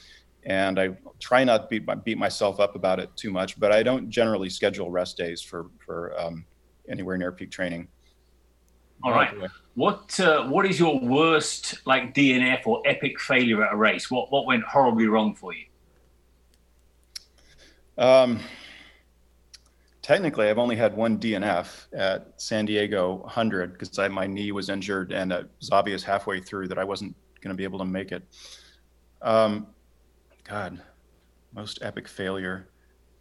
And 0.44 0.80
I 0.80 0.90
try 1.20 1.44
not 1.44 1.68
to 1.70 1.80
beat, 1.80 2.04
beat 2.04 2.18
myself 2.20 2.60
up 2.60 2.76
about 2.76 3.00
it 3.00 3.10
too 3.16 3.32
much, 3.32 3.60
but 3.60 3.72
I 3.72 3.82
don't 3.82 4.08
generally 4.10 4.52
schedule 4.52 4.92
rest 4.92 5.18
days 5.18 5.42
for, 5.42 5.72
for 5.84 6.14
um, 6.20 6.46
anywhere 6.90 7.18
near 7.18 7.32
peak 7.32 7.50
training. 7.50 7.88
All 9.04 9.12
right. 9.12 9.34
What 9.76 10.20
uh, 10.20 10.48
what 10.48 10.66
is 10.66 10.80
your 10.80 11.00
worst 11.00 11.86
like 11.86 12.16
DNF 12.16 12.66
or 12.66 12.82
epic 12.86 13.20
failure 13.20 13.64
at 13.64 13.74
a 13.74 13.76
race? 13.76 14.10
What 14.10 14.32
what 14.32 14.46
went 14.46 14.64
horribly 14.64 15.08
wrong 15.08 15.36
for 15.36 15.54
you? 15.54 15.66
Um, 17.98 18.40
technically 20.08 20.50
I've 20.50 20.58
only 20.58 20.78
had 20.78 20.96
one 20.96 21.20
DNF 21.20 21.88
at 21.94 22.32
San 22.38 22.66
Diego 22.66 23.16
100 23.16 23.74
because 23.74 23.98
my 24.10 24.26
knee 24.26 24.54
was 24.54 24.70
injured 24.70 25.12
and 25.12 25.34
it 25.34 25.50
was 25.60 25.70
obvious 25.72 26.02
halfway 26.02 26.40
through 26.40 26.70
that 26.70 26.78
I 26.78 26.86
wasn't 26.86 27.14
going 27.42 27.54
to 27.54 27.58
be 27.58 27.66
able 27.66 27.80
to 27.80 27.86
make 27.86 28.14
it. 28.14 28.24
Um, 29.22 29.68
God, 30.46 30.82
most 31.54 31.80
epic 31.82 32.08
failure. 32.08 32.70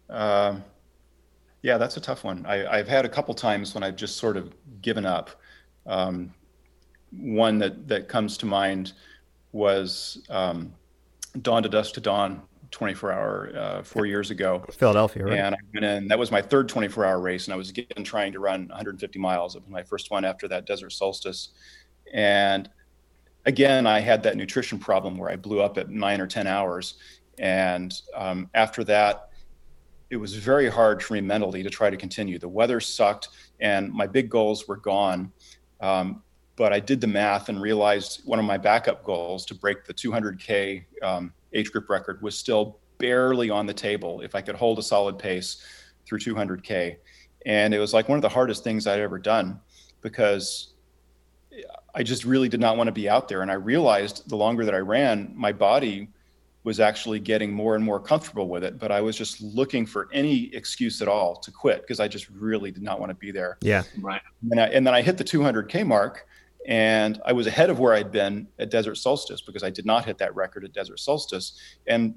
Um, 0.09 0.63
yeah, 1.61 1.77
that's 1.77 1.97
a 1.97 2.01
tough 2.01 2.23
one. 2.23 2.45
I, 2.45 2.77
have 2.77 2.87
had 2.87 3.03
a 3.03 3.09
couple 3.09 3.33
times 3.33 3.73
when 3.73 3.83
I've 3.83 3.97
just 3.97 4.15
sort 4.15 4.37
of 4.37 4.53
given 4.81 5.05
up. 5.05 5.31
Um, 5.87 6.33
one 7.11 7.57
that, 7.59 7.87
that 7.87 8.07
comes 8.07 8.37
to 8.39 8.45
mind 8.45 8.93
was 9.51 10.21
um, 10.29 10.73
Dawn 11.41 11.63
to 11.63 11.69
Dusk 11.69 11.93
to 11.95 12.01
Dawn 12.01 12.41
24 12.71 13.11
hour 13.11 13.51
uh, 13.55 13.83
four 13.83 14.05
years 14.05 14.29
ago. 14.29 14.63
Philadelphia, 14.71 15.25
right? 15.25 15.39
And 15.39 15.55
I 15.55 15.57
went 15.73 15.85
in, 15.85 16.07
that 16.09 16.19
was 16.19 16.31
my 16.31 16.41
third 16.41 16.67
24 16.67 17.05
hour 17.05 17.19
race. 17.19 17.45
And 17.45 17.53
I 17.53 17.57
was 17.57 17.69
again 17.69 18.03
trying 18.03 18.33
to 18.33 18.39
run 18.39 18.67
150 18.67 19.19
miles. 19.19 19.55
It 19.55 19.61
was 19.61 19.69
my 19.69 19.83
first 19.83 20.11
one 20.11 20.25
after 20.25 20.47
that 20.49 20.65
desert 20.65 20.91
solstice. 20.91 21.49
And 22.13 22.69
again, 23.45 23.87
I 23.87 23.99
had 23.99 24.23
that 24.23 24.35
nutrition 24.35 24.79
problem 24.79 25.17
where 25.17 25.31
I 25.31 25.35
blew 25.35 25.61
up 25.61 25.77
at 25.77 25.89
nine 25.89 26.19
or 26.19 26.27
10 26.27 26.47
hours. 26.47 26.95
And 27.39 27.93
um, 28.13 28.49
after 28.53 28.83
that, 28.85 29.29
it 30.09 30.17
was 30.17 30.35
very 30.35 30.69
hard 30.69 31.03
for 31.03 31.13
me 31.13 31.21
mentally 31.21 31.63
to 31.63 31.69
try 31.69 31.89
to 31.89 31.97
continue. 31.97 32.39
The 32.39 32.47
weather 32.47 32.79
sucked 32.79 33.29
and 33.59 33.91
my 33.91 34.07
big 34.07 34.29
goals 34.29 34.67
were 34.67 34.77
gone. 34.77 35.31
Um, 35.79 36.23
but 36.55 36.73
I 36.73 36.79
did 36.79 36.99
the 36.99 37.07
math 37.07 37.49
and 37.49 37.61
realized 37.61 38.21
one 38.25 38.39
of 38.39 38.45
my 38.45 38.57
backup 38.57 39.03
goals 39.03 39.45
to 39.45 39.55
break 39.55 39.85
the 39.85 39.93
200K 39.93 40.83
um, 41.03 41.31
age 41.53 41.71
group 41.71 41.89
record 41.89 42.21
was 42.21 42.37
still 42.37 42.79
barely 42.97 43.49
on 43.49 43.67
the 43.67 43.73
table 43.73 44.21
if 44.21 44.33
I 44.33 44.41
could 44.41 44.55
hold 44.55 44.79
a 44.79 44.83
solid 44.83 45.19
pace 45.19 45.63
through 46.05 46.19
200K. 46.19 46.97
And 47.45 47.73
it 47.73 47.79
was 47.79 47.93
like 47.93 48.09
one 48.09 48.17
of 48.17 48.23
the 48.23 48.29
hardest 48.29 48.63
things 48.63 48.87
I'd 48.87 48.99
ever 48.99 49.19
done 49.19 49.59
because 50.01 50.73
I 51.93 52.03
just 52.03 52.25
really 52.25 52.49
did 52.49 52.59
not 52.59 52.75
want 52.77 52.87
to 52.87 52.91
be 52.91 53.07
out 53.07 53.27
there. 53.27 53.41
And 53.41 53.51
I 53.51 53.55
realized 53.55 54.27
the 54.29 54.35
longer 54.35 54.65
that 54.65 54.73
I 54.73 54.79
ran, 54.79 55.31
my 55.35 55.51
body 55.51 56.09
was 56.67 56.81
actually 56.81 57.17
getting 57.17 57.49
more 57.49 57.75
and 57.75 57.83
more 57.83 57.97
comfortable 57.97 58.49
with 58.49 58.61
it. 58.61 58.77
But 58.77 58.91
I 58.91 58.99
was 58.99 59.15
just 59.15 59.39
looking 59.39 59.85
for 59.85 60.09
any 60.11 60.53
excuse 60.53 61.01
at 61.01 61.07
all 61.07 61.37
to 61.37 61.49
quit 61.49 61.79
because 61.79 62.01
I 62.01 62.09
just 62.09 62.29
really 62.29 62.71
did 62.71 62.83
not 62.83 62.99
want 62.99 63.09
to 63.09 63.15
be 63.15 63.31
there. 63.31 63.57
Yeah. 63.61 63.83
Right. 64.01 64.19
And, 64.51 64.59
I, 64.59 64.65
and 64.65 64.85
then 64.85 64.93
I 64.93 65.01
hit 65.01 65.17
the 65.17 65.23
200K 65.23 65.87
mark 65.87 66.27
and 66.67 67.21
I 67.25 67.31
was 67.31 67.47
ahead 67.47 67.69
of 67.69 67.79
where 67.79 67.93
I'd 67.93 68.11
been 68.11 68.49
at 68.59 68.69
Desert 68.69 68.95
Solstice 68.95 69.39
because 69.39 69.63
I 69.63 69.69
did 69.69 69.85
not 69.85 70.03
hit 70.03 70.17
that 70.17 70.35
record 70.35 70.65
at 70.65 70.73
Desert 70.73 70.99
Solstice. 70.99 71.53
And 71.87 72.15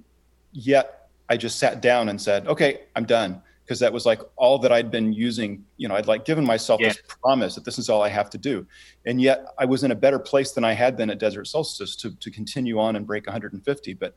yet 0.50 1.10
I 1.28 1.36
just 1.36 1.60
sat 1.60 1.80
down 1.80 2.08
and 2.08 2.20
said, 2.20 2.48
okay, 2.48 2.80
I'm 2.96 3.04
done. 3.04 3.42
Because 3.62 3.78
that 3.78 3.92
was 3.92 4.04
like 4.04 4.20
all 4.34 4.58
that 4.58 4.72
I'd 4.72 4.90
been 4.90 5.12
using. 5.12 5.64
You 5.76 5.86
know, 5.86 5.94
I'd 5.94 6.08
like 6.08 6.24
given 6.24 6.44
myself 6.44 6.80
yeah. 6.80 6.88
this 6.88 7.02
promise 7.22 7.54
that 7.54 7.64
this 7.64 7.78
is 7.78 7.88
all 7.88 8.02
I 8.02 8.08
have 8.08 8.28
to 8.30 8.38
do. 8.38 8.66
And 9.06 9.22
yet 9.22 9.44
I 9.60 9.64
was 9.64 9.84
in 9.84 9.92
a 9.92 9.94
better 9.94 10.18
place 10.18 10.51
than 10.51 10.64
I 10.64 10.72
had 10.72 10.96
been 10.96 11.09
at 11.09 11.20
Desert 11.20 11.44
Solstice 11.44 11.94
to, 11.96 12.11
to 12.16 12.32
continue 12.32 12.80
on 12.80 12.96
and 12.96 13.07
break 13.07 13.28
150. 13.28 13.94
But 13.94 14.16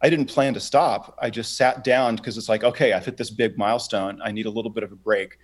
I 0.00 0.10
didn't 0.10 0.26
plan 0.26 0.54
to 0.54 0.60
stop. 0.60 1.16
I 1.20 1.30
just 1.30 1.56
sat 1.56 1.82
down 1.82 2.16
because 2.16 2.38
it's 2.38 2.48
like, 2.48 2.62
okay, 2.62 2.92
I've 2.92 3.04
hit 3.04 3.16
this 3.16 3.30
big 3.30 3.58
milestone. 3.58 4.20
I 4.22 4.30
need 4.30 4.46
a 4.46 4.50
little 4.50 4.70
bit 4.70 4.84
of 4.84 4.92
a 4.92 4.96
break. 4.96 5.38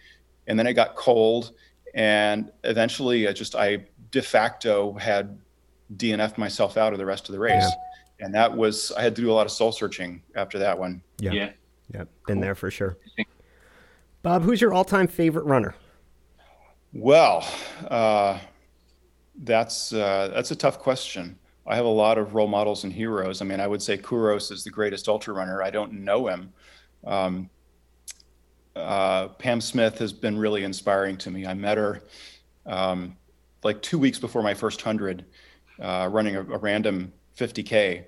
And 0.47 0.59
then 0.59 0.67
it 0.67 0.75
got 0.75 0.95
cold. 0.95 1.53
And 1.95 2.51
eventually 2.63 3.27
I 3.27 3.33
just, 3.33 3.55
I 3.55 3.85
de 4.11 4.23
facto 4.23 4.93
had 4.95 5.39
DNF'd 5.97 6.39
myself 6.39 6.77
out 6.77 6.93
of 6.93 6.99
the 6.99 7.07
rest 7.07 7.29
of 7.29 7.33
the 7.33 7.39
race. 7.39 7.65
Yeah. 7.65 8.25
And 8.25 8.35
that 8.35 8.57
was, 8.57 8.93
I 8.93 9.03
had 9.03 9.17
to 9.17 9.23
do 9.23 9.31
a 9.31 9.35
lot 9.35 9.47
of 9.47 9.53
soul 9.53 9.73
searching 9.73 10.23
after 10.37 10.59
that 10.61 10.79
one. 10.79 11.03
Yeah. 11.19 11.33
Yeah. 11.33 11.51
yeah. 11.93 12.05
Been 12.27 12.37
cool. 12.37 12.41
there 12.41 12.55
for 12.55 12.71
sure. 12.71 12.97
Bob, 14.23 14.43
who's 14.43 14.61
your 14.61 14.73
all 14.73 14.85
time 14.85 15.09
favorite 15.09 15.45
runner? 15.45 15.75
Well, 16.93 17.47
uh, 17.89 18.39
that's, 19.43 19.93
uh, 19.93 20.31
that's 20.33 20.53
a 20.53 20.57
tough 20.57 20.79
question. 20.79 21.39
I 21.67 21.77
have 21.77 21.85
a 21.85 21.89
lot 21.89 22.19
of 22.19 22.35
role 22.35 22.47
models 22.47 22.85
and 22.85 22.93
heroes. 22.93 23.41
I 23.41 23.45
mean, 23.45 23.61
I 23.61 23.67
would 23.67 23.83
say 23.83 23.97
Kouros 23.97 24.53
is 24.53 24.65
the 24.65 24.71
greatest 24.71 25.09
ultra 25.09 25.33
runner. 25.33 25.63
I 25.63 25.71
don't 25.71 25.93
know 25.93 26.29
him. 26.29 26.53
Um, 27.05 27.51
uh, 28.77 29.29
Pam 29.29 29.61
Smith 29.61 29.99
has 29.99 30.13
been 30.13 30.37
really 30.37 30.65
inspiring 30.65 31.17
to 31.19 31.31
me. 31.31 31.47
I 31.47 31.55
met 31.55 31.79
her 31.79 32.03
um, 32.67 33.17
like 33.63 33.81
two 33.83 33.99
weeks 33.99 34.19
before 34.19 34.43
my 34.43 34.53
first 34.53 34.83
hundred, 34.83 35.25
uh, 35.81 36.09
running 36.11 36.37
a, 36.37 36.41
a, 36.41 36.59
random 36.59 37.13
50k, 37.39 38.05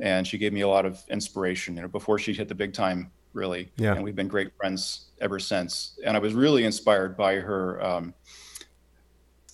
and 0.00 0.26
she 0.26 0.38
gave 0.38 0.52
me 0.52 0.62
a 0.62 0.68
lot 0.68 0.86
of 0.86 1.02
inspiration. 1.08 1.76
You 1.76 1.82
know, 1.82 1.88
before 1.88 2.18
she 2.18 2.32
hit 2.32 2.48
the 2.48 2.54
big 2.54 2.72
time, 2.72 3.10
really. 3.32 3.70
Yeah. 3.76 3.94
And 3.94 4.02
we've 4.02 4.16
been 4.16 4.28
great 4.28 4.56
friends 4.56 5.06
ever 5.20 5.38
since. 5.38 5.98
And 6.04 6.16
I 6.16 6.20
was 6.20 6.34
really 6.34 6.64
inspired 6.64 7.16
by 7.16 7.36
her 7.36 7.84
um, 7.84 8.14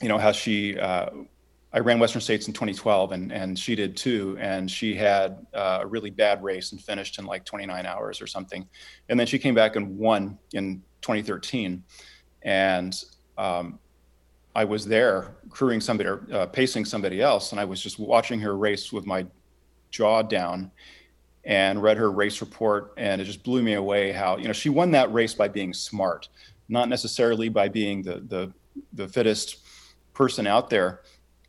you 0.03 0.09
know, 0.09 0.18
how 0.18 0.32
she, 0.32 0.78
uh, 0.78 1.11
I 1.74 1.78
ran 1.78 1.98
Western 1.98 2.20
States 2.20 2.48
in 2.48 2.52
2012 2.52 3.12
and, 3.12 3.32
and 3.32 3.58
she 3.58 3.74
did 3.74 3.96
too. 3.96 4.36
And 4.38 4.70
she 4.70 4.94
had 4.94 5.46
uh, 5.54 5.80
a 5.82 5.86
really 5.86 6.10
bad 6.10 6.42
race 6.42 6.72
and 6.72 6.80
finished 6.80 7.18
in 7.18 7.24
like 7.24 7.44
29 7.44 7.86
hours 7.86 8.20
or 8.20 8.26
something. 8.26 8.66
And 9.08 9.18
then 9.18 9.26
she 9.26 9.38
came 9.38 9.54
back 9.54 9.76
and 9.76 9.96
won 9.96 10.38
in 10.52 10.82
2013. 11.00 11.82
And 12.42 13.02
um, 13.38 13.78
I 14.54 14.64
was 14.64 14.84
there 14.84 15.34
crewing 15.48 15.80
somebody 15.80 16.10
or 16.10 16.26
uh, 16.32 16.46
pacing 16.46 16.84
somebody 16.84 17.22
else. 17.22 17.52
And 17.52 17.60
I 17.60 17.64
was 17.64 17.80
just 17.80 17.98
watching 17.98 18.40
her 18.40 18.56
race 18.56 18.92
with 18.92 19.06
my 19.06 19.26
jaw 19.90 20.20
down 20.20 20.70
and 21.44 21.82
read 21.82 21.96
her 21.96 22.12
race 22.12 22.42
report. 22.42 22.92
And 22.98 23.18
it 23.18 23.24
just 23.24 23.42
blew 23.42 23.62
me 23.62 23.74
away 23.74 24.12
how, 24.12 24.36
you 24.36 24.46
know, 24.46 24.52
she 24.52 24.68
won 24.68 24.90
that 24.90 25.10
race 25.10 25.32
by 25.32 25.48
being 25.48 25.72
smart, 25.72 26.28
not 26.68 26.90
necessarily 26.90 27.48
by 27.48 27.68
being 27.68 28.02
the, 28.02 28.20
the, 28.28 28.52
the 28.92 29.08
fittest 29.08 29.56
person 30.12 30.46
out 30.46 30.68
there 30.68 31.00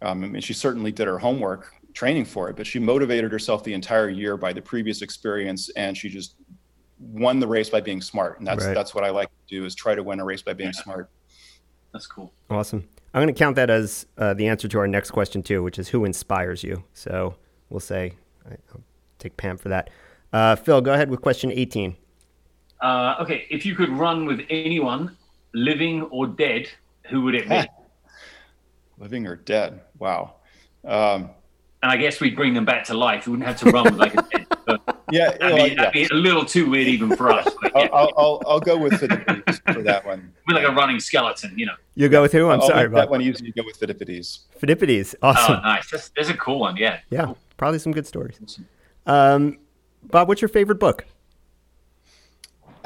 um, 0.04 0.24
I 0.24 0.28
mean, 0.28 0.42
she 0.42 0.54
certainly 0.54 0.92
did 0.92 1.08
her 1.08 1.18
homework 1.18 1.74
training 1.94 2.26
for 2.26 2.50
it, 2.50 2.56
but 2.56 2.68
she 2.68 2.80
motivated 2.80 3.32
herself 3.32 3.64
the 3.64 3.74
entire 3.74 4.10
year 4.10 4.38
by 4.38 4.54
the 4.54 4.62
previous 4.62 5.02
experience, 5.02 5.70
and 5.76 5.98
she 5.98 6.10
just 6.10 6.36
won 7.00 7.40
the 7.40 7.48
race 7.48 7.70
by 7.70 7.82
being 7.82 8.02
smart. 8.02 8.38
And 8.40 8.48
that's 8.48 8.66
right. 8.66 8.74
that's 8.74 8.94
what 8.94 9.04
I 9.04 9.10
like 9.10 9.30
to 9.30 9.56
do 9.56 9.66
is 9.66 9.76
try 9.76 9.96
to 9.96 10.04
win 10.04 10.20
a 10.20 10.26
race 10.26 10.42
by 10.42 10.54
being 10.54 10.72
yeah. 10.76 10.84
smart. 10.84 11.10
That's 11.92 12.08
cool. 12.08 12.34
Awesome. 12.50 12.88
I'm 13.14 13.22
going 13.22 13.34
to 13.34 13.38
count 13.38 13.56
that 13.58 13.70
as 13.70 14.08
uh, 14.18 14.34
the 14.34 14.48
answer 14.48 14.68
to 14.68 14.80
our 14.80 14.88
next 14.88 15.12
question 15.12 15.44
too, 15.44 15.62
which 15.62 15.78
is 15.78 15.88
who 15.88 16.06
inspires 16.06 16.64
you. 16.64 16.84
So 16.94 17.36
we'll 17.70 17.80
say 17.80 18.14
I'll 18.46 18.82
take 19.20 19.38
Pam 19.38 19.58
for 19.58 19.70
that. 19.70 19.90
Uh, 20.32 20.56
Phil, 20.56 20.82
go 20.82 20.94
ahead 20.94 21.10
with 21.10 21.22
question 21.22 21.52
18. 21.52 21.96
Uh, 22.82 23.16
okay, 23.22 23.46
if 23.50 23.66
you 23.66 23.76
could 23.76 23.90
run 23.90 24.26
with 24.26 24.42
anyone, 24.50 25.16
living 25.54 26.02
or 26.04 26.26
dead, 26.28 26.68
who 27.10 27.22
would 27.22 27.36
it 27.36 27.48
be? 27.48 27.64
living 28.98 29.28
or 29.28 29.36
dead. 29.36 29.82
Wow. 30.00 30.36
Um, 30.86 31.30
and 31.82 31.92
I 31.92 31.98
guess 31.98 32.22
we'd 32.22 32.36
bring 32.36 32.54
them 32.54 32.66
back 32.66 32.86
to 32.86 32.94
life. 32.94 33.28
We 33.28 33.32
wouldn't 33.32 33.48
have 33.48 33.60
to 33.60 33.70
run 33.70 33.84
with 33.84 33.96
like 33.96 34.14
a 34.14 34.22
dead. 34.22 34.48
yeah, 35.12 35.38
that'd, 35.38 35.70
be, 35.70 35.76
that'd 35.76 35.92
be, 35.92 36.06
a 36.06 36.14
little 36.14 36.46
too 36.46 36.70
weird 36.70 36.88
even 36.88 37.16
for 37.16 37.30
us. 37.30 37.48
But, 37.62 37.74
yeah. 37.76 37.90
I'll, 37.92 38.12
I'll, 38.18 38.42
I'll, 38.48 38.60
go 38.62 38.78
with 38.78 38.94
Pheidippides 38.94 39.74
for 39.74 39.82
that 39.82 40.06
one. 40.06 40.32
We're 40.48 40.56
like 40.56 40.68
a 40.68 40.72
running 40.72 41.02
skeleton, 41.02 41.54
you 41.58 41.66
know. 41.66 41.76
You 41.96 42.08
go 42.08 42.22
with 42.22 42.32
who? 42.32 42.50
I'm 42.50 42.62
I'll 42.62 42.68
sorry. 42.68 42.88
That 42.88 43.10
one 43.10 43.20
usually 43.20 43.52
go 43.52 43.64
with 43.66 43.78
Pheidippides. 43.78 44.44
Phidippides, 44.62 45.16
awesome. 45.22 45.58
Oh, 45.58 45.62
nice. 45.62 45.90
That's, 45.92 46.10
that's 46.16 46.30
a 46.30 46.38
cool 46.38 46.60
one. 46.60 46.78
Yeah. 46.78 47.00
Yeah, 47.10 47.26
cool. 47.26 47.38
probably 47.58 47.80
some 47.80 47.92
good 47.92 48.08
stories. 48.08 48.40
Um, 49.06 49.60
Bob, 50.04 50.30
what's 50.30 50.42
your 50.42 50.50
favorite 50.50 50.80
book? 50.80 51.06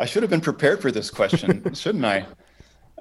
I 0.00 0.06
should 0.06 0.22
have 0.22 0.30
been 0.30 0.40
prepared 0.40 0.80
for 0.80 0.90
this 0.90 1.10
question, 1.10 1.74
shouldn't 1.74 2.04
I? 2.04 2.26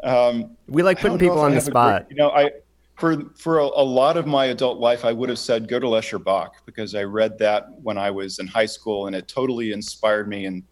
Um, 0.04 0.58
we 0.68 0.84
like 0.84 1.00
putting 1.00 1.18
people 1.18 1.40
on 1.40 1.54
the 1.54 1.62
spot. 1.62 2.08
Great, 2.08 2.12
you 2.12 2.18
know, 2.18 2.32
I 2.32 2.52
for 3.00 3.24
for 3.36 3.60
a, 3.60 3.64
a, 3.64 3.84
lot 3.84 4.18
of 4.18 4.28
my 4.28 4.46
adult 4.48 4.78
life, 4.80 5.06
I 5.06 5.14
would 5.14 5.30
have 5.30 5.40
said 5.40 5.70
Gödel 5.70 6.24
Bach 6.24 6.66
because 6.66 6.96
I 6.96 7.04
read 7.04 7.38
that 7.40 7.68
when 7.82 7.98
I 7.98 8.12
was 8.12 8.40
in 8.40 8.48
high 8.48 8.66
school, 8.66 9.08
and 9.08 9.16
it 9.16 9.28
totally 9.28 9.72
inspired 9.72 10.28
me 10.28 10.46
and 10.46 10.64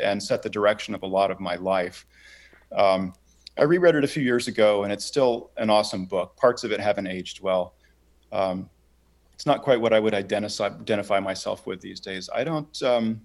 and 0.00 0.22
set 0.22 0.42
the 0.42 0.50
direction 0.50 0.94
of 0.94 1.02
a 1.02 1.06
lot 1.06 1.30
of 1.30 1.40
my 1.40 1.56
life. 1.56 2.06
Um, 2.72 3.14
I 3.58 3.64
reread 3.64 3.96
it 3.96 4.04
a 4.04 4.08
few 4.08 4.22
years 4.22 4.48
ago, 4.48 4.84
and 4.84 4.92
it's 4.92 5.04
still 5.04 5.50
an 5.56 5.70
awesome 5.70 6.06
book. 6.06 6.36
Parts 6.36 6.62
of 6.62 6.72
it 6.72 6.80
haven't 6.80 7.08
aged 7.08 7.40
well. 7.40 7.74
Um, 8.30 8.70
it's 9.34 9.46
not 9.46 9.62
quite 9.62 9.80
what 9.80 9.92
I 9.92 10.00
would 10.00 10.14
identify 10.14 10.66
identify 10.66 11.20
myself 11.20 11.66
with 11.66 11.80
these 11.80 12.00
days. 12.00 12.30
I 12.32 12.44
don't. 12.44 12.82
Um, 12.82 13.20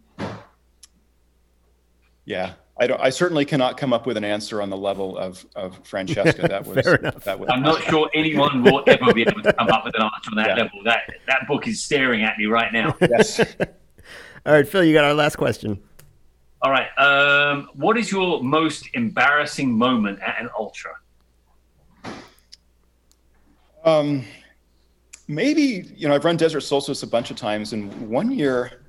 yeah, 2.26 2.54
I 2.80 2.88
don't. 2.88 3.02
I 3.02 3.10
certainly 3.10 3.46
cannot 3.46 3.78
come 3.78 3.94
up 3.94 4.06
with 4.06 4.18
an 4.18 4.24
answer 4.24 4.62
on 4.62 4.70
the 4.70 4.78
level 4.78 5.18
of 5.18 5.46
of 5.56 5.80
Francesca. 5.86 6.48
That 6.48 6.66
was. 6.66 6.84
Fair. 6.84 6.98
That 6.98 7.40
was 7.40 7.50
I'm 7.52 7.62
not 7.62 7.82
sure 7.84 8.10
anyone 8.14 8.64
will 8.64 8.84
ever 8.88 9.14
be 9.14 9.22
able 9.22 9.42
to 9.44 9.54
come 9.54 9.70
up 9.70 9.86
with 9.86 9.96
an 9.96 10.04
answer 10.04 10.32
on 10.32 10.38
that 10.38 10.48
yeah. 10.50 10.64
level. 10.64 10.84
That 10.84 11.02
that 11.28 11.48
book 11.48 11.68
is 11.68 11.84
staring 11.84 12.24
at 12.24 12.38
me 12.38 12.46
right 12.46 12.72
now. 12.72 12.96
Yes. 13.12 13.40
All 14.46 14.54
right, 14.54 14.68
Phil, 14.68 14.84
you 14.84 14.94
got 14.94 15.04
our 15.04 15.14
last 15.14 15.36
question. 15.36 15.80
All 16.62 16.72
right. 16.72 16.88
Um, 16.98 17.70
what 17.74 17.98
is 17.98 18.12
your 18.12 18.42
most 18.42 18.90
embarrassing 18.94 19.72
moment 19.72 20.20
at 20.22 20.42
an 20.42 20.50
ultra? 20.58 20.92
Um, 23.84 24.24
maybe 25.28 25.92
you 25.96 26.08
know 26.08 26.16
I've 26.16 26.26
run 26.26 26.38
Desert 26.38 26.62
Solstice 26.62 27.04
a 27.04 27.08
bunch 27.08 27.32
of 27.32 27.38
times, 27.38 27.74
and 27.74 27.92
one 28.10 28.32
year 28.32 28.81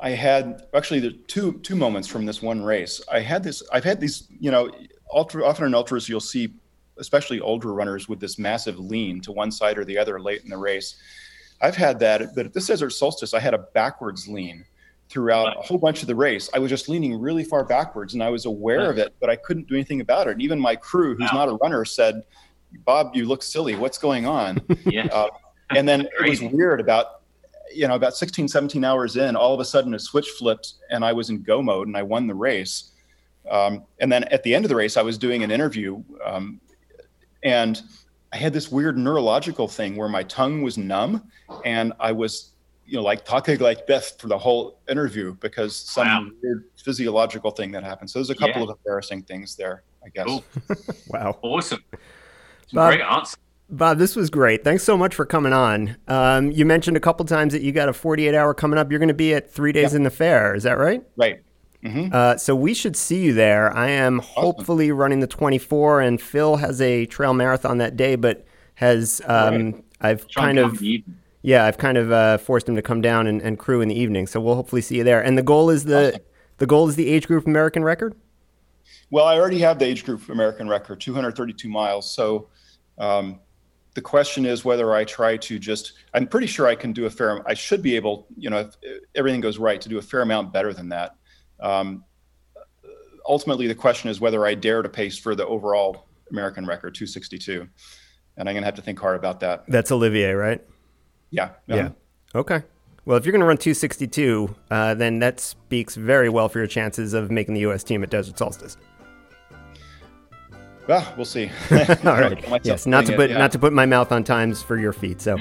I 0.00 0.10
had 0.10 0.62
actually 0.74 1.00
the 1.00 1.12
two 1.26 1.58
two 1.60 1.76
moments 1.76 2.06
from 2.06 2.24
this 2.24 2.40
one 2.40 2.62
race. 2.62 3.00
I 3.10 3.20
had 3.20 3.42
this. 3.42 3.62
I've 3.72 3.84
had 3.84 4.00
these. 4.00 4.28
You 4.38 4.50
know, 4.50 4.70
ultra 5.12 5.44
often 5.44 5.66
in 5.66 5.74
ultras 5.74 6.08
you'll 6.08 6.20
see, 6.20 6.54
especially 6.98 7.40
older 7.40 7.72
runners 7.72 8.08
with 8.08 8.20
this 8.20 8.38
massive 8.38 8.78
lean 8.78 9.20
to 9.22 9.32
one 9.32 9.50
side 9.50 9.78
or 9.78 9.84
the 9.84 9.98
other 9.98 10.20
late 10.20 10.42
in 10.44 10.50
the 10.50 10.56
race. 10.56 10.96
I've 11.60 11.76
had 11.76 11.98
that, 12.00 12.36
but 12.36 12.46
at 12.46 12.52
this 12.52 12.68
desert 12.68 12.90
solstice, 12.90 13.34
I 13.34 13.40
had 13.40 13.54
a 13.54 13.58
backwards 13.58 14.28
lean 14.28 14.64
throughout 15.08 15.56
a 15.56 15.60
whole 15.62 15.78
bunch 15.78 16.02
of 16.02 16.06
the 16.06 16.14
race. 16.14 16.48
I 16.54 16.58
was 16.58 16.70
just 16.70 16.88
leaning 16.88 17.18
really 17.18 17.42
far 17.42 17.64
backwards, 17.64 18.14
and 18.14 18.22
I 18.22 18.28
was 18.28 18.46
aware 18.46 18.90
of 18.90 18.98
it, 18.98 19.14
but 19.20 19.30
I 19.30 19.36
couldn't 19.36 19.66
do 19.66 19.74
anything 19.74 20.00
about 20.00 20.28
it. 20.28 20.32
And 20.32 20.42
even 20.42 20.60
my 20.60 20.76
crew, 20.76 21.16
who's 21.16 21.32
wow. 21.32 21.46
not 21.46 21.48
a 21.48 21.56
runner, 21.56 21.84
said, 21.84 22.22
"Bob, 22.84 23.16
you 23.16 23.26
look 23.26 23.42
silly. 23.42 23.74
What's 23.74 23.98
going 23.98 24.26
on?" 24.26 24.60
yeah. 24.86 25.06
Uh, 25.06 25.28
and 25.70 25.88
then 25.88 26.02
it 26.02 26.28
was 26.28 26.40
weird 26.40 26.80
about 26.80 27.17
you 27.74 27.86
know, 27.88 27.94
about 27.94 28.16
16, 28.16 28.48
17 28.48 28.84
hours 28.84 29.16
in, 29.16 29.36
all 29.36 29.54
of 29.54 29.60
a 29.60 29.64
sudden 29.64 29.94
a 29.94 29.98
switch 29.98 30.28
flipped 30.30 30.74
and 30.90 31.04
I 31.04 31.12
was 31.12 31.30
in 31.30 31.42
go 31.42 31.62
mode 31.62 31.86
and 31.88 31.96
I 31.96 32.02
won 32.02 32.26
the 32.26 32.34
race. 32.34 32.92
Um, 33.50 33.84
and 34.00 34.10
then 34.10 34.24
at 34.24 34.42
the 34.42 34.54
end 34.54 34.64
of 34.64 34.68
the 34.68 34.76
race, 34.76 34.96
I 34.96 35.02
was 35.02 35.16
doing 35.18 35.42
an 35.42 35.50
interview 35.50 36.02
um, 36.24 36.60
and 37.42 37.82
I 38.32 38.36
had 38.36 38.52
this 38.52 38.70
weird 38.70 38.98
neurological 38.98 39.68
thing 39.68 39.96
where 39.96 40.08
my 40.08 40.22
tongue 40.24 40.62
was 40.62 40.76
numb 40.76 41.30
and 41.64 41.92
I 41.98 42.12
was, 42.12 42.52
you 42.86 42.96
know, 42.96 43.02
like 43.02 43.24
talking 43.24 43.58
like 43.58 43.86
this 43.86 44.10
for 44.18 44.28
the 44.28 44.38
whole 44.38 44.80
interview 44.88 45.34
because 45.34 45.74
some 45.74 46.06
wow. 46.06 46.30
weird 46.42 46.64
physiological 46.76 47.50
thing 47.50 47.72
that 47.72 47.84
happened. 47.84 48.10
So 48.10 48.18
there's 48.18 48.30
a 48.30 48.34
couple 48.34 48.62
yeah. 48.62 48.70
of 48.70 48.78
embarrassing 48.78 49.22
things 49.22 49.56
there, 49.56 49.82
I 50.04 50.08
guess. 50.10 50.26
Cool. 50.26 50.44
wow. 51.08 51.38
Awesome. 51.42 51.82
Great 52.72 53.00
answer. 53.00 53.36
Bob, 53.70 53.98
this 53.98 54.16
was 54.16 54.30
great. 54.30 54.64
Thanks 54.64 54.82
so 54.82 54.96
much 54.96 55.14
for 55.14 55.26
coming 55.26 55.52
on. 55.52 55.96
Um, 56.08 56.50
you 56.50 56.64
mentioned 56.64 56.96
a 56.96 57.00
couple 57.00 57.26
times 57.26 57.52
that 57.52 57.60
you 57.60 57.70
got 57.70 57.88
a 57.88 57.92
48 57.92 58.34
hour 58.34 58.54
coming 58.54 58.78
up. 58.78 58.90
You're 58.90 58.98
going 58.98 59.08
to 59.08 59.14
be 59.14 59.34
at 59.34 59.50
three 59.50 59.72
days 59.72 59.92
yep. 59.92 59.94
in 59.94 60.02
the 60.04 60.10
fair. 60.10 60.54
Is 60.54 60.62
that 60.62 60.78
right? 60.78 61.02
Right. 61.16 61.42
Mm-hmm. 61.84 62.08
Uh, 62.12 62.36
so 62.38 62.56
we 62.56 62.74
should 62.74 62.96
see 62.96 63.22
you 63.22 63.34
there. 63.34 63.74
I 63.76 63.90
am 63.90 64.20
awesome. 64.20 64.32
hopefully 64.34 64.90
running 64.90 65.20
the 65.20 65.26
24, 65.26 66.00
and 66.00 66.20
Phil 66.20 66.56
has 66.56 66.80
a 66.80 67.06
trail 67.06 67.34
marathon 67.34 67.78
that 67.78 67.96
day, 67.96 68.16
but 68.16 68.44
has 68.76 69.20
um, 69.26 69.72
right. 69.72 69.84
I've 70.00 70.26
kind 70.34 70.58
of 70.58 70.82
yeah, 71.42 71.64
I've 71.66 71.78
kind 71.78 71.96
of 71.96 72.10
uh, 72.10 72.38
forced 72.38 72.68
him 72.68 72.74
to 72.76 72.82
come 72.82 73.00
down 73.00 73.26
and, 73.26 73.40
and, 73.40 73.58
crew 73.58 73.80
in 73.80 73.88
the 73.88 73.98
evening. 73.98 74.26
So 74.26 74.40
we'll 74.40 74.56
hopefully 74.56 74.82
see 74.82 74.96
you 74.96 75.04
there. 75.04 75.22
And 75.22 75.38
the 75.38 75.42
goal 75.42 75.70
is 75.70 75.84
the 75.84 76.08
awesome. 76.08 76.22
the 76.58 76.66
goal 76.66 76.88
is 76.88 76.96
the 76.96 77.08
age 77.08 77.26
group 77.28 77.46
American 77.46 77.84
record. 77.84 78.14
Well, 79.10 79.24
I 79.24 79.38
already 79.38 79.60
have 79.60 79.78
the 79.78 79.86
age 79.86 80.04
group 80.04 80.28
American 80.28 80.68
record, 80.68 81.00
232 81.00 81.68
miles. 81.68 82.10
So 82.10 82.48
um, 82.98 83.38
the 83.98 84.02
question 84.02 84.46
is 84.46 84.64
whether 84.64 84.94
I 84.94 85.02
try 85.02 85.36
to 85.36 85.58
just, 85.58 85.94
I'm 86.14 86.28
pretty 86.28 86.46
sure 86.46 86.68
I 86.68 86.76
can 86.76 86.92
do 86.92 87.06
a 87.06 87.10
fair, 87.10 87.42
I 87.48 87.54
should 87.54 87.82
be 87.82 87.96
able, 87.96 88.28
you 88.36 88.48
know, 88.48 88.60
if 88.60 88.76
everything 89.16 89.40
goes 89.40 89.58
right, 89.58 89.80
to 89.80 89.88
do 89.88 89.98
a 89.98 90.02
fair 90.02 90.22
amount 90.22 90.52
better 90.52 90.72
than 90.72 90.90
that. 90.90 91.16
Um, 91.58 92.04
ultimately, 93.26 93.66
the 93.66 93.74
question 93.74 94.08
is 94.08 94.20
whether 94.20 94.46
I 94.46 94.54
dare 94.54 94.82
to 94.82 94.88
pace 94.88 95.18
for 95.18 95.34
the 95.34 95.44
overall 95.44 96.06
American 96.30 96.64
record, 96.64 96.94
262. 96.94 97.66
And 98.36 98.48
I'm 98.48 98.54
going 98.54 98.62
to 98.62 98.66
have 98.66 98.76
to 98.76 98.82
think 98.82 99.00
hard 99.00 99.16
about 99.16 99.40
that. 99.40 99.64
That's 99.66 99.90
Olivier, 99.90 100.30
right? 100.30 100.64
Yeah. 101.30 101.50
Yeah. 101.66 101.88
Okay. 102.36 102.62
Well, 103.04 103.18
if 103.18 103.26
you're 103.26 103.32
going 103.32 103.40
to 103.40 103.46
run 103.46 103.58
262, 103.58 104.54
uh, 104.70 104.94
then 104.94 105.18
that 105.18 105.40
speaks 105.40 105.96
very 105.96 106.28
well 106.28 106.48
for 106.48 106.60
your 106.60 106.68
chances 106.68 107.14
of 107.14 107.32
making 107.32 107.54
the 107.54 107.62
U.S. 107.62 107.82
team 107.82 108.04
at 108.04 108.10
Desert 108.10 108.38
Solstice. 108.38 108.76
Well, 110.88 111.06
we'll 111.16 111.26
see. 111.26 111.50
All 111.70 111.76
right. 112.02 112.60
yes, 112.64 112.86
not 112.86 113.04
to 113.06 113.14
put 113.14 113.26
it, 113.26 113.34
yeah. 113.34 113.38
not 113.38 113.52
to 113.52 113.58
put 113.58 113.74
my 113.74 113.84
mouth 113.84 114.10
on 114.10 114.24
times 114.24 114.62
for 114.62 114.78
your 114.78 114.94
feet. 114.94 115.20
So, 115.20 115.36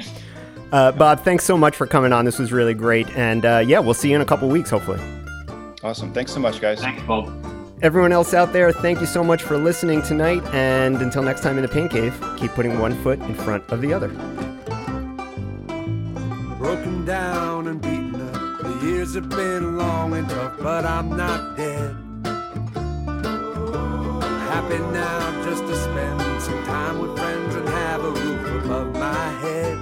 uh, 0.73 0.91
Bob, 0.91 1.21
thanks 1.21 1.45
so 1.45 1.57
much 1.57 1.75
for 1.75 1.87
coming 1.87 2.11
on. 2.11 2.25
This 2.25 2.37
was 2.37 2.51
really 2.51 2.73
great, 2.73 3.07
and 3.11 3.45
uh, 3.45 3.63
yeah, 3.65 3.79
we'll 3.79 3.93
see 3.93 4.09
you 4.09 4.17
in 4.17 4.21
a 4.21 4.25
couple 4.25 4.49
weeks, 4.49 4.69
hopefully. 4.69 4.99
Awesome. 5.83 6.13
Thanks 6.13 6.33
so 6.33 6.41
much, 6.41 6.59
guys. 6.59 6.81
Thanks, 6.81 7.01
Bob. 7.03 7.33
Everyone 7.81 8.11
else 8.11 8.33
out 8.33 8.51
there, 8.51 8.71
thank 8.73 8.99
you 8.99 9.05
so 9.05 9.23
much 9.23 9.41
for 9.41 9.57
listening 9.57 10.01
tonight. 10.01 10.43
And 10.53 11.01
until 11.01 11.23
next 11.23 11.41
time 11.41 11.57
in 11.57 11.61
the 11.61 11.69
Pain 11.69 11.87
Cave, 11.87 12.13
keep 12.35 12.51
putting 12.51 12.77
one 12.79 13.01
foot 13.01 13.19
in 13.21 13.33
front 13.33 13.63
of 13.69 13.81
the 13.81 13.93
other. 13.93 14.09
Broken 16.57 17.05
down 17.05 17.67
and 17.67 17.81
beaten 17.81 18.19
up. 18.19 18.63
The 18.63 18.79
years 18.85 19.13
have 19.13 19.29
been 19.29 19.77
long 19.77 20.13
and 20.13 20.27
tough, 20.27 20.57
but 20.59 20.85
I'm 20.85 21.15
not 21.15 21.55
dead 21.55 22.06
happy 24.61 24.79
now 24.79 25.43
just 25.43 25.63
to 25.67 25.75
spend 25.75 26.41
some 26.41 26.63
time 26.63 26.97
with 26.97 27.15
friends 27.15 27.53
and 27.53 27.69
have 27.69 28.03
a 28.03 28.09
roof 28.09 28.63
above 28.63 28.91
my 28.93 29.25
head. 29.43 29.77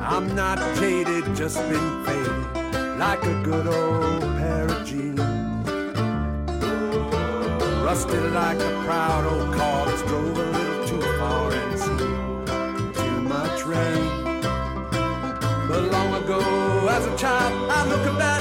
I'm 0.00 0.32
not 0.36 0.58
jaded, 0.76 1.24
just 1.34 1.58
been 1.68 2.04
faded 2.04 2.98
like 3.00 3.22
a 3.24 3.42
good 3.42 3.66
old 3.66 4.22
pair 4.38 4.64
of 4.68 4.86
jeans. 4.86 5.18
Rusted 7.86 8.26
like 8.32 8.60
a 8.60 8.72
proud 8.86 9.24
old 9.32 9.52
car 9.52 9.86
that's 9.86 10.02
drove 10.02 10.38
a 10.38 10.46
little 10.56 10.86
too 10.86 11.02
far 11.18 11.52
and 11.52 11.78
seen 11.84 12.16
too 13.00 13.18
much 13.34 13.58
rain. 13.72 14.04
But 15.68 15.82
long 15.96 16.10
ago, 16.22 16.40
as 16.96 17.04
a 17.12 17.16
child, 17.16 17.70
I 17.72 17.80
look 17.88 18.06
up 18.12 18.39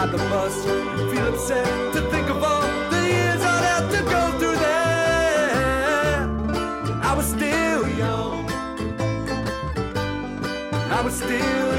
ride 0.00 0.12
the 0.12 0.18
bus 0.30 0.64
feel 1.10 1.26
upset 1.34 1.66
to 1.92 2.00
think 2.10 2.28
of 2.30 2.42
all 2.42 2.62
the 2.90 3.02
years 3.08 3.40
I'd 3.42 3.64
have 3.72 3.90
to 3.96 4.02
go 4.14 4.22
through 4.38 4.56
there. 4.56 6.20
I 7.02 7.12
was 7.16 7.26
still 7.26 7.88
young. 8.04 8.50
I 10.96 11.00
was 11.04 11.14
still 11.14 11.69